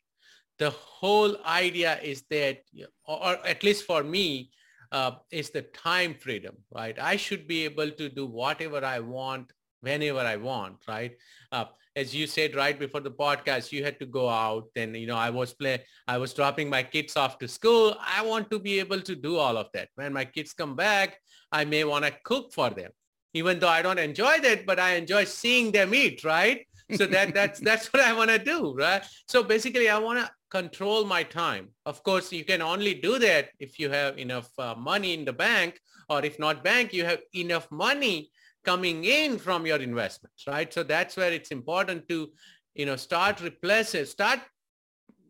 The 0.59 0.70
whole 0.70 1.36
idea 1.45 1.99
is 2.01 2.24
that, 2.30 2.62
or 3.07 3.38
at 3.47 3.62
least 3.64 3.84
for 3.84 4.05
me, 4.05 4.51
uh, 4.95 5.16
is 5.32 5.51
the 5.51 5.62
time 5.62 6.14
freedom, 6.14 6.55
right? 6.72 6.97
I 7.01 7.16
should 7.16 7.49
be 7.49 7.64
able 7.64 7.90
to 7.90 8.09
do 8.09 8.26
whatever 8.26 8.82
I 8.84 9.01
want 9.01 9.51
whenever 9.80 10.20
I 10.20 10.36
want, 10.36 10.76
right? 10.86 11.12
Uh, 11.51 11.66
as 11.97 12.14
you 12.14 12.26
said 12.28 12.55
right 12.55 12.78
before 12.78 13.01
the 13.01 13.11
podcast, 13.11 13.72
you 13.72 13.82
had 13.84 13.99
to 13.99 14.07
go 14.07 14.28
out 14.28 14.68
and, 14.76 14.97
you 14.97 15.09
know, 15.09 15.16
I 15.16 15.30
was 15.30 15.53
play, 15.53 15.82
I 16.07 16.18
was 16.18 16.32
dropping 16.32 16.70
my 16.70 16.84
kids 16.84 17.16
off 17.16 17.38
to 17.40 17.49
school. 17.49 17.97
I 18.01 18.24
want 18.24 18.51
to 18.53 18.59
be 18.61 18.78
able 18.78 19.01
to 19.01 19.16
do 19.16 19.36
all 19.36 19.57
of 19.57 19.66
that. 19.74 19.88
When 19.97 20.12
my 20.12 20.24
kids 20.24 20.53
come 20.53 20.76
back, 20.76 21.18
I 21.51 21.64
may 21.64 21.82
want 21.82 22.05
to 22.05 22.12
cook 22.24 22.53
for 22.53 22.70
them, 22.70 22.92
even 23.34 23.59
though 23.59 23.68
I 23.68 23.82
don't 23.82 23.99
enjoy 23.99 24.38
that, 24.40 24.64
but 24.64 24.78
I 24.78 24.95
enjoy 24.95 25.24
seeing 25.24 25.72
them 25.72 25.92
eat, 25.92 26.22
right? 26.24 26.64
So 26.95 27.07
that, 27.07 27.34
that's, 27.34 27.59
that's 27.68 27.92
what 27.92 28.03
I 28.03 28.12
want 28.12 28.30
to 28.30 28.38
do, 28.38 28.74
right? 28.74 29.05
So 29.26 29.42
basically 29.42 29.88
I 29.88 29.99
want 29.99 30.20
to 30.20 30.30
control 30.55 31.05
my 31.05 31.22
time. 31.24 31.64
Of 31.84 32.05
course, 32.05 32.32
you 32.32 32.44
can 32.44 32.62
only 32.62 32.94
do 32.94 33.18
that 33.18 33.48
if 33.59 33.80
you 33.80 33.90
have 33.90 34.18
enough 34.18 34.50
uh, 34.57 34.76
money 34.76 35.12
in 35.12 35.24
the 35.24 35.32
bank 35.32 35.80
or 36.09 36.24
if 36.24 36.38
not 36.38 36.62
bank, 36.62 36.92
you 36.92 37.05
have 37.05 37.22
enough 37.34 37.66
money 37.72 38.30
coming 38.64 39.05
in 39.05 39.38
from 39.38 39.66
your 39.66 39.80
investments, 39.90 40.44
right? 40.46 40.72
So 40.72 40.84
that's 40.84 41.16
where 41.16 41.32
it's 41.32 41.50
important 41.50 42.09
to, 42.11 42.30
you 42.74 42.86
know, 42.86 42.94
start 42.94 43.40
replacing, 43.40 44.05
start 44.05 44.40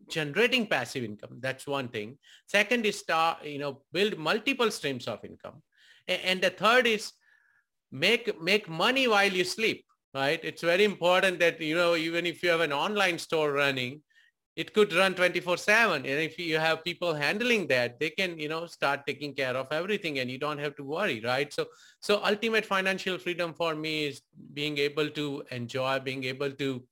generating 0.07 0.67
passive 0.67 1.03
income. 1.03 1.37
That's 1.39 1.65
one 1.65 1.87
thing. 1.87 2.19
Second 2.45 2.85
is 2.85 2.99
start, 2.99 3.43
you 3.43 3.57
know, 3.57 3.81
build 3.91 4.19
multiple 4.19 4.69
streams 4.69 5.07
of 5.07 5.25
income. 5.25 5.63
And 6.07 6.39
the 6.39 6.51
third 6.51 6.85
is 6.85 7.11
make, 7.91 8.39
make 8.39 8.69
money 8.69 9.07
while 9.07 9.33
you 9.39 9.43
sleep, 9.43 9.85
right? 10.13 10.39
It's 10.43 10.61
very 10.61 10.83
important 10.83 11.39
that, 11.39 11.59
you 11.59 11.75
know, 11.75 11.95
even 11.95 12.27
if 12.27 12.43
you 12.43 12.49
have 12.49 12.61
an 12.61 12.73
online 12.73 13.17
store 13.17 13.51
running, 13.51 14.03
it 14.55 14.73
could 14.73 14.93
run 14.93 15.13
24 15.13 15.57
7 15.57 15.97
and 15.97 16.05
if 16.05 16.39
you 16.39 16.57
have 16.57 16.83
people 16.83 17.13
handling 17.13 17.67
that 17.67 17.99
they 17.99 18.09
can 18.09 18.37
you 18.39 18.47
know 18.47 18.65
start 18.65 19.05
taking 19.05 19.33
care 19.33 19.55
of 19.55 19.67
everything 19.71 20.19
and 20.19 20.31
you 20.31 20.37
don't 20.37 20.59
have 20.59 20.75
to 20.75 20.83
worry 20.83 21.21
right? 21.21 21.53
So 21.53 21.65
so 21.99 22.21
ultimate 22.23 22.65
financial 22.65 23.17
freedom 23.17 23.53
for 23.53 23.75
me 23.75 24.07
is 24.07 24.21
being 24.53 24.77
able 24.77 25.09
to 25.09 25.43
enjoy 25.51 25.99
being 25.99 26.23
able 26.23 26.51
to 26.51 26.83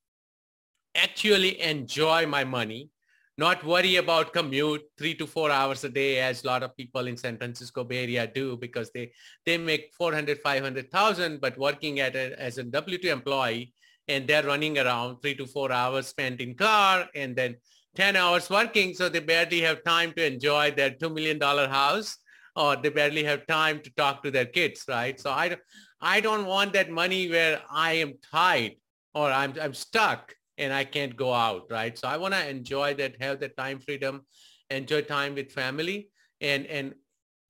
actually 0.95 1.61
enjoy 1.61 2.26
my 2.28 2.43
money 2.43 2.89
not 3.38 3.64
worry 3.66 3.95
about 3.95 4.32
commute 4.32 4.84
three 4.95 5.16
to 5.16 5.26
four 5.26 5.49
hours 5.49 5.84
a 5.84 5.89
day 5.89 6.20
as 6.20 6.43
a 6.43 6.47
lot 6.47 6.61
of 6.61 6.78
people 6.78 7.07
in 7.07 7.18
San 7.18 7.38
Francisco 7.38 7.84
Bay 7.84 8.03
Area 8.03 8.28
do 8.28 8.57
because 8.57 8.91
they, 8.91 9.11
they 9.43 9.57
make 9.57 9.91
400, 9.97 10.39
500,000, 10.39 11.41
but 11.41 11.57
working 11.57 11.99
at 11.99 12.16
a, 12.16 12.39
as 12.39 12.59
a 12.59 12.64
W-2 12.64 13.05
employee, 13.05 13.74
and 14.08 14.28
they're 14.28 14.43
running 14.43 14.78
around 14.78 15.22
three 15.22 15.36
to 15.36 15.45
four 15.45 15.72
hours 15.72 16.08
spent 16.08 16.41
in 16.41 16.56
car 16.56 17.08
and 17.16 17.36
then 17.36 17.56
10 17.95 18.16
hours 18.16 18.49
working. 18.49 18.93
So 18.93 19.10
they 19.10 19.20
barely 19.20 19.62
have 19.62 19.84
time 19.84 20.14
to 20.14 20.26
enjoy 20.26 20.72
their 20.72 20.91
$2 20.91 21.14
million 21.14 21.39
house 21.41 22.18
or 22.56 22.76
they 22.76 22.89
barely 22.89 23.24
have 23.24 23.47
time 23.47 23.80
to 23.82 23.89
talk 23.91 24.24
to 24.24 24.32
their 24.32 24.45
kids, 24.45 24.84
right? 24.88 25.20
So 25.20 25.32
I, 25.32 25.56
I 26.01 26.20
don't 26.20 26.45
want 26.45 26.74
that 26.74 26.89
money 26.89 27.30
where 27.30 27.62
I 27.70 27.93
am 27.93 28.14
tied 28.32 28.76
or 29.14 29.32
I'm, 29.32 29.54
I'm 29.62 29.74
stuck 29.74 30.36
and 30.58 30.74
I 30.74 30.84
can't 30.84 31.16
go 31.16 31.34
out, 31.34 31.68
right? 31.72 31.97
So 31.97 32.08
I 32.08 32.18
want 32.18 32.34
to 32.34 32.47
enjoy 32.47 32.93
that, 32.95 33.22
have 33.22 33.39
that 33.39 33.58
time 33.58 33.80
freedom, 33.80 34.22
enjoy 34.70 35.01
time 35.01 35.36
with 35.36 35.51
family 35.51 36.10
and, 36.41 36.66
and, 36.68 36.93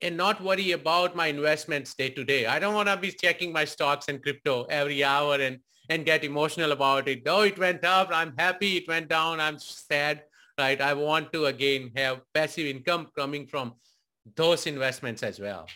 and 0.01 0.15
not 0.15 0.41
worry 0.41 0.71
about 0.71 1.15
my 1.15 1.27
investments 1.27 1.93
day 1.95 2.09
to 2.09 2.23
day. 2.23 2.45
I 2.45 2.59
don't 2.59 2.73
want 2.73 2.89
to 2.89 2.97
be 2.97 3.11
checking 3.11 3.51
my 3.51 3.65
stocks 3.65 4.07
and 4.07 4.21
crypto 4.21 4.65
every 4.69 5.03
hour 5.03 5.35
and, 5.35 5.59
and 5.89 6.05
get 6.05 6.23
emotional 6.23 6.71
about 6.71 7.07
it. 7.07 7.23
Oh, 7.27 7.41
it 7.41 7.57
went 7.57 7.83
up. 7.83 8.09
I'm 8.11 8.33
happy. 8.37 8.77
It 8.77 8.87
went 8.87 9.09
down. 9.09 9.39
I'm 9.39 9.59
sad, 9.59 10.23
right? 10.57 10.79
I 10.79 10.93
want 10.93 11.33
to 11.33 11.45
again 11.45 11.91
have 11.95 12.21
passive 12.33 12.65
income 12.65 13.07
coming 13.17 13.47
from 13.47 13.73
those 14.35 14.67
investments 14.67 15.23
as 15.23 15.39
well. 15.39 15.67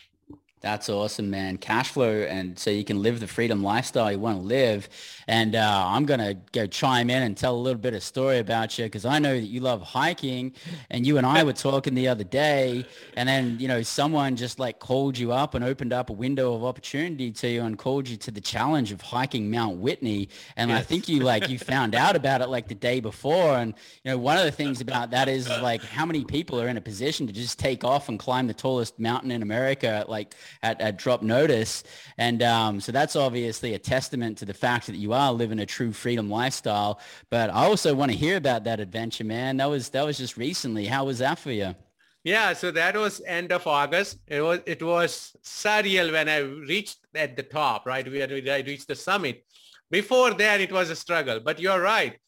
That's 0.60 0.88
awesome, 0.88 1.30
man. 1.30 1.56
Cash 1.56 1.90
flow, 1.90 2.10
and 2.10 2.58
so 2.58 2.70
you 2.70 2.84
can 2.84 3.00
live 3.00 3.20
the 3.20 3.28
freedom 3.28 3.62
lifestyle 3.62 4.10
you 4.10 4.18
want 4.18 4.40
to 4.40 4.44
live. 4.44 4.88
And 5.28 5.54
uh, 5.54 5.84
I'm 5.86 6.04
gonna 6.04 6.34
go 6.52 6.66
chime 6.66 7.10
in 7.10 7.22
and 7.22 7.36
tell 7.36 7.54
a 7.54 7.58
little 7.58 7.80
bit 7.80 7.94
of 7.94 8.02
story 8.02 8.38
about 8.38 8.76
you 8.76 8.86
because 8.86 9.04
I 9.04 9.20
know 9.20 9.34
that 9.34 9.46
you 9.46 9.60
love 9.60 9.82
hiking, 9.82 10.52
and 10.90 11.06
you 11.06 11.16
and 11.16 11.24
I 11.26 11.44
were 11.44 11.52
talking 11.52 11.94
the 11.94 12.08
other 12.08 12.24
day, 12.24 12.84
and 13.16 13.28
then 13.28 13.58
you 13.60 13.68
know 13.68 13.82
someone 13.82 14.34
just 14.34 14.58
like 14.58 14.80
called 14.80 15.16
you 15.16 15.32
up 15.32 15.54
and 15.54 15.64
opened 15.64 15.92
up 15.92 16.10
a 16.10 16.12
window 16.12 16.54
of 16.54 16.64
opportunity 16.64 17.30
to 17.30 17.48
you 17.48 17.62
and 17.62 17.78
called 17.78 18.08
you 18.08 18.16
to 18.16 18.32
the 18.32 18.40
challenge 18.40 18.90
of 18.90 19.00
hiking 19.00 19.50
Mount 19.50 19.78
Whitney. 19.78 20.28
And 20.56 20.70
yes. 20.70 20.80
I 20.80 20.82
think 20.82 21.08
you 21.08 21.20
like 21.20 21.48
you 21.48 21.58
found 21.58 21.94
out 21.94 22.16
about 22.16 22.40
it 22.40 22.48
like 22.48 22.66
the 22.66 22.74
day 22.74 22.98
before. 22.98 23.56
And 23.58 23.74
you 24.02 24.10
know 24.10 24.18
one 24.18 24.36
of 24.36 24.44
the 24.44 24.52
things 24.52 24.80
about 24.80 25.12
that 25.12 25.28
is, 25.28 25.48
is 25.48 25.60
like 25.60 25.82
how 25.84 26.04
many 26.04 26.24
people 26.24 26.60
are 26.60 26.66
in 26.66 26.76
a 26.76 26.80
position 26.80 27.28
to 27.28 27.32
just 27.32 27.60
take 27.60 27.84
off 27.84 28.08
and 28.08 28.18
climb 28.18 28.48
the 28.48 28.54
tallest 28.54 28.98
mountain 28.98 29.30
in 29.30 29.42
America, 29.42 30.04
like 30.08 30.34
at, 30.62 30.80
at 30.80 30.98
drop 30.98 31.22
notice. 31.22 31.84
And 32.18 32.42
um, 32.42 32.80
so 32.80 32.92
that's 32.92 33.16
obviously 33.16 33.74
a 33.74 33.78
testament 33.78 34.38
to 34.38 34.44
the 34.44 34.54
fact 34.54 34.86
that 34.86 34.96
you 34.96 35.12
are 35.12 35.32
living 35.32 35.58
a 35.60 35.66
true 35.66 35.92
freedom 35.92 36.30
lifestyle. 36.30 37.00
But 37.30 37.50
I 37.50 37.64
also 37.64 37.94
want 37.94 38.10
to 38.12 38.16
hear 38.16 38.36
about 38.36 38.64
that 38.64 38.80
adventure, 38.80 39.24
man. 39.24 39.56
That 39.58 39.70
was 39.70 39.90
that 39.90 40.04
was 40.04 40.18
just 40.18 40.36
recently. 40.36 40.86
How 40.86 41.04
was 41.04 41.18
that 41.18 41.38
for 41.38 41.52
you? 41.52 41.74
Yeah, 42.24 42.52
so 42.52 42.70
that 42.72 42.96
was 42.96 43.22
end 43.26 43.52
of 43.52 43.66
August. 43.66 44.18
It 44.26 44.40
was 44.40 44.60
it 44.66 44.82
was 44.82 45.34
surreal 45.44 46.12
when 46.12 46.28
I 46.28 46.38
reached 46.38 46.98
at 47.14 47.36
the 47.36 47.42
top, 47.42 47.86
right? 47.86 48.06
We 48.06 48.18
had 48.18 48.32
I 48.32 48.60
reached 48.60 48.88
the 48.88 48.96
summit. 48.96 49.44
Before 49.90 50.34
that, 50.34 50.60
it 50.60 50.70
was 50.70 50.90
a 50.90 50.96
struggle. 50.96 51.40
But 51.40 51.58
you're 51.58 51.80
right. 51.80 52.18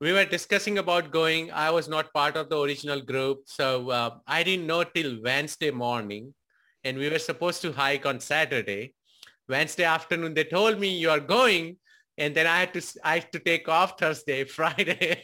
We 0.00 0.12
were 0.12 0.24
discussing 0.24 0.78
about 0.78 1.12
going. 1.12 1.52
I 1.52 1.70
was 1.70 1.88
not 1.88 2.12
part 2.12 2.36
of 2.36 2.50
the 2.50 2.60
original 2.60 3.00
group, 3.00 3.44
so 3.46 3.90
uh, 3.90 4.10
I 4.26 4.42
didn't 4.42 4.66
know 4.66 4.82
till 4.82 5.22
Wednesday 5.22 5.70
morning 5.70 6.34
and 6.84 6.98
we 6.98 7.08
were 7.08 7.18
supposed 7.18 7.62
to 7.62 7.72
hike 7.72 8.06
on 8.06 8.20
Saturday. 8.20 8.94
Wednesday 9.48 9.84
afternoon, 9.84 10.34
they 10.34 10.44
told 10.44 10.78
me 10.78 10.88
you 10.88 11.10
are 11.10 11.20
going. 11.20 11.76
And 12.18 12.34
then 12.34 12.46
I 12.46 12.60
had 12.60 12.74
to, 12.74 12.82
I 13.02 13.14
had 13.20 13.32
to 13.32 13.38
take 13.38 13.68
off 13.68 13.98
Thursday, 13.98 14.44
Friday. 14.58 15.22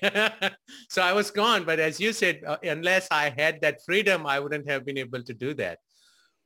so 0.88 1.02
I 1.02 1.12
was 1.12 1.30
gone. 1.30 1.64
But 1.64 1.80
as 1.80 2.00
you 2.00 2.12
said, 2.12 2.40
uh, 2.46 2.56
unless 2.62 3.08
I 3.10 3.30
had 3.36 3.60
that 3.60 3.84
freedom, 3.84 4.26
I 4.26 4.40
wouldn't 4.40 4.68
have 4.68 4.86
been 4.86 4.98
able 4.98 5.22
to 5.22 5.34
do 5.34 5.54
that. 5.54 5.78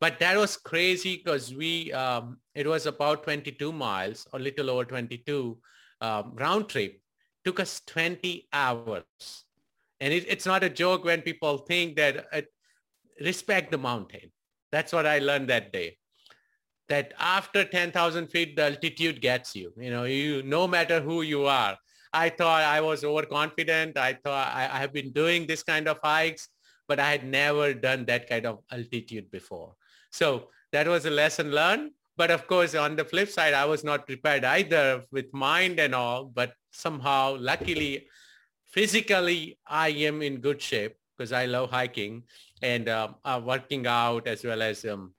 But 0.01 0.19
that 0.19 0.37
was 0.37 0.57
crazy 0.57 1.19
because 1.19 1.55
we, 1.55 1.93
um, 1.93 2.39
it 2.57 2.67
was 2.67 2.87
about 2.87 3.23
22 3.23 3.73
miles, 3.73 4.27
or 4.33 4.41
little 4.41 4.69
over 4.69 4.85
22 4.85 5.59
um, 6.01 6.33
round 6.35 6.69
trip. 6.69 7.01
Took 7.45 7.61
us 7.61 7.81
20 7.87 8.49
hours. 8.53 9.05
And 10.01 10.13
it, 10.13 10.27
it's 10.29 10.47
not 10.47 10.65
a 10.65 10.71
joke 10.71 11.05
when 11.05 11.23
people 11.23 11.59
think 11.59 11.97
that 11.97 12.27
uh, 12.33 12.43
respect 13.21 13.71
the 13.71 13.79
mountain 13.79 14.33
that's 14.73 14.93
what 14.93 15.07
I 15.07 15.19
learned 15.19 15.49
that 15.51 15.73
day. 15.73 15.99
That 16.89 17.13
after 17.21 17.65
10,000 17.65 18.27
feet, 18.29 18.57
the 18.57 18.65
altitude 18.65 19.21
gets 19.21 19.55
you. 19.55 19.73
You 19.79 19.91
know, 19.91 20.05
you 20.05 20.43
no 20.43 20.67
matter 20.67 21.01
who 21.01 21.23
you 21.23 21.47
are. 21.47 21.79
I 22.13 22.29
thought 22.29 22.63
I 22.63 22.81
was 22.81 23.05
overconfident. 23.05 23.97
I 23.97 24.15
thought 24.15 24.53
I, 24.55 24.65
I 24.65 24.79
have 24.79 24.93
been 24.93 25.13
doing 25.13 25.47
this 25.47 25.63
kind 25.63 25.89
of 25.89 25.99
hikes, 26.03 26.49
but 26.87 27.01
I 27.01 27.11
had 27.11 27.25
never 27.25 27.73
done 27.73 28.05
that 28.07 28.29
kind 28.29 28.45
of 28.45 28.59
altitude 28.71 29.31
before. 29.31 29.75
So 30.11 30.49
that 30.73 30.87
was 30.87 31.07
a 31.07 31.11
lesson 31.11 31.53
learned. 31.53 31.93
But 32.17 32.31
of 32.31 32.47
course, 32.47 32.75
on 32.75 32.97
the 32.97 33.05
flip 33.05 33.31
side, 33.31 33.55
I 33.55 33.65
was 33.65 33.83
not 33.85 34.07
prepared 34.07 34.45
either 34.45 35.03
with 35.11 35.33
mind 35.33 35.81
and 35.81 35.95
all, 35.95 36.25
but 36.25 36.53
somehow, 36.71 37.37
luckily, 37.41 38.07
physically, 38.67 39.59
I 39.67 39.89
am 39.89 40.21
in 40.21 40.37
good 40.37 40.61
shape 40.61 40.97
because 41.17 41.33
I 41.33 41.47
love 41.47 41.71
hiking 41.71 42.25
and 42.63 42.89
um, 42.89 43.17
uh, 43.25 43.41
working 43.45 43.87
out 43.87 44.27
as 44.27 44.45
well 44.45 44.63
as, 44.63 44.85
um, 44.85 45.13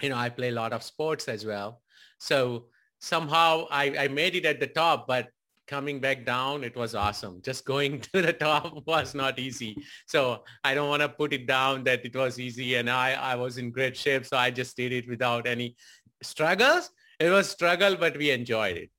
you 0.00 0.08
know, 0.08 0.16
I 0.16 0.28
play 0.30 0.48
a 0.48 0.52
lot 0.52 0.72
of 0.72 0.82
sports 0.82 1.28
as 1.28 1.44
well. 1.44 1.82
So 2.18 2.66
somehow 2.98 3.66
I, 3.70 3.94
I 3.98 4.08
made 4.08 4.34
it 4.34 4.44
at 4.44 4.60
the 4.60 4.66
top, 4.66 5.06
but 5.06 5.28
coming 5.66 6.00
back 6.00 6.26
down, 6.26 6.64
it 6.64 6.74
was 6.74 6.94
awesome. 6.94 7.40
Just 7.42 7.64
going 7.64 8.00
to 8.12 8.22
the 8.22 8.32
top 8.32 8.86
was 8.86 9.14
not 9.14 9.38
easy. 9.38 9.76
So 10.06 10.42
I 10.64 10.74
don't 10.74 10.88
want 10.88 11.02
to 11.02 11.08
put 11.08 11.32
it 11.32 11.46
down 11.46 11.84
that 11.84 12.04
it 12.04 12.16
was 12.16 12.40
easy 12.40 12.74
and 12.74 12.90
I, 12.90 13.12
I 13.12 13.36
was 13.36 13.58
in 13.58 13.70
great 13.70 13.96
shape. 13.96 14.26
So 14.26 14.36
I 14.36 14.50
just 14.50 14.76
did 14.76 14.92
it 14.92 15.08
without 15.08 15.46
any 15.46 15.76
struggles. 16.22 16.90
It 17.18 17.30
was 17.30 17.50
struggle, 17.50 17.96
but 17.96 18.16
we 18.16 18.30
enjoyed 18.30 18.76
it. 18.78 18.90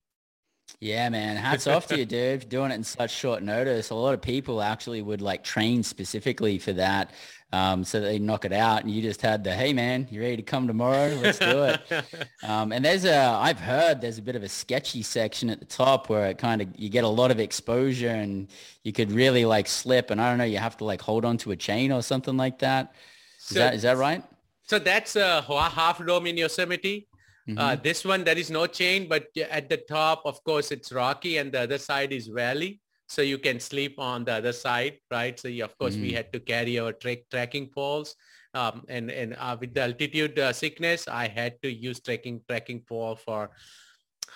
Yeah, 0.80 1.10
man. 1.10 1.36
Hats 1.36 1.68
off 1.68 1.88
to 1.88 1.98
you, 1.98 2.06
dude, 2.06 2.50
doing 2.50 2.72
it 2.72 2.76
in 2.76 2.84
such 2.84 3.12
short 3.12 3.44
notice. 3.44 3.90
A 3.90 3.96
lot 3.96 4.14
of 4.14 4.22
people 4.22 4.62
actually 4.62 5.02
would 5.02 5.22
like 5.22 5.44
train 5.44 5.84
specifically 5.84 6.58
for 6.58 6.74
that. 6.74 7.12
Um, 7.54 7.84
so 7.84 8.00
they 8.00 8.18
knock 8.18 8.46
it 8.46 8.54
out 8.54 8.84
and 8.84 8.92
you 8.92 9.02
just 9.02 9.22
had 9.22 9.44
the, 9.44 9.54
hey 9.54 9.74
man, 9.74 10.08
you 10.10 10.22
ready 10.22 10.38
to 10.38 10.42
come 10.42 10.68
tomorrow? 10.68 11.14
Let's 11.22 11.38
do 11.38 11.64
it. 11.64 11.82
um, 12.44 12.72
and 12.72 12.84
there's 12.84 13.04
a, 13.04 13.16
I've 13.16 13.60
heard 13.60 14.00
there's 14.00 14.18
a 14.18 14.22
bit 14.22 14.38
of 14.38 14.44
a 14.44 14.48
sketchy 14.48 15.02
section 15.02 15.50
at 15.50 15.60
the 15.60 15.66
top 15.66 16.08
where 16.08 16.28
it 16.28 16.38
kind 16.38 16.62
of, 16.62 16.70
you 16.78 16.88
get 16.88 17.04
a 17.04 17.10
lot 17.10 17.30
of 17.30 17.40
exposure 17.42 18.10
and 18.10 18.48
you 18.84 18.94
could 18.94 19.12
really 19.12 19.44
like 19.44 19.68
slip 19.68 20.12
and 20.12 20.22
I 20.22 20.30
don't 20.30 20.38
know, 20.38 20.46
you 20.46 20.60
have 20.60 20.78
to 20.78 20.86
like 20.86 21.02
hold 21.02 21.26
onto 21.26 21.52
a 21.52 21.58
chain 21.58 21.92
or 21.92 22.02
something 22.02 22.38
like 22.38 22.60
that. 22.60 22.94
Is 23.40 23.48
so, 23.48 23.56
that, 23.56 23.74
is 23.74 23.82
that 23.82 23.98
right? 23.98 24.24
So 24.64 24.80
that's 24.80 25.18
a 25.18 25.42
half 25.42 26.06
dome 26.06 26.28
in 26.28 26.38
Yosemite. 26.38 27.10
Uh, 27.58 27.62
mm-hmm. 27.62 27.72
Uh, 27.72 27.76
this 27.84 28.06
one, 28.06 28.24
there 28.24 28.38
is 28.38 28.50
no 28.50 28.68
chain, 28.68 29.08
but 29.08 29.28
at 29.50 29.70
the 29.70 29.78
top, 29.78 30.22
of 30.26 30.44
course, 30.44 30.72
it's 30.72 30.92
rocky 30.92 31.38
and 31.38 31.52
the 31.52 31.62
other 31.62 31.78
side 31.78 32.14
is 32.14 32.28
valley. 32.28 32.80
So 33.08 33.22
you 33.22 33.38
can 33.38 33.60
sleep 33.60 34.00
on 34.00 34.24
the 34.24 34.34
other 34.36 34.54
side, 34.54 35.00
right? 35.12 35.38
So 35.38 35.50
of 35.50 35.78
course, 35.78 35.96
mm-hmm. 35.96 36.04
we 36.04 36.14
had 36.14 36.32
to 36.32 36.40
carry 36.40 36.80
our 36.80 36.94
tra- 36.94 37.28
trekking 37.30 37.68
poles. 37.68 38.16
Um, 38.54 38.84
and 38.90 39.10
and 39.12 39.36
uh, 39.40 39.58
with 39.60 39.74
the 39.74 39.82
altitude 39.82 40.38
uh, 40.40 40.52
sickness, 40.52 41.08
I 41.08 41.28
had 41.28 41.62
to 41.64 41.72
use 41.72 42.00
trekking 42.02 42.42
trekking 42.48 42.82
pole 42.88 43.16
for 43.16 43.52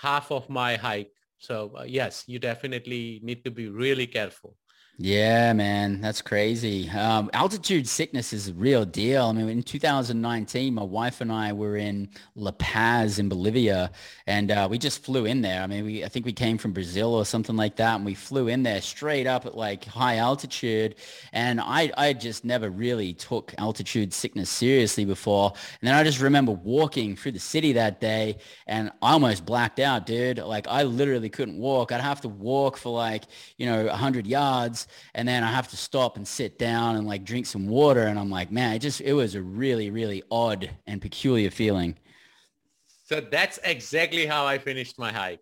half 0.01 0.31
of 0.31 0.49
my 0.49 0.75
hike. 0.75 1.11
So 1.37 1.71
uh, 1.77 1.83
yes, 1.83 2.23
you 2.27 2.39
definitely 2.39 3.19
need 3.23 3.43
to 3.43 3.51
be 3.51 3.67
really 3.67 4.07
careful. 4.07 4.55
Yeah, 4.97 5.51
man, 5.51 5.99
that's 5.99 6.21
crazy. 6.21 6.89
Um, 6.89 7.29
altitude 7.33 7.85
sickness 7.85 8.31
is 8.31 8.47
a 8.47 8.53
real 8.53 8.85
deal. 8.85 9.25
I 9.25 9.33
mean, 9.33 9.49
in 9.49 9.61
2019, 9.61 10.73
my 10.73 10.83
wife 10.83 11.19
and 11.19 11.33
I 11.33 11.51
were 11.51 11.75
in 11.75 12.07
La 12.35 12.51
Paz 12.51 13.19
in 13.19 13.27
Bolivia, 13.27 13.91
and 14.25 14.51
uh, 14.51 14.69
we 14.71 14.77
just 14.77 15.03
flew 15.03 15.25
in 15.25 15.41
there. 15.41 15.61
I 15.61 15.67
mean, 15.67 15.83
we 15.83 16.05
I 16.05 16.07
think 16.07 16.25
we 16.25 16.31
came 16.31 16.57
from 16.57 16.71
Brazil 16.71 17.13
or 17.13 17.25
something 17.25 17.57
like 17.57 17.75
that, 17.75 17.95
and 17.97 18.05
we 18.05 18.13
flew 18.13 18.47
in 18.47 18.63
there 18.63 18.79
straight 18.79 19.27
up 19.27 19.45
at 19.45 19.57
like 19.57 19.83
high 19.83 20.15
altitude. 20.15 20.95
And 21.33 21.59
I 21.59 21.91
I 21.97 22.13
just 22.13 22.45
never 22.45 22.69
really 22.69 23.13
took 23.13 23.53
altitude 23.57 24.13
sickness 24.13 24.49
seriously 24.49 25.03
before. 25.03 25.51
And 25.81 25.89
then 25.89 25.95
I 25.95 26.03
just 26.05 26.21
remember 26.21 26.53
walking 26.53 27.17
through 27.17 27.33
the 27.33 27.39
city 27.39 27.73
that 27.73 27.99
day, 27.99 28.37
and 28.65 28.91
I 29.01 29.11
almost 29.11 29.45
blacked 29.45 29.79
out, 29.81 30.05
dude. 30.05 30.37
Like 30.37 30.69
I 30.69 30.83
literally 30.83 31.29
couldn't 31.29 31.57
walk. 31.57 31.91
I'd 31.91 31.99
have 31.99 32.21
to 32.21 32.29
walk 32.29 32.77
for 32.77 32.93
like 32.95 33.25
you 33.57 33.65
know 33.65 33.87
100 33.87 34.25
yards 34.25 34.84
and 35.13 35.27
then 35.27 35.43
I 35.43 35.51
have 35.51 35.67
to 35.69 35.77
stop 35.77 36.17
and 36.17 36.27
sit 36.27 36.57
down 36.57 36.95
and 36.95 37.07
like 37.07 37.23
drink 37.23 37.45
some 37.45 37.67
water 37.67 38.03
and 38.03 38.19
I'm 38.19 38.29
like, 38.29 38.51
man, 38.51 38.73
it 38.73 38.79
just 38.79 39.01
it 39.01 39.13
was 39.13 39.35
a 39.35 39.41
really 39.41 39.89
really 39.89 40.23
odd 40.29 40.69
and 40.87 41.01
peculiar 41.01 41.51
feeling. 41.51 41.97
So 43.05 43.21
that's 43.21 43.59
exactly 43.63 44.25
how 44.25 44.45
I 44.45 44.57
finished 44.57 44.97
my 44.97 45.11
hike 45.11 45.41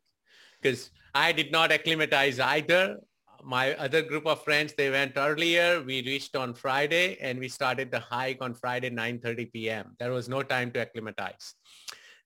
because 0.61 0.91
I 1.15 1.31
did 1.31 1.51
not 1.51 1.71
acclimatize 1.71 2.39
either. 2.39 2.97
My 3.43 3.75
other 3.75 4.01
group 4.01 4.25
of 4.25 4.43
friends, 4.43 4.73
they 4.77 4.89
went 4.89 5.13
earlier. 5.17 5.81
We 5.81 6.01
reached 6.01 6.35
on 6.35 6.53
Friday 6.53 7.17
and 7.19 7.39
we 7.39 7.49
started 7.49 7.91
the 7.91 7.99
hike 7.99 8.41
on 8.41 8.53
Friday, 8.53 8.89
9.30 8.89 9.51
p.m. 9.51 9.95
There 9.99 10.11
was 10.11 10.29
no 10.29 10.43
time 10.43 10.71
to 10.71 10.79
acclimatize. 10.79 11.55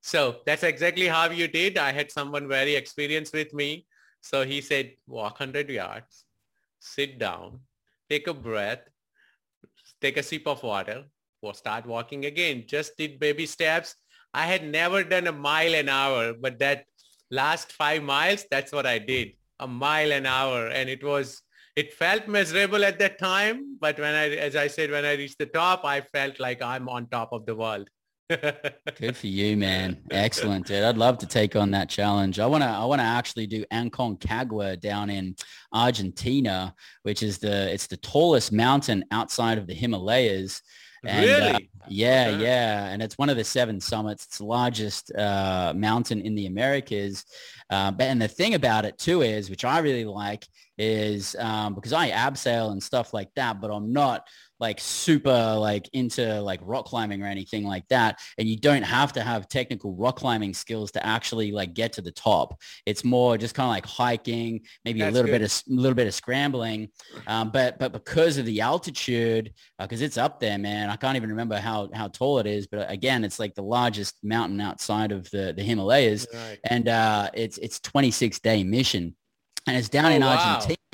So 0.01 0.38
that's 0.45 0.63
exactly 0.63 1.07
how 1.07 1.30
you 1.30 1.47
did. 1.47 1.78
I 1.78 1.91
had 1.91 2.11
someone 2.11 2.47
very 2.47 2.76
experienced 2.76 3.34
with 3.34 3.53
me. 3.53 3.86
So 4.22 4.45
he 4.45 4.61
said, 4.61 4.93
walk 5.07 5.39
100 5.39 5.70
yards, 5.70 6.26
sit 6.88 7.19
down, 7.19 7.59
take 8.09 8.27
a 8.27 8.33
breath, 8.33 8.81
take 10.01 10.17
a 10.17 10.23
sip 10.23 10.47
of 10.47 10.63
water, 10.63 11.05
or 11.41 11.53
start 11.53 11.85
walking 11.85 12.25
again. 12.25 12.63
Just 12.67 12.97
did 12.97 13.19
baby 13.19 13.45
steps. 13.45 13.95
I 14.33 14.45
had 14.45 14.67
never 14.67 15.03
done 15.03 15.27
a 15.27 15.31
mile 15.31 15.73
an 15.73 15.89
hour, 15.89 16.33
but 16.33 16.59
that 16.59 16.85
last 17.31 17.71
five 17.71 18.03
miles, 18.03 18.45
that's 18.49 18.71
what 18.71 18.85
I 18.85 18.99
did, 18.99 19.33
a 19.59 19.67
mile 19.67 20.11
an 20.11 20.25
hour. 20.25 20.67
And 20.67 20.89
it 20.89 21.03
was, 21.03 21.41
it 21.75 21.93
felt 21.93 22.27
miserable 22.27 22.83
at 22.83 22.99
that 22.99 23.19
time. 23.19 23.77
But 23.79 23.99
when 23.99 24.13
I, 24.13 24.29
as 24.29 24.55
I 24.55 24.67
said, 24.67 24.91
when 24.91 25.05
I 25.05 25.13
reached 25.13 25.39
the 25.39 25.45
top, 25.45 25.85
I 25.85 26.01
felt 26.01 26.39
like 26.39 26.61
I'm 26.61 26.89
on 26.89 27.07
top 27.07 27.29
of 27.31 27.45
the 27.45 27.55
world. 27.55 27.89
Good 28.30 29.15
for 29.15 29.28
you, 29.28 29.55
man. 29.55 29.97
Excellent, 30.11 30.67
dude. 30.67 30.84
I'd 30.84 30.97
love 30.97 31.17
to 31.19 31.25
take 31.25 31.55
on 31.55 31.71
that 31.71 31.89
challenge. 31.89 32.39
I 32.39 32.45
want 32.45 32.63
to 32.63 32.69
I 32.69 32.84
want 32.84 32.99
to 32.99 33.05
actually 33.05 33.47
do 33.47 33.63
Aconcagua 33.71 34.80
down 34.80 35.09
in 35.09 35.36
Argentina, 35.71 36.75
which 37.03 37.23
is 37.23 37.38
the 37.38 37.71
it's 37.71 37.88
the 37.88 37.97
tallest 37.97 38.51
mountain 38.51 39.05
outside 39.11 39.57
of 39.57 39.65
the 39.65 39.73
Himalayas. 39.73 40.61
And, 41.05 41.25
really? 41.25 41.53
Uh, 41.53 41.59
yeah, 41.88 42.32
okay. 42.34 42.43
yeah. 42.43 42.86
And 42.88 43.01
it's 43.01 43.17
one 43.17 43.30
of 43.30 43.38
the 43.38 43.43
seven 43.43 43.80
summits. 43.80 44.25
It's 44.25 44.39
the 44.39 44.45
largest 44.45 45.15
uh, 45.15 45.73
mountain 45.75 46.21
in 46.21 46.36
the 46.36 46.47
Americas. 46.47 47.23
Uh, 47.69 47.91
but, 47.91 48.05
and 48.05 48.21
the 48.21 48.28
thing 48.28 48.55
about 48.55 48.84
it 48.84 48.97
too 48.97 49.21
is, 49.21 49.49
which 49.49 49.63
I 49.63 49.80
really 49.80 50.05
like, 50.05 50.45
is 50.78 51.36
um, 51.39 51.75
because 51.75 51.93
I 51.93 52.11
abseil 52.11 52.71
and 52.71 52.82
stuff 52.82 53.13
like 53.13 53.30
that, 53.36 53.61
but 53.61 53.71
I'm 53.71 53.93
not 53.93 54.28
like 54.59 54.79
super 54.79 55.55
like 55.59 55.89
into 55.93 56.41
like 56.41 56.59
rock 56.63 56.85
climbing 56.85 57.21
or 57.21 57.27
anything 57.27 57.63
like 57.63 57.87
that 57.89 58.19
and 58.37 58.47
you 58.47 58.57
don't 58.57 58.83
have 58.83 59.13
to 59.13 59.21
have 59.21 59.47
technical 59.47 59.93
rock 59.95 60.17
climbing 60.17 60.53
skills 60.53 60.91
to 60.91 61.05
actually 61.05 61.51
like 61.51 61.73
get 61.73 61.93
to 61.93 62.01
the 62.01 62.11
top 62.11 62.59
it's 62.85 63.03
more 63.03 63.37
just 63.37 63.55
kind 63.55 63.65
of 63.65 63.71
like 63.71 63.85
hiking 63.85 64.61
maybe 64.83 64.99
That's 64.99 65.11
a 65.11 65.13
little 65.13 65.31
good. 65.31 65.39
bit 65.39 65.51
of 65.51 65.63
a 65.69 65.79
little 65.79 65.95
bit 65.95 66.07
of 66.07 66.13
scrambling 66.13 66.89
um, 67.27 67.51
but 67.51 67.77
but 67.79 67.93
because 67.93 68.37
of 68.37 68.45
the 68.45 68.61
altitude 68.61 69.53
because 69.79 70.01
uh, 70.01 70.05
it's 70.05 70.17
up 70.17 70.39
there 70.39 70.57
man 70.57 70.89
i 70.89 70.95
can't 70.95 71.15
even 71.15 71.29
remember 71.29 71.57
how 71.57 71.89
how 71.93 72.07
tall 72.07 72.39
it 72.39 72.47
is 72.47 72.67
but 72.67 72.89
again 72.91 73.23
it's 73.23 73.39
like 73.39 73.53
the 73.55 73.61
largest 73.61 74.15
mountain 74.23 74.59
outside 74.59 75.11
of 75.11 75.29
the 75.31 75.53
the 75.55 75.63
himalayas 75.63 76.27
right. 76.33 76.59
and 76.65 76.87
uh 76.87 77.29
it's 77.33 77.57
it's 77.59 77.79
26 77.79 78.39
day 78.39 78.63
mission 78.63 79.15
and 79.67 79.75
it's 79.75 79.89
down 79.89 80.13
oh, 80.13 80.15
in 80.15 80.23
Argentina, 80.23 80.69
wow. 80.69 80.86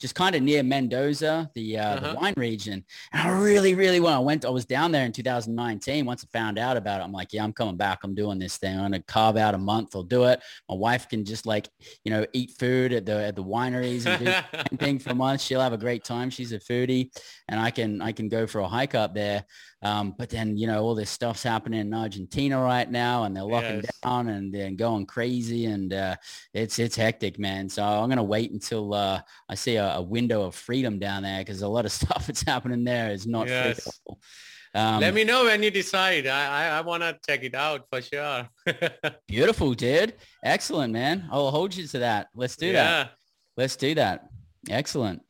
Just 0.00 0.14
kind 0.14 0.34
of 0.34 0.42
near 0.42 0.62
Mendoza, 0.62 1.50
the 1.54 1.78
uh, 1.78 1.82
uh-huh. 1.82 2.12
the 2.12 2.18
wine 2.18 2.34
region. 2.36 2.84
And 3.12 3.28
I 3.28 3.30
really, 3.30 3.74
really 3.74 4.00
want. 4.00 4.16
I 4.16 4.20
went. 4.20 4.44
I 4.44 4.50
was 4.50 4.64
down 4.64 4.92
there 4.92 5.04
in 5.04 5.12
2019. 5.12 6.04
Once 6.06 6.24
I 6.24 6.38
found 6.38 6.58
out 6.58 6.76
about 6.76 7.00
it, 7.00 7.04
I'm 7.04 7.12
like, 7.12 7.32
yeah, 7.32 7.44
I'm 7.44 7.52
coming 7.52 7.76
back. 7.76 8.00
I'm 8.02 8.14
doing 8.14 8.38
this 8.38 8.56
thing. 8.58 8.76
I'm 8.76 8.82
gonna 8.82 9.02
carve 9.02 9.36
out 9.36 9.54
a 9.54 9.58
month. 9.58 9.94
I'll 9.94 10.02
do 10.02 10.24
it. 10.24 10.40
My 10.68 10.74
wife 10.74 11.08
can 11.08 11.24
just 11.24 11.46
like, 11.46 11.68
you 12.04 12.10
know, 12.10 12.26
eat 12.32 12.52
food 12.58 12.92
at 12.92 13.06
the 13.06 13.26
at 13.26 13.36
the 13.36 13.44
wineries 13.44 14.06
and 14.06 14.24
do 14.24 14.32
anything 14.70 14.98
for 15.00 15.10
a 15.10 15.14
month. 15.14 15.40
She'll 15.40 15.60
have 15.60 15.72
a 15.72 15.78
great 15.78 16.04
time. 16.04 16.30
She's 16.30 16.52
a 16.52 16.58
foodie, 16.58 17.10
and 17.48 17.60
I 17.60 17.70
can 17.70 18.02
I 18.02 18.12
can 18.12 18.28
go 18.28 18.46
for 18.46 18.60
a 18.60 18.68
hike 18.68 18.94
up 18.94 19.14
there. 19.14 19.44
Um, 19.82 20.14
but 20.18 20.28
then, 20.28 20.56
you 20.56 20.66
know, 20.66 20.82
all 20.82 20.94
this 20.94 21.10
stuff's 21.10 21.42
happening 21.42 21.80
in 21.80 21.94
Argentina 21.94 22.60
right 22.60 22.90
now 22.90 23.24
and 23.24 23.36
they're 23.36 23.44
locking 23.44 23.76
yes. 23.76 23.98
down 24.02 24.28
and 24.28 24.52
they're 24.52 24.72
going 24.72 25.06
crazy 25.06 25.66
and 25.66 25.92
uh, 25.92 26.16
it's, 26.52 26.78
it's 26.80 26.96
hectic, 26.96 27.38
man. 27.38 27.68
So 27.68 27.84
I'm 27.84 28.08
going 28.08 28.16
to 28.16 28.24
wait 28.24 28.50
until 28.50 28.92
uh, 28.92 29.20
I 29.48 29.54
see 29.54 29.76
a, 29.76 29.94
a, 29.94 30.02
window 30.02 30.42
of 30.42 30.54
freedom 30.54 30.98
down 30.98 31.22
there 31.22 31.40
because 31.40 31.62
a 31.62 31.68
lot 31.68 31.86
of 31.86 31.92
stuff 32.00 32.26
that's 32.26 32.42
happening 32.42 32.84
there 32.84 33.10
is 33.10 33.26
not 33.26 33.48
yes. 33.48 34.00
Um, 34.74 35.00
Let 35.00 35.14
me 35.14 35.24
know 35.24 35.44
when 35.44 35.62
you 35.62 35.70
decide. 35.70 36.26
I, 36.26 36.66
I, 36.66 36.78
I 36.78 36.80
want 36.82 37.02
to 37.02 37.18
check 37.26 37.42
it 37.42 37.54
out 37.54 37.86
for 37.90 38.02
sure. 38.02 38.48
beautiful, 39.26 39.74
dude. 39.74 40.14
Excellent, 40.44 40.92
man. 40.92 41.26
I'll 41.32 41.50
hold 41.50 41.74
you 41.74 41.86
to 41.86 41.98
that. 42.00 42.28
Let's 42.34 42.56
do 42.56 42.66
yeah. 42.66 42.72
that. 42.72 43.12
Let's 43.56 43.76
do 43.76 43.94
that. 43.94 44.28
Excellent. 44.68 45.22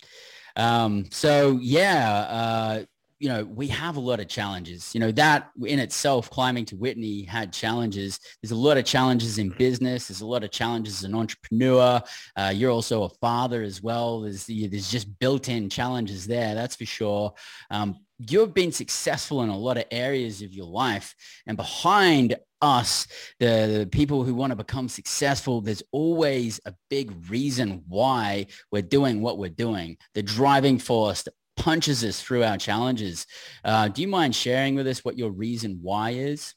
Um, 0.56 1.06
so 1.10 1.58
yeah, 1.62 2.10
uh, 2.18 2.84
you 3.18 3.28
know, 3.28 3.44
we 3.44 3.66
have 3.68 3.96
a 3.96 4.00
lot 4.00 4.20
of 4.20 4.28
challenges. 4.28 4.94
You 4.94 5.00
know, 5.00 5.10
that 5.12 5.50
in 5.64 5.78
itself, 5.78 6.30
climbing 6.30 6.64
to 6.66 6.76
Whitney 6.76 7.22
had 7.22 7.52
challenges. 7.52 8.20
There's 8.42 8.52
a 8.52 8.56
lot 8.56 8.76
of 8.76 8.84
challenges 8.84 9.38
in 9.38 9.50
business. 9.50 10.08
There's 10.08 10.20
a 10.20 10.26
lot 10.26 10.44
of 10.44 10.50
challenges 10.50 10.98
as 10.98 11.04
an 11.04 11.14
entrepreneur. 11.14 12.00
Uh, 12.36 12.52
you're 12.54 12.70
also 12.70 13.04
a 13.04 13.08
father 13.08 13.62
as 13.62 13.82
well. 13.82 14.20
There's, 14.20 14.46
there's 14.46 14.90
just 14.90 15.18
built-in 15.18 15.68
challenges 15.68 16.26
there. 16.26 16.54
That's 16.54 16.76
for 16.76 16.86
sure. 16.86 17.34
Um, 17.70 17.96
you've 18.18 18.54
been 18.54 18.72
successful 18.72 19.42
in 19.42 19.48
a 19.48 19.56
lot 19.56 19.78
of 19.78 19.84
areas 19.90 20.42
of 20.42 20.52
your 20.52 20.66
life 20.66 21.14
and 21.46 21.56
behind 21.56 22.36
us 22.60 23.06
the, 23.38 23.78
the, 23.78 23.88
people 23.90 24.24
who 24.24 24.34
want 24.34 24.50
to 24.50 24.56
become 24.56 24.88
successful 24.88 25.60
there's 25.60 25.82
always 25.92 26.60
a 26.66 26.74
big 26.90 27.12
reason 27.30 27.84
why 27.86 28.44
we're 28.72 28.82
doing 28.82 29.22
what 29.22 29.38
we're 29.38 29.48
doing 29.48 29.96
the 30.14 30.22
driving 30.22 30.76
force 30.76 31.22
that 31.22 31.34
punches 31.58 32.04
us 32.04 32.22
through 32.22 32.44
our 32.44 32.56
challenges. 32.56 33.26
Uh, 33.64 33.88
do 33.88 34.00
you 34.02 34.08
mind 34.08 34.34
sharing 34.34 34.74
with 34.74 34.86
us 34.86 35.04
what 35.04 35.18
your 35.18 35.30
reason 35.30 35.78
why 35.82 36.10
is? 36.10 36.54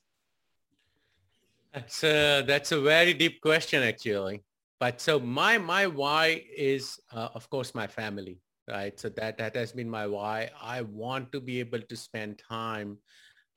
That's 1.74 2.04
a, 2.04 2.44
that's 2.46 2.72
a 2.72 2.82
very 2.82 3.14
deep 3.14 3.42
question, 3.42 3.82
actually. 3.84 4.44
But 4.80 5.00
so 5.00 5.20
my, 5.20 5.58
my 5.58 5.88
why 5.88 6.44
is, 6.56 7.00
uh, 7.14 7.30
of 7.34 7.50
course, 7.50 7.74
my 7.76 7.88
family, 7.88 8.40
right? 8.70 9.00
So 9.00 9.10
that, 9.10 9.38
that 9.38 9.56
has 9.56 9.72
been 9.72 9.90
my 9.90 10.08
why. 10.08 10.50
I 10.62 10.82
want 10.82 11.32
to 11.34 11.40
be 11.40 11.60
able 11.60 11.82
to 11.82 11.96
spend 11.96 12.42
time 12.50 12.98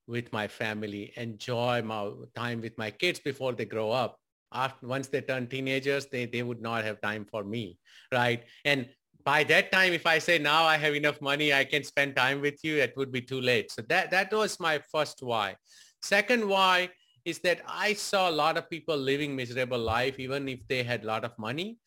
with 0.06 0.32
my 0.32 0.46
family, 0.46 1.12
enjoy 1.16 1.82
my 1.82 2.10
time 2.36 2.60
with 2.60 2.76
my 2.76 2.90
kids 2.90 3.18
before 3.18 3.52
they 3.52 3.64
grow 3.64 3.90
up. 3.90 4.18
After, 4.52 4.86
once 4.86 5.08
they 5.08 5.22
turn 5.22 5.46
teenagers, 5.48 6.06
they, 6.06 6.26
they 6.26 6.42
would 6.42 6.60
not 6.60 6.84
have 6.84 7.00
time 7.00 7.24
for 7.24 7.42
me, 7.42 7.78
right? 8.12 8.44
And 8.64 8.88
by 9.24 9.42
that 9.44 9.72
time, 9.72 9.92
if 9.92 10.06
I 10.06 10.18
say 10.18 10.38
now 10.38 10.64
I 10.64 10.76
have 10.76 10.94
enough 10.94 11.20
money, 11.20 11.52
I 11.52 11.64
can 11.64 11.82
spend 11.82 12.14
time 12.14 12.40
with 12.40 12.62
you, 12.62 12.76
it 12.76 12.94
would 12.96 13.10
be 13.10 13.22
too 13.22 13.40
late. 13.40 13.72
So 13.72 13.82
that, 13.88 14.10
that 14.10 14.32
was 14.32 14.60
my 14.60 14.80
first 14.92 15.22
why. 15.22 15.56
Second 16.02 16.46
why 16.46 16.90
is 17.24 17.38
that 17.40 17.62
I 17.66 17.94
saw 17.94 18.28
a 18.28 18.38
lot 18.44 18.58
of 18.58 18.68
people 18.68 18.96
living 18.96 19.34
miserable 19.34 19.78
life, 19.78 20.18
even 20.18 20.48
if 20.48 20.60
they 20.68 20.82
had 20.82 21.04
a 21.04 21.06
lot 21.06 21.24
of 21.24 21.38
money. 21.38 21.78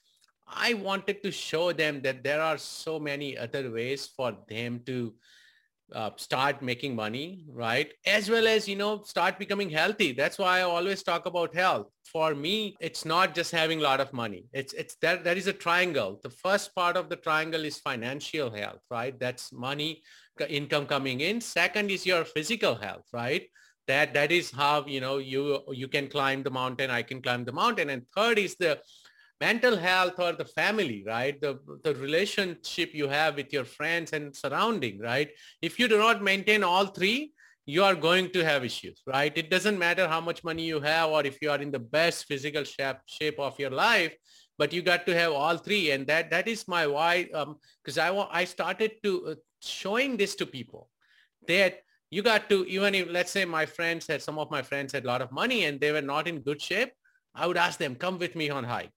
I 0.47 0.73
wanted 0.73 1.21
to 1.23 1.31
show 1.31 1.73
them 1.73 2.01
that 2.01 2.23
there 2.23 2.41
are 2.41 2.57
so 2.57 2.99
many 2.99 3.37
other 3.37 3.69
ways 3.69 4.07
for 4.07 4.35
them 4.47 4.81
to 4.85 5.13
uh, 5.93 6.11
start 6.17 6.61
making 6.61 6.95
money, 6.95 7.45
right? 7.49 7.93
As 8.05 8.29
well 8.29 8.47
as, 8.47 8.67
you 8.67 8.75
know, 8.75 9.03
start 9.03 9.39
becoming 9.39 9.69
healthy. 9.69 10.11
That's 10.11 10.37
why 10.37 10.59
I 10.59 10.61
always 10.63 11.03
talk 11.03 11.25
about 11.25 11.55
health. 11.55 11.87
For 12.05 12.35
me, 12.35 12.75
it's 12.79 13.05
not 13.05 13.35
just 13.35 13.51
having 13.51 13.79
a 13.79 13.83
lot 13.83 13.99
of 13.99 14.11
money. 14.13 14.45
It's, 14.53 14.73
it's 14.73 14.95
that, 15.01 15.23
that 15.23 15.37
is 15.37 15.47
a 15.47 15.53
triangle. 15.53 16.19
The 16.23 16.29
first 16.29 16.75
part 16.75 16.97
of 16.97 17.09
the 17.09 17.15
triangle 17.15 17.63
is 17.63 17.77
financial 17.79 18.49
health, 18.51 18.81
right? 18.89 19.17
That's 19.19 19.51
money, 19.53 20.01
income 20.49 20.85
coming 20.85 21.21
in. 21.21 21.41
Second 21.41 21.89
is 21.91 22.05
your 22.05 22.25
physical 22.25 22.75
health, 22.75 23.05
right? 23.13 23.47
That, 23.87 24.13
that 24.15 24.33
is 24.33 24.51
how, 24.51 24.85
you 24.85 24.99
know, 24.99 25.17
you, 25.17 25.61
you 25.71 25.87
can 25.87 26.07
climb 26.09 26.43
the 26.43 26.51
mountain. 26.51 26.89
I 26.89 27.01
can 27.03 27.21
climb 27.21 27.45
the 27.45 27.53
mountain. 27.53 27.89
And 27.89 28.03
third 28.13 28.37
is 28.37 28.57
the 28.57 28.79
mental 29.39 29.77
health 29.77 30.19
or 30.19 30.33
the 30.33 30.45
family, 30.45 31.03
right? 31.05 31.39
The, 31.39 31.59
the 31.83 31.93
relationship 31.95 32.93
you 32.93 33.07
have 33.07 33.35
with 33.35 33.53
your 33.53 33.65
friends 33.65 34.13
and 34.13 34.35
surrounding, 34.35 34.99
right? 34.99 35.29
If 35.61 35.79
you 35.79 35.87
do 35.87 35.97
not 35.97 36.23
maintain 36.23 36.63
all 36.63 36.87
three, 36.87 37.33
you 37.65 37.83
are 37.83 37.95
going 37.95 38.31
to 38.31 38.43
have 38.43 38.63
issues, 38.63 39.01
right? 39.05 39.31
It 39.35 39.51
doesn't 39.51 39.77
matter 39.77 40.07
how 40.07 40.21
much 40.21 40.43
money 40.43 40.63
you 40.63 40.79
have 40.79 41.09
or 41.09 41.25
if 41.25 41.41
you 41.41 41.51
are 41.51 41.61
in 41.61 41.71
the 41.71 41.79
best 41.79 42.25
physical 42.25 42.63
shape, 42.63 42.97
shape 43.05 43.39
of 43.39 43.59
your 43.59 43.69
life, 43.69 44.15
but 44.57 44.73
you 44.73 44.81
got 44.81 45.05
to 45.05 45.13
have 45.13 45.33
all 45.33 45.57
three. 45.57 45.91
And 45.91 46.07
that, 46.07 46.31
that 46.31 46.47
is 46.47 46.67
my 46.67 46.87
why, 46.87 47.25
because 47.25 47.97
um, 47.97 48.27
I, 48.31 48.41
I 48.41 48.45
started 48.45 48.93
to 49.03 49.27
uh, 49.27 49.35
showing 49.61 50.17
this 50.17 50.33
to 50.35 50.45
people 50.45 50.89
that 51.47 51.81
you 52.09 52.21
got 52.21 52.49
to, 52.49 52.65
even 52.65 52.95
if, 52.95 53.09
let's 53.09 53.31
say 53.31 53.43
my 53.43 53.65
friends 53.65 54.07
had, 54.07 54.21
some 54.21 54.39
of 54.39 54.49
my 54.49 54.61
friends 54.61 54.93
had 54.93 55.03
a 55.03 55.07
lot 55.07 55.21
of 55.21 55.31
money 55.31 55.65
and 55.65 55.79
they 55.79 55.91
were 55.91 56.01
not 56.01 56.27
in 56.27 56.39
good 56.39 56.61
shape, 56.61 56.91
I 57.35 57.45
would 57.45 57.57
ask 57.57 57.77
them, 57.77 57.95
come 57.95 58.17
with 58.17 58.35
me 58.35 58.49
on 58.49 58.63
hike 58.63 58.93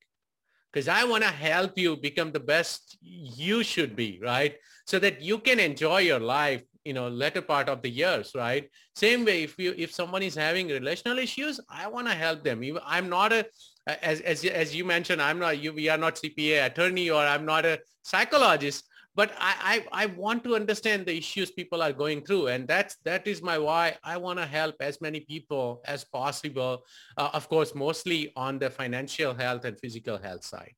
because 0.72 0.88
I 0.88 1.04
want 1.04 1.22
to 1.24 1.30
help 1.30 1.78
you 1.78 1.96
become 1.96 2.32
the 2.32 2.40
best 2.40 2.98
you 3.02 3.62
should 3.62 3.96
be, 3.96 4.20
right? 4.22 4.56
So 4.86 4.98
that 4.98 5.20
you 5.20 5.38
can 5.38 5.58
enjoy 5.58 5.98
your 5.98 6.20
life, 6.20 6.62
you 6.84 6.92
know, 6.92 7.08
later 7.08 7.42
part 7.42 7.68
of 7.68 7.82
the 7.82 7.90
years, 7.90 8.32
right? 8.34 8.68
Same 8.94 9.24
way, 9.24 9.42
if 9.42 9.58
you 9.58 9.74
if 9.76 9.92
someone 9.92 10.22
is 10.22 10.34
having 10.34 10.68
relational 10.68 11.18
issues, 11.18 11.60
I 11.68 11.88
want 11.88 12.06
to 12.08 12.14
help 12.14 12.44
them. 12.44 12.62
I'm 12.84 13.08
not 13.08 13.32
a 13.32 13.46
as 13.86 14.20
as 14.20 14.44
as 14.44 14.74
you 14.74 14.84
mentioned, 14.84 15.22
I'm 15.22 15.38
not 15.38 15.58
you. 15.58 15.72
We 15.72 15.88
are 15.88 15.98
not 15.98 16.16
CPA 16.16 16.66
attorney, 16.66 17.10
or 17.10 17.22
I'm 17.22 17.44
not 17.44 17.64
a 17.64 17.80
psychologist 18.02 18.84
but 19.14 19.32
I, 19.38 19.84
I, 19.92 20.04
I 20.04 20.06
want 20.06 20.44
to 20.44 20.54
understand 20.54 21.06
the 21.06 21.16
issues 21.16 21.50
people 21.50 21.82
are 21.82 21.92
going 21.92 22.22
through 22.22 22.48
and 22.48 22.66
that's 22.66 22.96
that 23.04 23.26
is 23.26 23.42
my 23.42 23.58
why 23.58 23.96
i 24.04 24.16
want 24.16 24.38
to 24.38 24.46
help 24.46 24.76
as 24.80 25.00
many 25.00 25.20
people 25.20 25.80
as 25.84 26.04
possible 26.04 26.84
uh, 27.16 27.30
of 27.32 27.48
course 27.48 27.74
mostly 27.74 28.32
on 28.36 28.58
the 28.58 28.70
financial 28.70 29.34
health 29.34 29.64
and 29.64 29.78
physical 29.78 30.18
health 30.18 30.44
side 30.44 30.74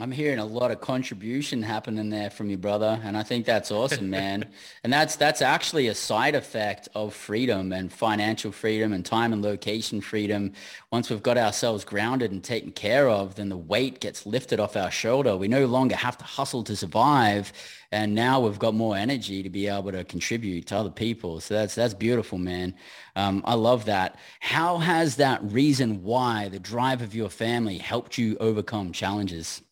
I'm 0.00 0.10
hearing 0.10 0.40
a 0.40 0.44
lot 0.44 0.72
of 0.72 0.80
contribution 0.80 1.62
happening 1.62 2.10
there 2.10 2.28
from 2.28 2.48
your 2.48 2.58
brother, 2.58 3.00
and 3.04 3.16
I 3.16 3.22
think 3.22 3.46
that's 3.46 3.70
awesome, 3.70 4.10
man. 4.10 4.50
and 4.82 4.92
that's 4.92 5.14
that's 5.14 5.40
actually 5.40 5.86
a 5.86 5.94
side 5.94 6.34
effect 6.34 6.88
of 6.96 7.14
freedom 7.14 7.72
and 7.72 7.92
financial 7.92 8.50
freedom 8.50 8.92
and 8.92 9.06
time 9.06 9.32
and 9.32 9.40
location 9.40 10.00
freedom. 10.00 10.52
Once 10.90 11.10
we've 11.10 11.22
got 11.22 11.38
ourselves 11.38 11.84
grounded 11.84 12.32
and 12.32 12.42
taken 12.42 12.72
care 12.72 13.08
of, 13.08 13.36
then 13.36 13.48
the 13.48 13.56
weight 13.56 14.00
gets 14.00 14.26
lifted 14.26 14.58
off 14.58 14.76
our 14.76 14.90
shoulder. 14.90 15.36
We 15.36 15.46
no 15.46 15.64
longer 15.66 15.94
have 15.94 16.18
to 16.18 16.24
hustle 16.24 16.64
to 16.64 16.74
survive, 16.74 17.52
and 17.92 18.16
now 18.16 18.40
we've 18.40 18.58
got 18.58 18.74
more 18.74 18.96
energy 18.96 19.44
to 19.44 19.48
be 19.48 19.68
able 19.68 19.92
to 19.92 20.02
contribute 20.02 20.66
to 20.66 20.76
other 20.76 20.90
people. 20.90 21.38
So 21.38 21.54
that's 21.54 21.76
that's 21.76 21.94
beautiful, 21.94 22.38
man. 22.38 22.74
Um, 23.14 23.44
I 23.44 23.54
love 23.54 23.84
that. 23.84 24.18
How 24.40 24.78
has 24.78 25.14
that 25.16 25.40
reason 25.44 26.02
why 26.02 26.48
the 26.48 26.58
drive 26.58 27.00
of 27.00 27.14
your 27.14 27.30
family 27.30 27.78
helped 27.78 28.18
you 28.18 28.36
overcome 28.40 28.90
challenges? 28.90 29.62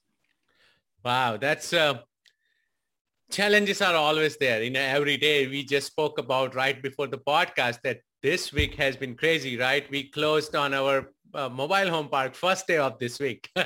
Wow, 1.05 1.37
that's 1.37 1.73
uh, 1.73 1.99
challenges 3.31 3.83
are 3.83 3.95
always 3.95 4.37
there. 4.37 4.63
You 4.63 4.71
know, 4.71 4.81
every 4.81 5.17
day 5.17 5.47
we 5.49 5.65
just 5.65 5.89
spoke 5.89 6.19
about 6.19 6.55
right 6.55 6.81
before 6.81 7.09
the 7.09 7.19
podcast 7.19 7.81
that 7.83 8.01
this 8.23 8.53
week 8.53 8.77
has 8.77 8.97
been 8.97 9.17
crazy, 9.17 9.57
right? 9.57 9.91
We 9.91 10.05
closed 10.05 10.55
on 10.55 10.73
our 10.75 11.11
uh, 11.35 11.49
mobile 11.49 11.89
home 11.89 12.09
park 12.09 12.35
first 12.35 12.67
day 12.67 12.79
of 12.79 12.99
this 12.99 13.19
week. 13.19 13.49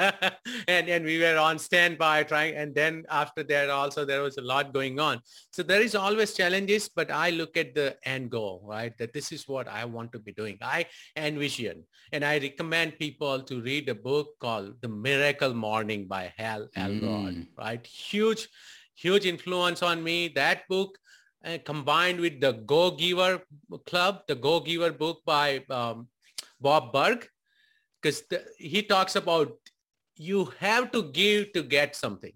And 0.68 0.88
and 0.88 1.04
we 1.04 1.18
were 1.18 1.36
on 1.38 1.58
standby 1.58 2.24
trying 2.24 2.54
and 2.56 2.74
then 2.74 3.04
after 3.10 3.42
that 3.44 3.70
also 3.70 4.04
there 4.04 4.22
was 4.22 4.36
a 4.38 4.42
lot 4.42 4.72
going 4.72 4.98
on. 4.98 5.20
So 5.50 5.62
there 5.62 5.80
is 5.80 5.94
always 5.94 6.34
challenges 6.34 6.88
but 6.88 7.10
i 7.10 7.30
look 7.30 7.56
at 7.56 7.74
the 7.74 7.96
end 8.04 8.30
goal 8.30 8.62
right? 8.64 8.96
That 8.98 9.12
this 9.12 9.32
is 9.32 9.48
what 9.48 9.68
i 9.68 9.84
want 9.84 10.12
to 10.12 10.18
be 10.18 10.32
doing. 10.32 10.58
I 10.62 10.86
envision 11.16 11.84
and 12.12 12.24
i 12.24 12.38
recommend 12.38 12.98
people 12.98 13.42
to 13.42 13.60
read 13.60 13.88
a 13.88 13.94
book 13.94 14.28
called 14.40 14.74
the 14.80 14.88
miracle 14.88 15.54
morning 15.54 16.06
by 16.06 16.32
hal 16.36 16.68
elrod 16.76 17.34
mm. 17.34 17.46
right? 17.58 17.86
Huge 17.86 18.48
huge 18.96 19.26
influence 19.26 19.82
on 19.82 20.02
me. 20.02 20.28
That 20.28 20.66
book 20.68 20.98
uh, 21.44 21.58
combined 21.64 22.20
with 22.20 22.40
the 22.40 22.52
go 22.52 22.90
giver 22.90 23.42
club 23.86 24.22
the 24.26 24.34
go 24.34 24.60
giver 24.60 24.90
book 24.90 25.20
by 25.24 25.64
um, 25.70 26.08
bob 26.60 26.92
burg 26.92 27.28
because 28.07 28.22
he 28.59 28.82
talks 28.82 29.16
about 29.16 29.52
you 30.16 30.52
have 30.61 30.90
to 30.92 31.02
give 31.12 31.52
to 31.52 31.62
get 31.62 31.96
something. 31.96 32.32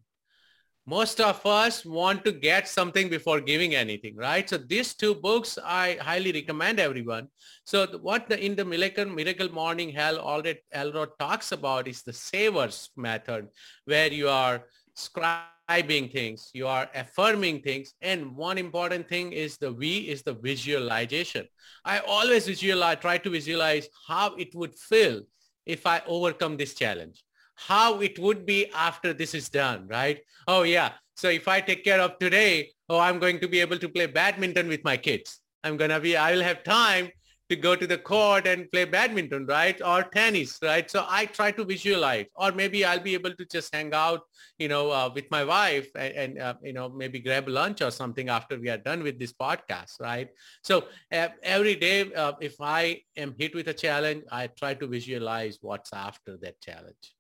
Most 0.87 1.21
of 1.21 1.45
us 1.47 1.85
want 1.85 2.25
to 2.25 2.33
get 2.33 2.67
something 2.67 3.09
before 3.09 3.41
giving 3.41 3.75
anything, 3.75 4.17
right? 4.17 4.49
So 4.49 4.59
these 4.59 4.95
two 4.95 5.15
books 5.15 5.59
I 5.65 5.99
highly 6.01 6.33
recommend 6.33 6.81
everyone. 6.81 7.29
So 7.65 7.87
what 8.03 8.29
the 8.29 8.45
in 8.45 8.57
the 8.57 8.65
Miracle, 8.65 9.07
Miracle 9.07 9.53
Morning 9.53 9.91
Hal 9.91 10.19
already 10.19 10.61
Elrod 10.73 11.11
talks 11.19 11.53
about 11.53 11.87
is 11.87 12.03
the 12.03 12.13
savers 12.13 12.91
method, 12.97 13.49
where 13.85 14.13
you 14.13 14.29
are 14.29 14.65
scribing 14.97 16.13
things, 16.13 16.51
you 16.53 16.67
are 16.67 16.89
affirming 16.95 17.61
things, 17.61 17.95
and 18.01 18.35
one 18.35 18.59
important 18.59 19.09
thing 19.09 19.33
is 19.33 19.59
the 19.59 19.71
V 19.71 20.11
is 20.11 20.23
the 20.23 20.35
visualization. 20.35 21.47
I 21.85 22.01
always 22.01 22.49
visualize, 22.49 22.99
try 23.01 23.19
to 23.19 23.31
visualize 23.31 23.89
how 24.09 24.35
it 24.35 24.55
would 24.55 24.75
feel 24.75 25.23
if 25.67 25.87
I 25.87 26.03
overcome 26.07 26.57
this 26.57 26.75
challenge? 26.75 27.23
How 27.55 28.01
it 28.01 28.19
would 28.19 28.47
be 28.47 28.71
after 28.75 29.13
this 29.13 29.35
is 29.35 29.49
done, 29.49 29.87
right? 29.89 30.21
Oh 30.49 30.63
yeah. 30.63 30.93
So 31.17 31.29
if 31.29 31.49
I 31.49 31.61
take 31.61 31.85
care 31.85 32.01
of 32.01 32.19
today, 32.19 32.71
oh, 32.89 32.99
I'm 32.99 33.19
going 33.19 33.41
to 33.41 33.49
be 33.49 33.61
able 33.61 33.79
to 33.79 33.89
play 33.89 34.07
badminton 34.07 34.69
with 34.69 34.83
my 34.85 34.97
kids. 34.97 35.41
I'm 35.63 35.77
going 35.77 35.91
to 35.91 36.01
be, 36.01 36.17
I 36.17 36.33
will 36.33 36.43
have 36.43 36.65
time 36.65 37.11
to 37.51 37.57
go 37.57 37.75
to 37.75 37.87
the 37.87 37.99
court 37.99 38.47
and 38.47 38.71
play 38.71 38.85
badminton, 38.85 39.45
right? 39.47 39.81
Or 39.83 40.05
tennis, 40.05 40.59
right? 40.63 40.89
So 40.89 41.05
I 41.09 41.27
try 41.27 41.51
to 41.51 41.65
visualize, 41.65 42.27
or 42.37 42.53
maybe 42.53 42.85
I'll 42.85 43.01
be 43.01 43.15
able 43.15 43.35
to 43.35 43.45
just 43.45 43.75
hang 43.75 43.93
out, 43.93 44.21
you 44.59 44.69
know, 44.69 44.91
uh, 44.91 45.11
with 45.13 45.29
my 45.33 45.45
wife 45.45 45.89
and, 45.97 46.15
and 46.15 46.39
uh, 46.39 46.55
you 46.63 46.73
know, 46.73 46.89
maybe 46.89 47.19
grab 47.19 47.49
lunch 47.49 47.83
or 47.83 47.91
something 47.91 48.29
after 48.29 48.59
we 48.59 48.69
are 48.69 48.79
done 48.79 49.03
with 49.03 49.19
this 49.19 49.33
podcast, 49.33 50.01
right? 50.01 50.29
So 50.63 50.85
uh, 51.13 51.29
every 51.43 51.75
day, 51.75 52.13
uh, 52.15 52.35
if 52.41 52.55
I 52.61 53.03
am 53.17 53.35
hit 53.37 53.55
with 53.55 53.67
a 53.67 53.75
challenge, 53.75 54.25
I 54.31 54.47
try 54.47 54.75
to 54.75 54.87
visualize 54.87 55.59
what's 55.61 55.93
after 55.93 56.37
that 56.43 56.61
challenge. 56.61 57.15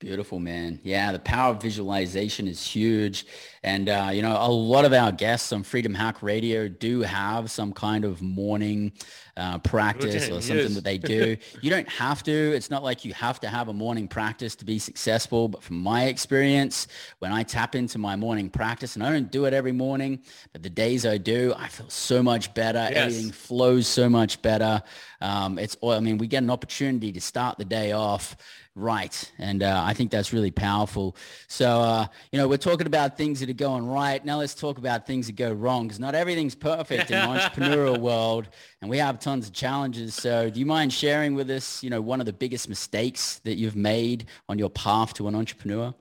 Beautiful, 0.00 0.38
man. 0.38 0.78
Yeah, 0.84 1.10
the 1.10 1.18
power 1.18 1.50
of 1.50 1.60
visualization 1.60 2.46
is 2.46 2.64
huge. 2.64 3.26
And, 3.64 3.88
uh, 3.88 4.10
you 4.12 4.22
know, 4.22 4.36
a 4.40 4.46
lot 4.48 4.84
of 4.84 4.92
our 4.92 5.10
guests 5.10 5.52
on 5.52 5.64
Freedom 5.64 5.92
Hack 5.92 6.22
Radio 6.22 6.68
do 6.68 7.00
have 7.00 7.50
some 7.50 7.72
kind 7.72 8.04
of 8.04 8.22
morning 8.22 8.92
uh, 9.38 9.58
practice 9.58 10.28
or 10.28 10.40
something 10.40 10.66
yes. 10.66 10.74
that 10.74 10.84
they 10.84 10.98
do. 10.98 11.36
you 11.62 11.70
don't 11.70 11.88
have 11.88 12.22
to. 12.24 12.32
It's 12.32 12.70
not 12.70 12.82
like 12.82 13.04
you 13.04 13.14
have 13.14 13.38
to 13.40 13.48
have 13.48 13.68
a 13.68 13.72
morning 13.72 14.08
practice 14.08 14.56
to 14.56 14.64
be 14.64 14.78
successful. 14.78 15.48
But 15.48 15.62
from 15.62 15.76
my 15.80 16.06
experience, 16.06 16.88
when 17.20 17.32
I 17.32 17.44
tap 17.44 17.74
into 17.74 17.98
my 17.98 18.16
morning 18.16 18.50
practice, 18.50 18.96
and 18.96 19.04
I 19.04 19.12
don't 19.12 19.30
do 19.30 19.44
it 19.44 19.54
every 19.54 19.72
morning, 19.72 20.20
but 20.52 20.62
the 20.62 20.70
days 20.70 21.06
I 21.06 21.18
do, 21.18 21.54
I 21.56 21.68
feel 21.68 21.88
so 21.88 22.22
much 22.22 22.52
better. 22.52 22.80
Yes. 22.90 22.96
Everything 22.96 23.32
flows 23.32 23.86
so 23.86 24.08
much 24.08 24.42
better. 24.42 24.82
Um, 25.20 25.58
it's, 25.58 25.76
I 25.82 26.00
mean, 26.00 26.18
we 26.18 26.26
get 26.26 26.42
an 26.42 26.50
opportunity 26.50 27.12
to 27.12 27.20
start 27.20 27.58
the 27.58 27.64
day 27.64 27.92
off 27.92 28.36
right. 28.78 29.32
And 29.38 29.62
uh, 29.62 29.82
I 29.84 29.92
think 29.92 30.10
that's 30.10 30.32
really 30.32 30.50
powerful. 30.50 31.16
So, 31.48 31.80
uh, 31.80 32.06
you 32.32 32.38
know, 32.38 32.48
we're 32.48 32.56
talking 32.56 32.86
about 32.86 33.16
things 33.16 33.40
that 33.40 33.50
are 33.50 33.54
going 33.54 33.86
right. 33.86 34.24
Now 34.24 34.38
let's 34.38 34.54
talk 34.54 34.78
about 34.78 35.06
things 35.06 35.26
that 35.26 35.36
go 35.36 35.52
wrong 35.52 35.88
because 35.88 35.98
not 36.00 36.14
everything's 36.14 36.54
perfect 36.54 37.10
in 37.10 37.20
the 37.20 37.26
entrepreneurial 37.38 37.98
world 37.98 38.48
and 38.80 38.90
we 38.90 38.98
have 38.98 39.18
tons 39.18 39.48
of 39.48 39.52
challenges. 39.52 40.14
So 40.14 40.50
do 40.50 40.60
you 40.60 40.66
mind 40.66 40.92
sharing 40.92 41.34
with 41.34 41.50
us, 41.50 41.82
you 41.82 41.90
know, 41.90 42.00
one 42.00 42.20
of 42.20 42.26
the 42.26 42.32
biggest 42.32 42.68
mistakes 42.68 43.40
that 43.44 43.56
you've 43.56 43.76
made 43.76 44.26
on 44.48 44.58
your 44.58 44.70
path 44.70 45.14
to 45.14 45.28
an 45.28 45.34
entrepreneur? 45.34 45.92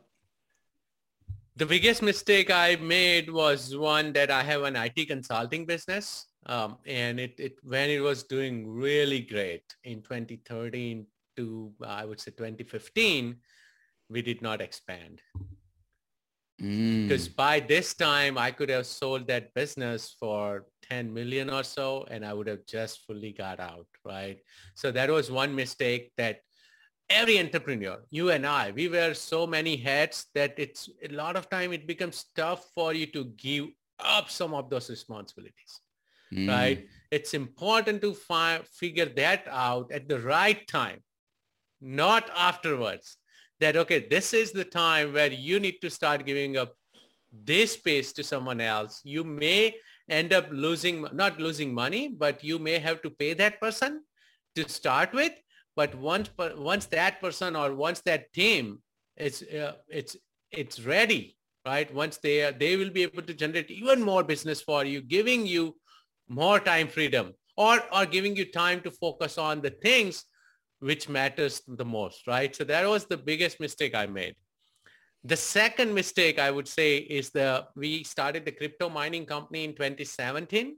The 1.55 1.65
biggest 1.65 2.03
mistake 2.03 2.51
I 2.51 2.75
made 2.75 3.31
was 3.31 3.75
one 3.75 4.13
that 4.13 4.29
I 4.29 4.43
have 4.43 4.61
an 4.61 4.75
IT 4.75 5.07
consulting 5.07 5.65
business. 5.65 6.27
Um, 6.45 6.77
and 6.85 7.19
it, 7.19 7.33
it 7.39 7.57
when 7.63 7.89
it 7.89 7.99
was 7.99 8.23
doing 8.23 8.69
really 8.69 9.21
great 9.21 9.63
in 9.83 10.01
2013 10.01 11.05
to, 11.37 11.73
I 11.83 12.05
would 12.05 12.19
say 12.19 12.31
2015, 12.31 13.35
we 14.09 14.21
did 14.21 14.41
not 14.41 14.61
expand. 14.61 15.21
Because 16.57 17.29
mm. 17.29 17.35
by 17.35 17.59
this 17.59 17.93
time, 17.93 18.37
I 18.37 18.51
could 18.51 18.69
have 18.69 18.85
sold 18.85 19.27
that 19.27 19.53
business 19.53 20.15
for 20.19 20.65
10 20.89 21.13
million 21.13 21.49
or 21.49 21.63
so, 21.63 22.05
and 22.09 22.25
I 22.25 22.33
would 22.33 22.47
have 22.47 22.65
just 22.65 23.05
fully 23.05 23.31
got 23.31 23.59
out, 23.59 23.87
right? 24.05 24.39
So 24.75 24.91
that 24.91 25.09
was 25.09 25.31
one 25.31 25.53
mistake 25.55 26.11
that 26.17 26.39
every 27.09 27.39
entrepreneur, 27.39 27.99
you 28.09 28.31
and 28.31 28.45
I, 28.45 28.71
we 28.71 28.87
wear 28.87 29.13
so 29.13 29.47
many 29.47 29.77
hats 29.77 30.27
that 30.35 30.53
it's 30.57 30.89
a 31.03 31.13
lot 31.13 31.35
of 31.35 31.49
time 31.49 31.73
it 31.73 31.87
becomes 31.87 32.25
tough 32.35 32.65
for 32.75 32.93
you 32.93 33.05
to 33.07 33.25
give 33.37 33.65
up 33.99 34.29
some 34.29 34.53
of 34.53 34.69
those 34.69 34.89
responsibilities, 34.89 35.81
mm. 36.33 36.47
right? 36.47 36.87
It's 37.11 37.33
important 37.33 38.01
to 38.01 38.13
fi- 38.13 38.61
figure 38.71 39.11
that 39.15 39.45
out 39.49 39.91
at 39.91 40.07
the 40.07 40.19
right 40.19 40.67
time 40.67 40.99
not 41.81 42.29
afterwards. 42.35 43.17
That, 43.59 43.75
okay, 43.75 44.07
this 44.07 44.33
is 44.33 44.51
the 44.51 44.63
time 44.63 45.13
where 45.13 45.31
you 45.31 45.59
need 45.59 45.79
to 45.81 45.89
start 45.89 46.25
giving 46.25 46.57
up 46.57 46.73
this 47.31 47.73
space 47.73 48.13
to 48.13 48.23
someone 48.23 48.61
else. 48.61 49.01
You 49.03 49.23
may 49.23 49.75
end 50.09 50.33
up 50.33 50.47
losing, 50.51 51.05
not 51.13 51.39
losing 51.39 51.73
money, 51.73 52.07
but 52.07 52.43
you 52.43 52.59
may 52.59 52.79
have 52.79 53.01
to 53.01 53.09
pay 53.09 53.33
that 53.33 53.59
person 53.59 54.03
to 54.55 54.67
start 54.69 55.13
with. 55.13 55.33
But 55.75 55.93
once, 55.95 56.29
once 56.37 56.85
that 56.87 57.21
person 57.21 57.55
or 57.55 57.73
once 57.75 58.01
that 58.01 58.33
team 58.33 58.81
is, 59.15 59.43
uh, 59.43 59.73
it's, 59.89 60.15
it's 60.51 60.79
ready, 60.79 61.37
right? 61.65 61.93
Once 61.93 62.17
they 62.17 62.43
are, 62.43 62.51
they 62.51 62.77
will 62.77 62.89
be 62.89 63.03
able 63.03 63.21
to 63.21 63.33
generate 63.33 63.69
even 63.69 64.01
more 64.01 64.23
business 64.23 64.61
for 64.61 64.85
you, 64.85 65.01
giving 65.01 65.45
you 65.45 65.75
more 66.27 66.59
time 66.59 66.87
freedom 66.87 67.33
or, 67.55 67.79
or 67.93 68.05
giving 68.05 68.35
you 68.35 68.51
time 68.51 68.81
to 68.81 68.91
focus 68.91 69.37
on 69.37 69.61
the 69.61 69.69
things 69.69 70.25
which 70.79 71.09
matters 71.09 71.61
the 71.67 71.85
most, 71.85 72.27
right? 72.27 72.55
So 72.55 72.63
that 72.63 72.87
was 72.87 73.05
the 73.05 73.17
biggest 73.17 73.59
mistake 73.59 73.95
I 73.95 74.05
made. 74.05 74.35
The 75.27 75.35
second 75.35 75.93
mistake 75.93 76.39
I 76.39 76.49
would 76.49 76.69
say 76.69 76.99
is 76.99 77.31
the 77.31 77.67
we 77.75 78.05
started 78.05 78.45
the 78.45 78.51
crypto 78.53 78.87
mining 78.87 79.25
company 79.25 79.65
in 79.65 79.73
2017. 79.73 80.77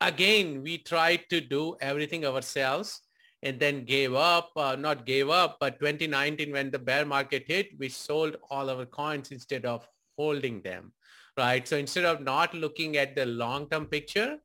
Again, 0.00 0.62
we 0.62 0.78
tried 0.78 1.28
to 1.28 1.42
do 1.42 1.76
everything 1.82 2.24
ourselves 2.24 3.02
and 3.42 3.60
then 3.60 3.84
gave 3.84 4.14
up, 4.14 4.48
uh, 4.56 4.76
not 4.76 5.04
gave 5.04 5.28
up, 5.28 5.58
but 5.60 5.78
2019 5.78 6.52
when 6.52 6.70
the 6.70 6.78
bear 6.78 7.04
market 7.04 7.44
hit, 7.46 7.78
we 7.78 7.90
sold 7.90 8.38
all 8.50 8.70
our 8.70 8.86
coins 8.86 9.30
instead 9.30 9.66
of 9.66 9.86
holding 10.16 10.62
them, 10.62 10.94
right? 11.36 11.68
So 11.68 11.76
instead 11.76 12.06
of 12.06 12.22
not 12.22 12.54
looking 12.54 12.96
at 12.96 13.14
the 13.14 13.26
long-term 13.26 13.86
picture, 13.88 14.38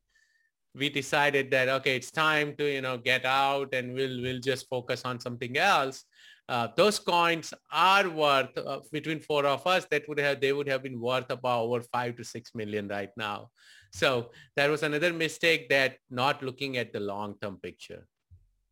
we 0.73 0.89
decided 0.89 1.49
that 1.51 1.69
okay 1.69 1.95
it's 1.95 2.11
time 2.11 2.53
to 2.57 2.65
you 2.69 2.81
know 2.81 2.97
get 2.97 3.23
out 3.23 3.73
and 3.73 3.93
we'll 3.93 4.21
we'll 4.21 4.41
just 4.41 4.67
focus 4.67 5.03
on 5.05 5.21
something 5.21 5.57
else 5.57 6.03
uh, 6.47 6.67
those 6.75 6.99
coins 6.99 7.53
are 7.71 8.07
worth 8.09 8.57
uh, 8.57 8.79
between 8.91 9.19
four 9.19 9.45
of 9.45 9.65
us 9.65 9.85
that 9.91 10.07
would 10.07 10.19
have 10.19 10.39
they 10.39 10.53
would 10.53 10.67
have 10.67 10.83
been 10.83 10.99
worth 10.99 11.29
about 11.29 11.63
over 11.63 11.81
five 11.81 12.15
to 12.17 12.23
six 12.23 12.53
million 12.53 12.87
right 12.87 13.09
now. 13.17 13.49
So 13.91 14.31
that 14.55 14.69
was 14.69 14.83
another 14.83 15.13
mistake 15.13 15.69
that 15.69 15.97
not 16.09 16.43
looking 16.43 16.77
at 16.77 16.91
the 16.93 16.99
long-term 16.99 17.57
picture 17.63 18.05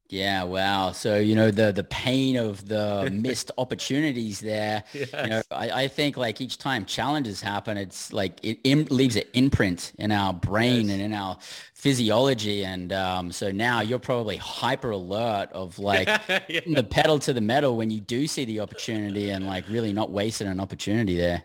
Yeah, 0.09 0.43
wow. 0.43 0.91
So, 0.91 1.17
you 1.17 1.33
know, 1.33 1.49
the 1.49 1.71
the 1.71 1.83
pain 1.83 2.35
of 2.35 2.67
the 2.67 3.09
missed 3.13 3.51
opportunities 3.57 4.39
there, 4.39 4.83
yes. 4.93 5.09
you 5.11 5.29
know, 5.29 5.41
I, 5.49 5.83
I 5.83 5.87
think 5.87 6.17
like 6.17 6.39
each 6.39 6.57
time 6.57 6.85
challenges 6.85 7.41
happen, 7.41 7.77
it's 7.77 8.13
like 8.13 8.39
it 8.43 8.59
in, 8.63 8.85
leaves 8.91 9.15
an 9.15 9.23
imprint 9.33 9.93
in 9.97 10.11
our 10.11 10.33
brain 10.33 10.87
yes. 10.87 10.93
and 10.93 11.01
in 11.01 11.13
our 11.13 11.37
physiology. 11.73 12.63
And 12.63 12.93
um, 12.93 13.31
so 13.31 13.51
now 13.51 13.81
you're 13.81 13.97
probably 13.97 14.37
hyper 14.37 14.91
alert 14.91 15.49
of 15.51 15.79
like 15.79 16.07
yeah. 16.47 16.59
the 16.67 16.83
pedal 16.83 17.17
to 17.19 17.33
the 17.33 17.41
metal 17.41 17.75
when 17.75 17.89
you 17.89 17.99
do 17.99 18.27
see 18.27 18.45
the 18.45 18.59
opportunity 18.59 19.31
and 19.31 19.47
like 19.47 19.67
really 19.67 19.93
not 19.93 20.11
wasting 20.11 20.47
an 20.47 20.59
opportunity 20.59 21.17
there. 21.17 21.43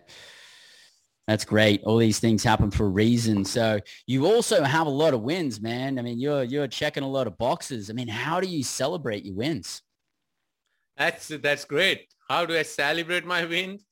That's 1.29 1.45
great. 1.45 1.83
All 1.85 1.99
these 1.99 2.19
things 2.19 2.43
happen 2.43 2.71
for 2.71 2.87
a 2.87 2.89
reason. 2.89 3.45
So 3.45 3.81
you 4.07 4.25
also 4.25 4.65
have 4.65 4.87
a 4.87 4.91
lot 4.91 5.13
of 5.13 5.21
wins, 5.21 5.61
man. 5.61 5.99
I 5.99 6.03
mean, 6.03 6.19
you're 6.19 6.43
you're 6.43 6.67
checking 6.67 7.03
a 7.03 7.09
lot 7.09 7.27
of 7.27 7.37
boxes. 7.37 7.91
I 7.91 7.93
mean, 7.93 8.09
how 8.09 8.41
do 8.41 8.49
you 8.49 8.65
celebrate 8.65 9.27
your 9.27 9.35
wins? 9.35 9.83
That's 10.97 11.29
that's 11.29 11.67
great. 11.67 12.09
How 12.31 12.47
do 12.47 12.57
I 12.57 12.63
celebrate 12.63 13.27
my 13.27 13.45
wins? 13.45 13.85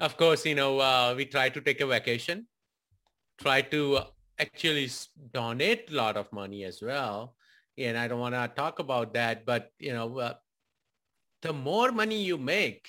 Of 0.00 0.16
course, 0.16 0.46
you 0.46 0.54
know, 0.54 0.80
uh, 0.80 1.12
we 1.14 1.26
try 1.26 1.50
to 1.50 1.60
take 1.60 1.82
a 1.82 1.86
vacation, 1.86 2.46
try 3.38 3.60
to 3.60 4.00
actually 4.38 4.88
donate 5.34 5.90
a 5.90 5.94
lot 5.94 6.16
of 6.16 6.32
money 6.32 6.64
as 6.64 6.80
well. 6.80 7.36
And 7.76 7.98
I 7.98 8.08
don't 8.08 8.18
want 8.18 8.34
to 8.34 8.50
talk 8.56 8.78
about 8.78 9.12
that, 9.12 9.44
but 9.44 9.72
you 9.78 9.92
know, 9.92 10.18
uh, 10.18 10.34
the 11.42 11.52
more 11.52 11.92
money 11.92 12.22
you 12.22 12.38
make, 12.38 12.88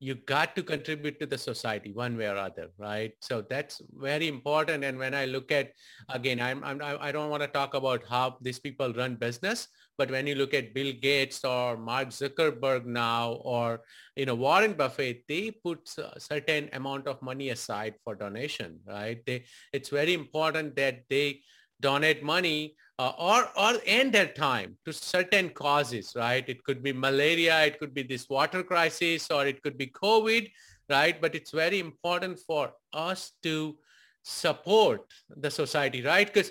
you 0.00 0.14
got 0.14 0.54
to 0.54 0.62
contribute 0.62 1.18
to 1.18 1.26
the 1.26 1.36
society 1.36 1.92
one 1.92 2.16
way 2.16 2.26
or 2.26 2.36
other, 2.36 2.68
right? 2.78 3.12
So 3.20 3.42
that's 3.42 3.82
very 3.96 4.28
important. 4.28 4.84
And 4.84 4.96
when 4.96 5.12
I 5.12 5.24
look 5.24 5.50
at, 5.50 5.72
again, 6.08 6.40
I'm, 6.40 6.62
I'm, 6.62 6.80
I 6.82 7.10
don't 7.10 7.30
want 7.30 7.42
to 7.42 7.48
talk 7.48 7.74
about 7.74 8.04
how 8.08 8.36
these 8.40 8.60
people 8.60 8.92
run 8.92 9.16
business, 9.16 9.66
but 9.96 10.10
when 10.10 10.28
you 10.28 10.36
look 10.36 10.54
at 10.54 10.72
Bill 10.72 10.92
Gates 10.92 11.44
or 11.44 11.76
Mark 11.76 12.10
Zuckerberg 12.10 12.86
now, 12.86 13.32
or, 13.42 13.80
you 14.14 14.26
know, 14.26 14.36
Warren 14.36 14.74
Buffett, 14.74 15.24
they 15.26 15.50
put 15.50 15.90
a 15.98 16.20
certain 16.20 16.70
amount 16.72 17.08
of 17.08 17.20
money 17.20 17.48
aside 17.50 17.94
for 18.04 18.14
donation, 18.14 18.78
right? 18.86 19.24
They, 19.26 19.44
it's 19.72 19.88
very 19.88 20.14
important 20.14 20.76
that 20.76 21.02
they 21.10 21.40
donate 21.80 22.22
money 22.22 22.76
uh, 22.98 23.12
or 23.18 23.48
or 23.56 23.80
end 23.86 24.12
their 24.12 24.26
time 24.26 24.76
to 24.84 24.92
certain 24.92 25.50
causes 25.50 26.12
right? 26.16 26.48
It 26.48 26.62
could 26.64 26.82
be 26.82 26.92
malaria 26.92 27.64
it 27.64 27.78
could 27.78 27.94
be 27.94 28.02
this 28.02 28.28
water 28.28 28.62
crisis 28.62 29.30
or 29.30 29.46
it 29.46 29.62
could 29.62 29.78
be 29.78 29.86
covid 29.86 30.50
right? 30.90 31.20
But 31.20 31.34
it's 31.34 31.50
very 31.50 31.80
important 31.80 32.38
for 32.40 32.72
us 32.92 33.32
to 33.42 33.76
support 34.22 35.02
the 35.36 35.50
society 35.50 36.02
right? 36.02 36.26
Because 36.26 36.50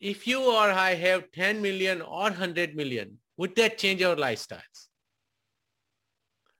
if 0.00 0.26
you 0.26 0.42
or 0.42 0.70
i 0.70 0.94
have 0.94 1.30
10 1.32 1.62
million 1.62 2.02
or 2.02 2.30
100 2.30 2.76
million 2.76 3.18
would 3.36 3.56
that 3.56 3.78
change 3.78 4.02
our 4.02 4.16
lifestyles? 4.16 4.88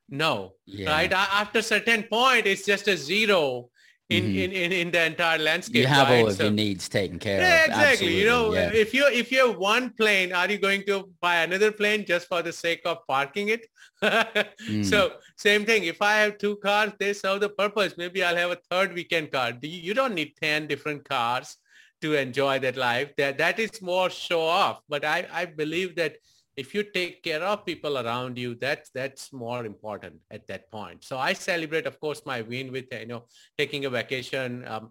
No 0.08 0.52
yeah. 0.66 0.90
right? 0.90 1.12
After 1.12 1.62
certain 1.62 2.02
point 2.04 2.46
it's 2.46 2.66
just 2.66 2.88
a 2.88 2.96
zero 2.96 3.70
in, 4.10 4.24
mm-hmm. 4.24 4.38
in, 4.38 4.52
in, 4.52 4.72
in 4.72 4.90
the 4.90 5.04
entire 5.04 5.38
landscape. 5.38 5.76
You 5.76 5.86
have 5.86 6.08
right? 6.08 6.20
all 6.20 6.28
of 6.28 6.36
so, 6.36 6.44
your 6.44 6.52
needs 6.52 6.88
taken 6.88 7.18
care 7.18 7.40
yeah, 7.40 7.64
of. 7.64 7.68
Exactly. 7.68 7.92
Absolutely. 7.92 8.20
You 8.20 8.26
know, 8.26 8.52
yeah. 8.52 8.70
if 8.72 8.92
you 8.92 9.06
if 9.06 9.32
you 9.32 9.46
have 9.46 9.56
one 9.56 9.90
plane, 9.90 10.32
are 10.32 10.50
you 10.50 10.58
going 10.58 10.84
to 10.86 11.10
buy 11.20 11.36
another 11.36 11.72
plane 11.72 12.04
just 12.04 12.28
for 12.28 12.42
the 12.42 12.52
sake 12.52 12.82
of 12.84 12.98
parking 13.08 13.48
it? 13.48 13.66
mm. 14.02 14.84
So 14.84 15.14
same 15.36 15.64
thing. 15.64 15.84
If 15.84 16.02
I 16.02 16.16
have 16.16 16.38
two 16.38 16.56
cars, 16.56 16.92
they 16.98 17.14
serve 17.14 17.40
the 17.40 17.48
purpose. 17.48 17.94
Maybe 17.96 18.22
I'll 18.22 18.36
have 18.36 18.50
a 18.50 18.58
third 18.70 18.92
weekend 18.92 19.32
car. 19.32 19.52
You 19.62 19.94
don't 19.94 20.14
need 20.14 20.34
10 20.40 20.66
different 20.66 21.08
cars 21.08 21.56
to 22.02 22.14
enjoy 22.14 22.58
that 22.58 22.76
life. 22.76 23.16
That 23.16 23.38
that 23.38 23.58
is 23.58 23.80
more 23.80 24.10
show 24.10 24.42
off. 24.42 24.80
But 24.88 25.04
I, 25.06 25.26
I 25.32 25.46
believe 25.46 25.96
that 25.96 26.16
if 26.56 26.74
you 26.74 26.84
take 26.84 27.22
care 27.22 27.42
of 27.42 27.66
people 27.66 27.98
around 27.98 28.38
you, 28.38 28.54
that's 28.54 28.90
that's 28.90 29.32
more 29.32 29.66
important 29.66 30.14
at 30.30 30.46
that 30.46 30.70
point. 30.70 31.04
So 31.04 31.18
I 31.18 31.32
celebrate, 31.32 31.86
of 31.86 31.98
course, 31.98 32.22
my 32.24 32.42
win 32.42 32.70
with 32.70 32.86
you 32.92 33.06
know 33.06 33.24
taking 33.58 33.84
a 33.84 33.90
vacation, 33.90 34.64
um, 34.68 34.90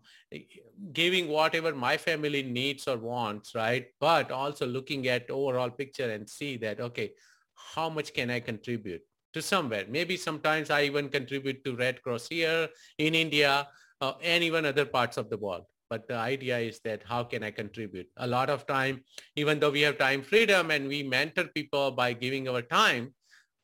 giving 0.92 1.28
whatever 1.28 1.74
my 1.74 1.98
family 1.98 2.44
needs 2.44 2.88
or 2.88 2.98
wants, 2.98 3.56
right? 3.56 3.88
But 4.00 4.32
also 4.32 4.66
looking 4.66 5.08
at 5.08 5.30
overall 5.30 5.70
picture 5.70 6.10
and 6.12 6.30
see 6.30 6.58
that 6.58 6.80
okay, 6.80 7.12
how 7.56 7.90
much 7.90 8.14
can 8.14 8.30
I 8.30 8.40
contribute 8.40 9.02
to 9.34 9.42
somewhere? 9.42 9.86
Maybe 9.88 10.18
sometimes 10.18 10.70
I 10.70 10.84
even 10.84 11.10
contribute 11.10 11.64
to 11.64 11.76
Red 11.76 12.02
Cross 12.02 12.28
here 12.30 12.70
in 12.98 13.16
India 13.16 13.68
uh, 14.02 14.14
and 14.22 14.44
even 14.44 14.66
other 14.66 14.86
parts 14.86 15.18
of 15.18 15.30
the 15.30 15.38
world 15.38 15.64
but 15.94 16.08
the 16.08 16.16
idea 16.16 16.58
is 16.58 16.80
that 16.88 17.04
how 17.06 17.24
can 17.24 17.44
I 17.44 17.52
contribute? 17.52 18.08
A 18.18 18.26
lot 18.26 18.50
of 18.50 18.66
time, 18.66 19.04
even 19.36 19.60
though 19.60 19.70
we 19.70 19.82
have 19.82 20.00
time 20.00 20.24
freedom 20.24 20.72
and 20.72 20.88
we 20.88 21.04
mentor 21.04 21.46
people 21.58 21.92
by 21.92 22.14
giving 22.14 22.50
our 22.50 22.64
time, 22.64 23.14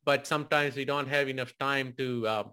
but 0.05 0.27
sometimes 0.27 0.75
we 0.75 0.86
don't 0.86 1.07
have 1.07 1.27
enough 1.27 1.53
time 1.57 1.88
to 1.97 2.27
uh, 2.27 2.43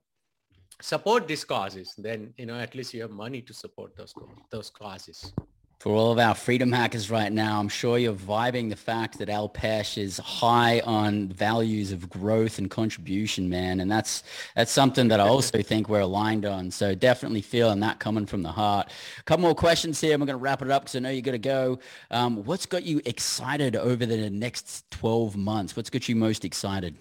support 0.81 1.29
these 1.29 1.45
causes. 1.45 1.93
Then, 1.99 2.33
you 2.39 2.47
know, 2.47 2.59
at 2.59 2.75
least 2.75 2.95
you 2.95 3.03
have 3.03 3.11
money 3.11 3.43
to 3.43 3.53
support 3.53 3.95
those, 3.99 4.15
those 4.51 4.71
causes 4.71 5.35
for 5.79 5.93
all 5.93 6.11
of 6.11 6.19
our 6.19 6.35
freedom 6.35 6.73
hackers 6.73 7.11
right 7.11 7.31
now, 7.31 7.61
I'm 7.61 7.69
sure 7.69 7.99
you're 7.99 8.15
vibing 8.15 8.71
the 8.71 8.77
fact 8.77 9.19
that 9.19 9.29
Alpesh 9.29 9.99
is 9.99 10.17
high 10.17 10.81
on 10.81 11.29
values 11.29 11.93
of 11.93 12.09
growth 12.09 12.59
and 12.59 12.71
contribution, 12.71 13.51
man. 13.51 13.81
And 13.81 13.91
that's 13.91 14.23
that's 14.55 14.73
something 14.73 15.09
that 15.09 15.21
I 15.21 15.29
also 15.29 15.61
think 15.61 15.91
we're 15.91 16.01
aligned 16.01 16.47
on. 16.47 16.71
So 16.71 16.95
definitely 16.95 17.43
feeling 17.43 17.81
that 17.81 17.99
coming 17.99 18.25
from 18.25 18.43
the 18.43 18.53
heart. 18.53 18.91
A 19.19 19.23
couple 19.25 19.43
more 19.43 19.55
questions 19.55 20.01
here. 20.01 20.15
I'm 20.15 20.21
going 20.21 20.29
to 20.29 20.37
wrap 20.37 20.63
it 20.63 20.71
up 20.71 20.85
because 20.85 20.97
I 20.97 21.01
know 21.01 21.11
you 21.11 21.21
got 21.21 21.33
to 21.33 21.39
go. 21.39 21.79
Um, 22.11 22.43
what's 22.45 22.65
got 22.65 22.83
you 22.83 23.03
excited 23.05 23.77
over 23.77 24.07
the 24.07 24.31
next 24.31 24.91
12 24.93 25.37
months? 25.37 25.77
What's 25.77 25.91
got 25.91 26.09
you 26.09 26.17
most 26.17 26.47
excited? 26.47 26.97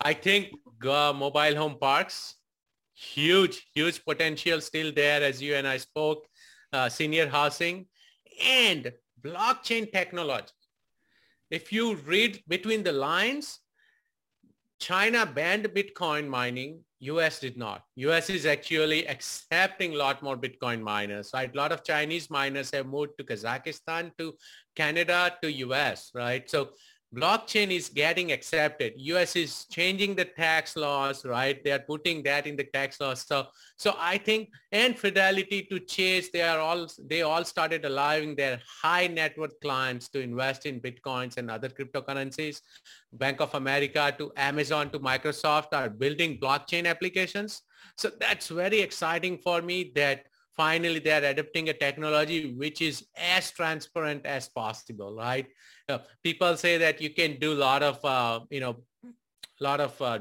I 0.00 0.12
think 0.12 0.50
uh, 0.84 1.12
mobile 1.14 1.54
home 1.54 1.76
parks, 1.78 2.34
huge, 2.94 3.68
huge 3.72 4.04
potential 4.04 4.60
still 4.60 4.92
there 4.92 5.22
as 5.22 5.40
you 5.40 5.54
and 5.54 5.68
I 5.68 5.76
spoke 5.76 6.26
uh, 6.74 6.88
senior 6.88 7.28
housing, 7.28 7.86
and 8.44 8.92
blockchain 9.22 9.90
technology. 9.90 10.52
If 11.50 11.72
you 11.72 11.94
read 11.94 12.42
between 12.48 12.82
the 12.82 12.92
lines, 12.92 13.60
China 14.80 15.24
banned 15.24 15.66
Bitcoin 15.66 16.26
mining. 16.28 16.80
US 16.98 17.38
did 17.38 17.56
not. 17.56 17.82
US 17.96 18.28
is 18.28 18.44
actually 18.44 19.06
accepting 19.06 19.94
a 19.94 19.96
lot 19.96 20.22
more 20.22 20.36
Bitcoin 20.36 20.80
miners, 20.80 21.30
right? 21.32 21.52
A 21.54 21.56
lot 21.56 21.70
of 21.70 21.84
Chinese 21.84 22.28
miners 22.28 22.70
have 22.72 22.86
moved 22.86 23.12
to 23.18 23.24
Kazakhstan, 23.24 24.10
to 24.18 24.34
Canada, 24.74 25.36
to 25.42 25.52
US, 25.52 26.10
right? 26.14 26.50
So 26.50 26.70
blockchain 27.14 27.70
is 27.70 27.88
getting 27.88 28.32
accepted. 28.32 28.94
US 28.96 29.36
is 29.36 29.66
changing 29.66 30.14
the 30.14 30.24
tax 30.24 30.76
laws, 30.76 31.24
right? 31.24 31.62
They 31.62 31.72
are 31.72 31.78
putting 31.78 32.22
that 32.24 32.46
in 32.46 32.56
the 32.56 32.64
tax 32.64 33.00
laws. 33.00 33.24
So, 33.26 33.46
so 33.76 33.94
I 33.98 34.18
think, 34.18 34.50
and 34.72 34.98
Fidelity 34.98 35.62
to 35.70 35.78
Chase, 35.80 36.30
they 36.30 36.42
are 36.42 36.58
all, 36.58 36.88
they 37.06 37.22
all 37.22 37.44
started 37.44 37.84
allowing 37.84 38.34
their 38.34 38.60
high 38.82 39.06
net 39.06 39.38
worth 39.38 39.58
clients 39.60 40.08
to 40.10 40.20
invest 40.20 40.66
in 40.66 40.80
Bitcoins 40.80 41.36
and 41.36 41.50
other 41.50 41.68
cryptocurrencies. 41.68 42.60
Bank 43.12 43.40
of 43.40 43.54
America 43.54 44.14
to 44.18 44.32
Amazon 44.36 44.90
to 44.90 44.98
Microsoft 44.98 45.68
are 45.72 45.88
building 45.88 46.38
blockchain 46.38 46.86
applications. 46.86 47.62
So 47.96 48.10
that's 48.18 48.48
very 48.48 48.80
exciting 48.80 49.38
for 49.38 49.62
me 49.62 49.92
that 49.94 50.24
finally 50.56 50.98
they 50.98 51.10
are 51.10 51.24
adopting 51.24 51.68
a 51.68 51.72
technology 51.72 52.54
which 52.54 52.80
is 52.80 53.06
as 53.16 53.50
transparent 53.50 54.24
as 54.26 54.48
possible, 54.48 55.16
right? 55.16 55.46
Uh, 55.88 55.98
people 56.22 56.56
say 56.56 56.78
that 56.78 57.00
you 57.00 57.10
can 57.10 57.38
do 57.38 57.52
a 57.52 57.60
lot 57.68 57.82
of, 57.82 58.04
uh, 58.04 58.40
you 58.50 58.60
know, 58.60 58.76
a 59.04 59.64
lot 59.64 59.80
of 59.80 60.00
uh, 60.00 60.18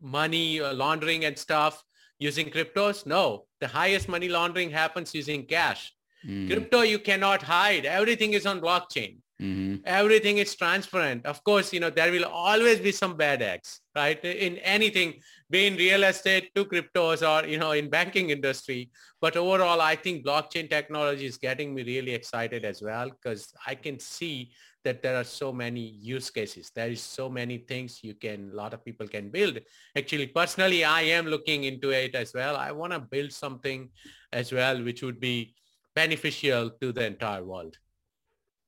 money 0.00 0.60
uh, 0.60 0.72
laundering 0.74 1.24
and 1.24 1.38
stuff 1.38 1.82
using 2.18 2.50
cryptos. 2.50 3.06
No, 3.06 3.46
the 3.60 3.68
highest 3.68 4.08
money 4.08 4.28
laundering 4.28 4.70
happens 4.70 5.14
using 5.14 5.46
cash. 5.46 5.92
Mm. 6.26 6.48
Crypto, 6.48 6.82
you 6.82 6.98
cannot 6.98 7.42
hide. 7.42 7.84
Everything 7.84 8.32
is 8.32 8.46
on 8.46 8.60
blockchain. 8.60 9.18
Mm-hmm. 9.42 9.82
Everything 9.84 10.38
is 10.38 10.54
transparent. 10.54 11.26
Of 11.26 11.42
course, 11.42 11.72
you 11.72 11.80
know, 11.80 11.90
there 11.90 12.12
will 12.12 12.24
always 12.24 12.78
be 12.78 12.92
some 12.92 13.16
bad 13.16 13.42
eggs, 13.42 13.80
right? 13.94 14.22
In 14.24 14.58
anything, 14.58 15.20
be 15.50 15.66
in 15.66 15.76
real 15.76 16.04
estate 16.04 16.54
to 16.54 16.64
cryptos 16.64 17.22
or, 17.22 17.46
you 17.46 17.58
know, 17.58 17.72
in 17.72 17.90
banking 17.90 18.30
industry. 18.30 18.90
But 19.20 19.36
overall, 19.36 19.80
I 19.80 19.96
think 19.96 20.24
blockchain 20.24 20.68
technology 20.70 21.26
is 21.26 21.36
getting 21.36 21.74
me 21.74 21.82
really 21.82 22.12
excited 22.12 22.64
as 22.64 22.82
well 22.82 23.10
because 23.10 23.52
I 23.66 23.74
can 23.74 23.98
see 23.98 24.52
that 24.84 25.02
there 25.02 25.16
are 25.16 25.24
so 25.24 25.52
many 25.52 25.80
use 25.80 26.30
cases. 26.30 26.70
There 26.74 26.90
is 26.90 27.00
so 27.00 27.28
many 27.28 27.58
things 27.58 28.00
you 28.02 28.14
can, 28.14 28.50
a 28.52 28.56
lot 28.56 28.74
of 28.74 28.84
people 28.84 29.08
can 29.08 29.30
build. 29.30 29.58
Actually, 29.96 30.28
personally, 30.28 30.84
I 30.84 31.02
am 31.02 31.26
looking 31.26 31.64
into 31.64 31.90
it 31.90 32.14
as 32.14 32.32
well. 32.34 32.56
I 32.56 32.70
want 32.72 32.92
to 32.92 33.00
build 33.00 33.32
something 33.32 33.88
as 34.32 34.52
well, 34.52 34.82
which 34.82 35.02
would 35.02 35.20
be 35.20 35.54
beneficial 35.94 36.70
to 36.80 36.92
the 36.92 37.06
entire 37.06 37.44
world. 37.44 37.78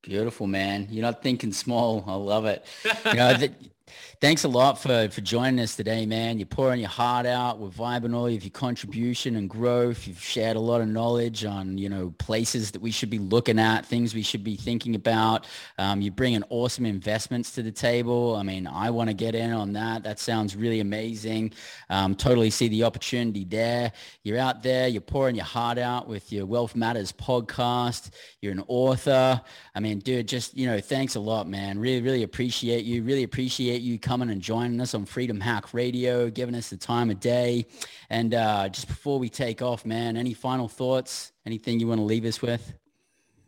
Beautiful, 0.02 0.46
man. 0.46 0.86
You're 0.90 1.02
not 1.02 1.22
thinking 1.22 1.52
small. 1.52 2.04
I 2.06 2.14
love 2.14 2.46
it. 2.46 2.64
You 3.06 3.14
know, 3.14 3.36
Thanks 4.20 4.44
a 4.44 4.48
lot 4.48 4.80
for, 4.80 5.08
for 5.10 5.20
joining 5.20 5.60
us 5.60 5.76
today, 5.76 6.06
man. 6.06 6.38
You're 6.38 6.46
pouring 6.46 6.80
your 6.80 6.88
heart 6.88 7.26
out. 7.26 7.58
We're 7.58 7.68
vibing 7.68 8.14
all 8.14 8.26
of 8.26 8.42
your 8.42 8.50
contribution 8.50 9.36
and 9.36 9.48
growth. 9.48 10.08
You've 10.08 10.22
shared 10.22 10.56
a 10.56 10.60
lot 10.60 10.80
of 10.80 10.88
knowledge 10.88 11.44
on, 11.44 11.78
you 11.78 11.88
know, 11.88 12.12
places 12.18 12.72
that 12.72 12.82
we 12.82 12.90
should 12.90 13.10
be 13.10 13.18
looking 13.18 13.58
at, 13.58 13.86
things 13.86 14.14
we 14.14 14.22
should 14.22 14.42
be 14.42 14.56
thinking 14.56 14.94
about. 14.94 15.46
Um, 15.78 16.00
you're 16.00 16.14
bringing 16.14 16.42
awesome 16.48 16.84
investments 16.86 17.52
to 17.52 17.62
the 17.62 17.70
table. 17.70 18.34
I 18.36 18.42
mean, 18.42 18.66
I 18.66 18.90
want 18.90 19.08
to 19.10 19.14
get 19.14 19.34
in 19.34 19.52
on 19.52 19.72
that. 19.74 20.02
That 20.02 20.18
sounds 20.18 20.56
really 20.56 20.80
amazing. 20.80 21.52
Um, 21.88 22.14
totally 22.14 22.50
see 22.50 22.68
the 22.68 22.84
opportunity 22.84 23.44
there. 23.44 23.92
You're 24.24 24.38
out 24.38 24.62
there. 24.62 24.88
You're 24.88 25.00
pouring 25.02 25.36
your 25.36 25.44
heart 25.44 25.78
out 25.78 26.08
with 26.08 26.32
your 26.32 26.46
Wealth 26.46 26.74
Matters 26.74 27.12
podcast. 27.12 28.10
You're 28.40 28.52
an 28.52 28.64
author. 28.66 29.40
I 29.74 29.80
mean, 29.80 30.00
dude, 30.00 30.26
just, 30.26 30.56
you 30.56 30.66
know, 30.66 30.80
thanks 30.80 31.14
a 31.14 31.20
lot, 31.20 31.46
man. 31.46 31.78
Really, 31.78 32.02
really 32.02 32.22
appreciate 32.24 32.84
you. 32.84 33.02
Really 33.02 33.22
appreciate 33.22 33.75
you 33.80 33.98
coming 33.98 34.30
and 34.30 34.40
joining 34.40 34.80
us 34.80 34.94
on 34.94 35.04
Freedom 35.04 35.40
Hack 35.40 35.72
Radio, 35.74 36.30
giving 36.30 36.54
us 36.54 36.70
the 36.70 36.76
time 36.76 37.10
of 37.10 37.20
day. 37.20 37.66
And 38.10 38.34
uh, 38.34 38.68
just 38.68 38.88
before 38.88 39.18
we 39.18 39.28
take 39.28 39.62
off, 39.62 39.84
man, 39.84 40.16
any 40.16 40.34
final 40.34 40.68
thoughts? 40.68 41.32
Anything 41.44 41.80
you 41.80 41.88
want 41.88 42.00
to 42.00 42.04
leave 42.04 42.24
us 42.24 42.42
with? 42.42 42.74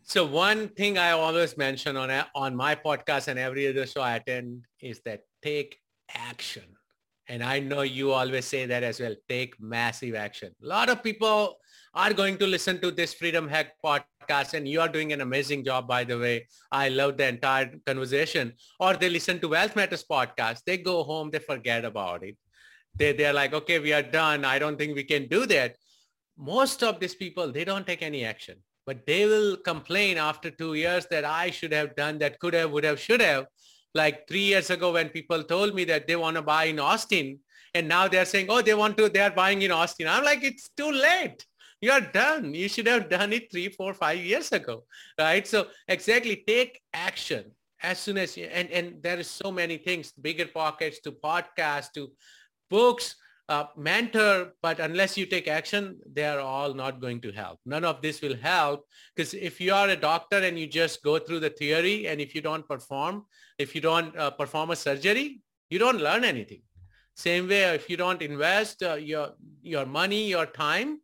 So 0.03 0.25
one 0.25 0.69
thing 0.69 0.97
I 0.97 1.11
always 1.11 1.55
mention 1.57 1.95
on 1.95 2.09
on 2.33 2.55
my 2.55 2.73
podcast 2.73 3.27
and 3.27 3.37
every 3.37 3.67
other 3.67 3.85
show 3.85 4.01
I 4.01 4.15
attend 4.15 4.65
is 4.79 5.01
that 5.01 5.21
take 5.43 5.79
action. 6.09 6.63
And 7.29 7.43
I 7.43 7.59
know 7.59 7.81
you 7.83 8.11
always 8.11 8.45
say 8.45 8.65
that 8.65 8.81
as 8.81 8.99
well. 8.99 9.15
Take 9.29 9.61
massive 9.61 10.15
action. 10.15 10.51
A 10.63 10.65
lot 10.65 10.89
of 10.89 11.03
people 11.03 11.57
are 11.93 12.11
going 12.11 12.37
to 12.39 12.47
listen 12.47 12.81
to 12.81 12.89
this 12.89 13.13
Freedom 13.13 13.47
Hack 13.47 13.73
podcast 13.85 14.55
and 14.55 14.67
you 14.67 14.81
are 14.81 14.87
doing 14.89 15.13
an 15.13 15.21
amazing 15.21 15.63
job, 15.63 15.87
by 15.87 16.03
the 16.03 16.17
way. 16.17 16.47
I 16.71 16.89
love 16.89 17.17
the 17.17 17.27
entire 17.27 17.71
conversation. 17.85 18.53
Or 18.79 18.95
they 18.95 19.09
listen 19.09 19.39
to 19.41 19.47
Wealth 19.49 19.75
Matters 19.75 20.03
podcast. 20.09 20.63
They 20.65 20.77
go 20.77 21.03
home, 21.03 21.29
they 21.29 21.37
forget 21.37 21.85
about 21.85 22.23
it. 22.23 22.35
They, 22.95 23.13
they're 23.13 23.33
like, 23.33 23.53
okay, 23.53 23.77
we 23.77 23.93
are 23.93 24.01
done. 24.01 24.43
I 24.43 24.57
don't 24.57 24.77
think 24.77 24.95
we 24.95 25.03
can 25.03 25.27
do 25.27 25.45
that. 25.45 25.75
Most 26.35 26.81
of 26.81 26.99
these 26.99 27.13
people, 27.13 27.51
they 27.51 27.63
don't 27.63 27.85
take 27.85 28.01
any 28.01 28.25
action, 28.25 28.55
but 28.87 29.05
they 29.05 29.27
will 29.27 29.55
complain 29.57 30.17
after 30.17 30.49
two 30.49 30.73
years 30.73 31.05
that 31.11 31.25
I 31.25 31.51
should 31.51 31.73
have 31.73 31.95
done 31.95 32.17
that, 32.19 32.39
could 32.39 32.55
have, 32.55 32.71
would 32.71 32.85
have, 32.85 32.99
should 32.99 33.21
have. 33.21 33.45
Like 33.95 34.27
three 34.27 34.43
years 34.43 34.69
ago 34.69 34.93
when 34.93 35.09
people 35.09 35.43
told 35.43 35.73
me 35.73 35.83
that 35.85 36.07
they 36.07 36.15
want 36.15 36.35
to 36.35 36.41
buy 36.41 36.65
in 36.65 36.79
Austin, 36.79 37.39
and 37.73 37.87
now 37.87 38.07
they're 38.07 38.25
saying, 38.25 38.47
oh, 38.49 38.61
they 38.61 38.73
want 38.73 38.97
to, 38.97 39.09
they're 39.09 39.31
buying 39.31 39.61
in 39.61 39.71
Austin. 39.71 40.07
I'm 40.07 40.23
like, 40.23 40.43
it's 40.43 40.69
too 40.69 40.91
late 40.91 41.45
you 41.81 41.91
are 41.91 42.01
done. 42.01 42.53
You 42.53 42.67
should 42.67 42.87
have 42.87 43.09
done 43.09 43.33
it 43.33 43.51
three, 43.51 43.69
four, 43.69 43.93
five 43.93 44.19
years 44.19 44.51
ago, 44.51 44.83
right? 45.17 45.47
So 45.47 45.67
exactly 45.87 46.43
take 46.45 46.81
action 46.93 47.51
as 47.81 47.99
soon 47.99 48.17
as 48.17 48.35
you, 48.35 48.45
and, 48.45 48.69
and 48.71 49.01
there 49.01 49.17
is 49.17 49.29
so 49.29 49.51
many 49.51 49.77
things, 49.77 50.11
BiggerPockets 50.21 51.01
to 51.03 51.13
podcasts, 51.13 51.93
to 51.93 52.11
books, 52.69 53.15
uh, 53.49 53.65
mentor, 53.75 54.53
but 54.61 54.79
unless 54.79 55.17
you 55.17 55.25
take 55.25 55.47
action, 55.47 55.99
they 56.13 56.23
are 56.23 56.39
all 56.39 56.73
not 56.73 57.01
going 57.01 57.19
to 57.21 57.31
help. 57.31 57.59
None 57.65 57.83
of 57.83 58.01
this 58.01 58.21
will 58.21 58.37
help 58.37 58.85
because 59.15 59.33
if 59.33 59.59
you 59.59 59.73
are 59.73 59.89
a 59.89 59.95
doctor 59.95 60.37
and 60.37 60.57
you 60.57 60.67
just 60.67 61.01
go 61.03 61.17
through 61.17 61.39
the 61.39 61.49
theory 61.49 62.07
and 62.07 62.21
if 62.21 62.35
you 62.35 62.41
don't 62.41 62.67
perform, 62.67 63.25
if 63.57 63.73
you 63.73 63.81
don't 63.81 64.15
uh, 64.15 64.29
perform 64.29 64.69
a 64.69 64.75
surgery, 64.75 65.41
you 65.69 65.79
don't 65.79 65.99
learn 65.99 66.23
anything. 66.23 66.61
Same 67.15 67.49
way, 67.49 67.63
if 67.75 67.89
you 67.89 67.97
don't 67.97 68.21
invest 68.21 68.83
uh, 68.83 68.93
your, 68.93 69.31
your 69.61 69.85
money, 69.85 70.29
your 70.29 70.45
time, 70.45 70.99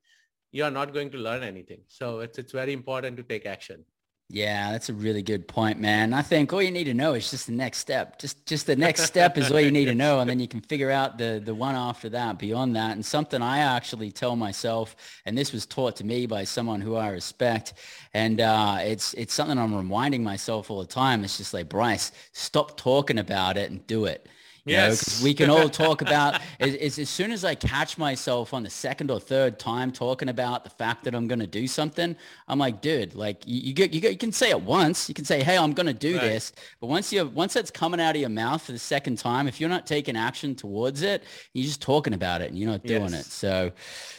you 0.51 0.63
are 0.63 0.71
not 0.71 0.93
going 0.93 1.09
to 1.11 1.17
learn 1.17 1.43
anything. 1.43 1.81
So 1.87 2.19
it's, 2.19 2.37
it's 2.37 2.53
very 2.53 2.73
important 2.73 3.17
to 3.17 3.23
take 3.23 3.45
action. 3.45 3.83
Yeah, 4.27 4.71
that's 4.71 4.89
a 4.89 4.93
really 4.93 5.21
good 5.21 5.47
point, 5.47 5.79
man. 5.79 6.11
I 6.11 6.23
think 6.23 6.51
all 6.51 6.61
you 6.61 6.71
need 6.71 6.85
to 6.85 6.95
know 6.95 7.13
is 7.13 7.29
just 7.29 7.45
the 7.45 7.53
next 7.53 7.77
step. 7.77 8.17
Just 8.17 8.43
just 8.47 8.65
the 8.65 8.75
next 8.75 9.03
step 9.03 9.37
is 9.37 9.51
all 9.51 9.59
you 9.59 9.69
need 9.69 9.85
to 9.85 9.93
know, 10.03 10.19
and 10.19 10.27
then 10.27 10.39
you 10.39 10.47
can 10.47 10.61
figure 10.61 10.89
out 10.89 11.19
the 11.19 11.39
the 11.43 11.53
one 11.53 11.75
after 11.75 12.09
that, 12.09 12.39
beyond 12.39 12.75
that. 12.75 12.93
And 12.93 13.05
something 13.05 13.39
I 13.43 13.59
actually 13.59 14.11
tell 14.11 14.35
myself, 14.35 14.95
and 15.27 15.37
this 15.37 15.53
was 15.53 15.67
taught 15.67 15.95
to 15.97 16.03
me 16.03 16.25
by 16.25 16.43
someone 16.43 16.81
who 16.81 16.95
I 16.95 17.09
respect, 17.09 17.73
and 18.15 18.41
uh, 18.41 18.77
it's 18.81 19.13
it's 19.13 19.33
something 19.33 19.59
I'm 19.59 19.75
reminding 19.75 20.23
myself 20.23 20.71
all 20.71 20.79
the 20.79 20.87
time. 20.87 21.23
It's 21.23 21.37
just 21.37 21.53
like 21.53 21.69
Bryce, 21.69 22.11
stop 22.31 22.77
talking 22.77 23.19
about 23.19 23.57
it 23.57 23.69
and 23.69 23.85
do 23.85 24.05
it. 24.05 24.27
Yes. 24.65 25.19
Know, 25.19 25.25
we 25.25 25.33
can 25.33 25.49
all 25.49 25.69
talk 25.85 26.01
about 26.01 26.41
as, 26.59 26.97
as 26.97 27.09
soon 27.09 27.31
as 27.31 27.45
I 27.45 27.53
catch 27.55 27.97
myself 27.97 28.53
on 28.53 28.63
the 28.63 28.69
second 28.69 29.11
or 29.11 29.19
third 29.19 29.59
time 29.59 29.91
talking 29.91 30.27
about 30.27 30.63
the 30.63 30.71
fact 30.71 31.03
that 31.03 31.13
I'm 31.13 31.27
going 31.27 31.39
to 31.39 31.47
do 31.47 31.67
something, 31.67 32.15
I'm 32.47 32.57
like, 32.57 32.81
dude, 32.81 33.13
like 33.13 33.45
you, 33.45 33.61
you 33.61 33.73
get, 33.73 33.93
you 33.93 34.01
get, 34.01 34.11
you 34.11 34.17
can 34.17 34.31
say 34.31 34.49
it 34.49 34.61
once. 34.61 35.07
You 35.07 35.13
can 35.13 35.25
say, 35.25 35.43
hey, 35.43 35.57
I'm 35.57 35.73
going 35.73 35.85
to 35.85 35.93
do 35.93 36.17
right. 36.17 36.21
this. 36.21 36.51
But 36.79 36.87
once 36.87 37.13
you, 37.13 37.25
once 37.27 37.53
that's 37.53 37.71
coming 37.71 38.01
out 38.01 38.15
of 38.15 38.21
your 38.21 38.29
mouth 38.29 38.63
for 38.63 38.71
the 38.71 38.79
second 38.79 39.19
time, 39.19 39.47
if 39.47 39.61
you're 39.61 39.69
not 39.69 39.85
taking 39.85 40.17
action 40.17 40.55
towards 40.55 41.03
it, 41.03 41.23
you're 41.53 41.65
just 41.65 41.81
talking 41.81 42.13
about 42.13 42.41
it 42.41 42.49
and 42.49 42.57
you're 42.57 42.71
not 42.71 42.83
doing 42.83 43.11
yes. 43.11 43.27
it. 43.27 43.31
So, 43.31 43.71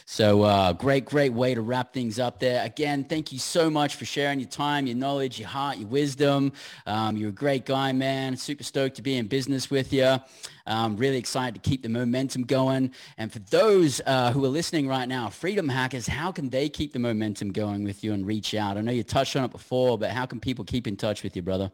so 0.05 0.43
uh, 0.43 0.71
great, 0.71 1.03
great 1.03 1.33
way 1.33 1.53
to 1.55 1.61
wrap 1.61 1.93
things 1.93 2.19
up 2.19 2.39
there. 2.39 2.63
Again, 2.65 3.03
thank 3.03 3.33
you 3.33 3.39
so 3.39 3.69
much 3.69 3.95
for 3.95 4.05
sharing 4.05 4.39
your 4.39 4.47
time, 4.47 4.87
your 4.87 4.95
knowledge, 4.95 5.39
your 5.39 5.49
heart, 5.49 5.77
your 5.77 5.89
wisdom. 5.89 6.53
Um, 6.85 7.17
you're 7.17 7.29
a 7.29 7.33
great 7.33 7.65
guy, 7.65 7.91
man. 7.91 8.37
Super 8.37 8.63
stoked 8.63 8.95
to 8.95 9.01
be 9.01 9.17
in 9.17 9.27
business 9.27 9.69
with 9.69 9.91
you. 9.91 10.17
Um, 10.65 10.97
really 10.97 11.17
excited 11.17 11.61
to 11.61 11.69
keep 11.69 11.83
the 11.83 11.89
momentum 11.89 12.43
going. 12.43 12.91
And 13.17 13.31
for 13.31 13.39
those 13.39 14.01
uh, 14.05 14.31
who 14.31 14.43
are 14.45 14.49
listening 14.49 14.87
right 14.87 15.07
now, 15.07 15.29
Freedom 15.29 15.69
Hackers, 15.69 16.07
how 16.07 16.31
can 16.31 16.49
they 16.49 16.69
keep 16.69 16.93
the 16.93 16.99
momentum 16.99 17.51
going 17.51 17.83
with 17.83 18.03
you 18.03 18.13
and 18.13 18.25
reach 18.25 18.53
out? 18.53 18.77
I 18.77 18.81
know 18.81 18.91
you 18.91 19.03
touched 19.03 19.35
on 19.35 19.45
it 19.45 19.51
before, 19.51 19.97
but 19.97 20.11
how 20.11 20.25
can 20.25 20.39
people 20.39 20.65
keep 20.65 20.87
in 20.87 20.97
touch 20.97 21.23
with 21.23 21.35
you, 21.35 21.41
brother? 21.41 21.71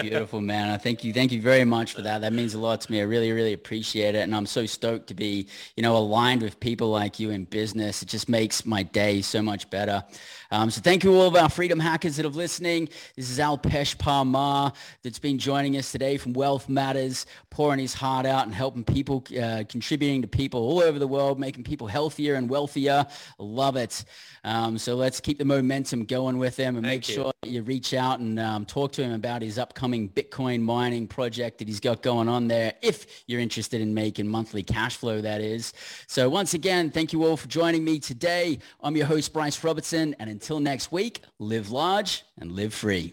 Beautiful, 0.00 0.40
man. 0.40 0.70
I 0.70 0.76
thank 0.76 1.04
you. 1.04 1.12
Thank 1.12 1.30
you 1.30 1.40
very 1.40 1.64
much 1.64 1.92
for 1.92 2.02
that. 2.02 2.20
That 2.22 2.32
means 2.32 2.54
a 2.54 2.58
lot 2.58 2.80
to 2.80 2.90
me. 2.90 2.98
I 3.00 3.04
really, 3.04 3.30
really 3.30 3.52
appreciate 3.52 4.16
it. 4.16 4.22
And 4.22 4.34
I'm 4.34 4.46
so 4.46 4.66
stoked 4.66 5.06
to 5.08 5.14
be, 5.14 5.46
you 5.76 5.84
know, 5.84 5.96
aligned 5.96 6.42
with 6.42 6.58
people 6.58 6.90
like 6.90 7.20
you 7.20 7.30
in 7.30 7.44
business. 7.44 8.02
It 8.02 8.08
just 8.08 8.28
makes 8.28 8.66
my 8.66 8.82
day 8.82 9.22
so 9.22 9.40
much 9.40 9.70
better. 9.70 10.02
Um, 10.50 10.70
so 10.70 10.80
thank 10.80 11.04
you 11.04 11.14
all 11.14 11.26
of 11.26 11.36
our 11.36 11.50
freedom 11.50 11.78
hackers 11.78 12.16
that 12.16 12.24
are 12.24 12.30
listening. 12.30 12.88
This 13.16 13.28
is 13.30 13.38
Alpesh 13.38 13.96
Parmar 13.96 14.74
that's 15.02 15.18
been 15.18 15.38
joining 15.38 15.76
us 15.76 15.92
today 15.92 16.16
from 16.16 16.32
Wealth 16.32 16.70
Matters, 16.70 17.26
pouring 17.50 17.78
his 17.78 17.92
heart 17.92 18.24
out 18.24 18.46
and 18.46 18.54
helping 18.54 18.82
people, 18.82 19.22
uh, 19.38 19.64
contributing 19.68 20.22
to 20.22 20.28
people 20.28 20.60
all 20.60 20.80
over 20.80 20.98
the 20.98 21.06
world, 21.06 21.38
making 21.38 21.64
people 21.64 21.86
healthier 21.86 22.36
and 22.36 22.48
wealthier. 22.48 23.06
Love 23.38 23.76
it. 23.76 24.06
Um, 24.42 24.78
so 24.78 24.94
let's 24.94 25.20
keep 25.20 25.36
the 25.36 25.44
momentum 25.44 26.06
going 26.06 26.38
with 26.38 26.56
him 26.56 26.76
and 26.76 26.86
Thank 26.86 27.02
make 27.02 27.08
you. 27.10 27.14
sure 27.16 27.32
you 27.44 27.62
reach 27.62 27.92
out 27.92 28.20
and 28.20 28.40
um, 28.40 28.64
talk 28.64 28.92
to 28.92 29.02
him 29.02 29.12
about 29.12 29.42
his 29.42 29.58
upcoming 29.58 30.08
Bitcoin 30.08 30.62
mining 30.62 31.06
project 31.06 31.58
that 31.58 31.68
he's 31.68 31.80
got 31.80 32.00
going 32.02 32.28
on 32.28 32.48
there. 32.48 32.72
If 32.80 33.24
you're 33.26 33.40
interested 33.40 33.82
in 33.82 33.92
making 33.92 34.26
monthly 34.26 34.62
cash 34.62 34.96
flow, 34.96 35.20
that 35.20 35.42
is. 35.42 35.74
So 36.06 36.30
once 36.30 36.54
again, 36.54 36.90
thank 36.90 37.12
you 37.12 37.26
all 37.26 37.36
for 37.36 37.48
joining 37.48 37.84
me 37.84 37.98
today. 37.98 38.58
I'm 38.82 38.96
your 38.96 39.06
host, 39.06 39.34
Bryce 39.34 39.62
Robertson. 39.62 40.16
And 40.18 40.37
until 40.38 40.60
next 40.60 40.92
week, 40.92 41.22
live 41.40 41.72
large 41.72 42.22
and 42.40 42.52
live 42.52 42.72
free. 42.72 43.12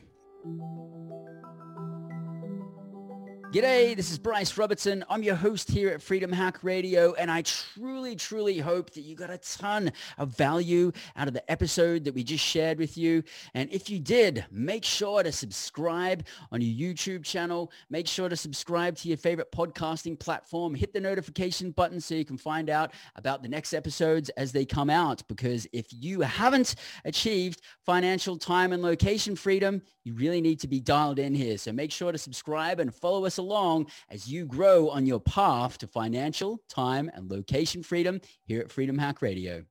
G'day, 3.56 3.96
this 3.96 4.12
is 4.12 4.20
Bryce 4.20 4.58
Robertson. 4.58 5.06
I'm 5.10 5.24
your 5.24 5.36
host 5.36 5.72
here 5.72 5.88
at 5.88 6.02
Freedom 6.02 6.30
Hack 6.30 6.62
Radio, 6.62 7.14
and 7.14 7.32
I 7.32 7.44
truly, 7.44 8.18
truly 8.18 8.58
hope 8.58 8.92
that 8.92 9.04
you 9.04 9.16
got 9.16 9.30
a 9.30 9.38
ton 9.38 9.94
of 10.18 10.36
value 10.36 10.92
out 11.16 11.30
of 11.30 11.34
the 11.34 11.50
episode 11.50 12.04
that 12.04 12.14
we 12.14 12.22
just 12.22 12.44
shared 12.44 12.78
with 12.78 12.98
you. 12.98 13.24
And 13.54 13.72
if 13.72 13.90
you 13.90 13.98
did, 13.98 14.44
make 14.52 14.84
sure 14.84 15.24
to 15.24 15.32
subscribe 15.32 16.26
on 16.52 16.60
your 16.60 16.94
YouTube 16.94 17.24
channel. 17.24 17.72
Make 17.90 18.10
sure 18.10 18.28
to 18.28 18.36
subscribe 18.36 18.98
to 18.98 19.08
your 19.08 19.16
favorite 19.16 19.54
podcasting 19.54 20.20
platform. 20.20 20.76
Hit 20.76 20.92
the 20.92 21.00
notification 21.00 21.72
button 21.72 22.02
so 22.02 22.14
you 22.14 22.26
can 22.26 22.38
find 22.38 22.70
out 22.70 22.92
about 23.16 23.42
the 23.42 23.48
next 23.48 23.74
episodes 23.74 24.28
as 24.32 24.52
they 24.52 24.66
come 24.66 24.90
out. 24.90 25.26
Because 25.30 25.66
if 25.72 25.86
you 25.92 26.20
haven't 26.20 26.76
achieved 27.06 27.62
financial 27.86 28.36
time 28.36 28.74
and 28.74 28.84
location 28.84 29.34
freedom, 29.34 29.82
you 30.04 30.14
really 30.14 30.42
need 30.42 30.60
to 30.60 30.68
be 30.68 30.82
dialed 30.82 31.20
in 31.20 31.34
here. 31.34 31.58
So 31.58 31.72
make 31.72 31.94
sure 31.94 32.12
to 32.12 32.18
subscribe 32.18 32.82
and 32.82 32.94
follow 32.94 33.24
us 33.24 33.38
along 33.38 33.45
along 33.46 33.88
as 34.10 34.28
you 34.28 34.46
grow 34.46 34.90
on 34.90 35.06
your 35.06 35.20
path 35.20 35.78
to 35.78 35.88
financial, 35.88 36.60
time, 36.68 37.12
and 37.14 37.30
location 37.30 37.84
freedom 37.84 38.20
here 38.46 38.60
at 38.62 38.72
Freedom 38.72 38.98
Hack 38.98 39.22
Radio. 39.22 39.66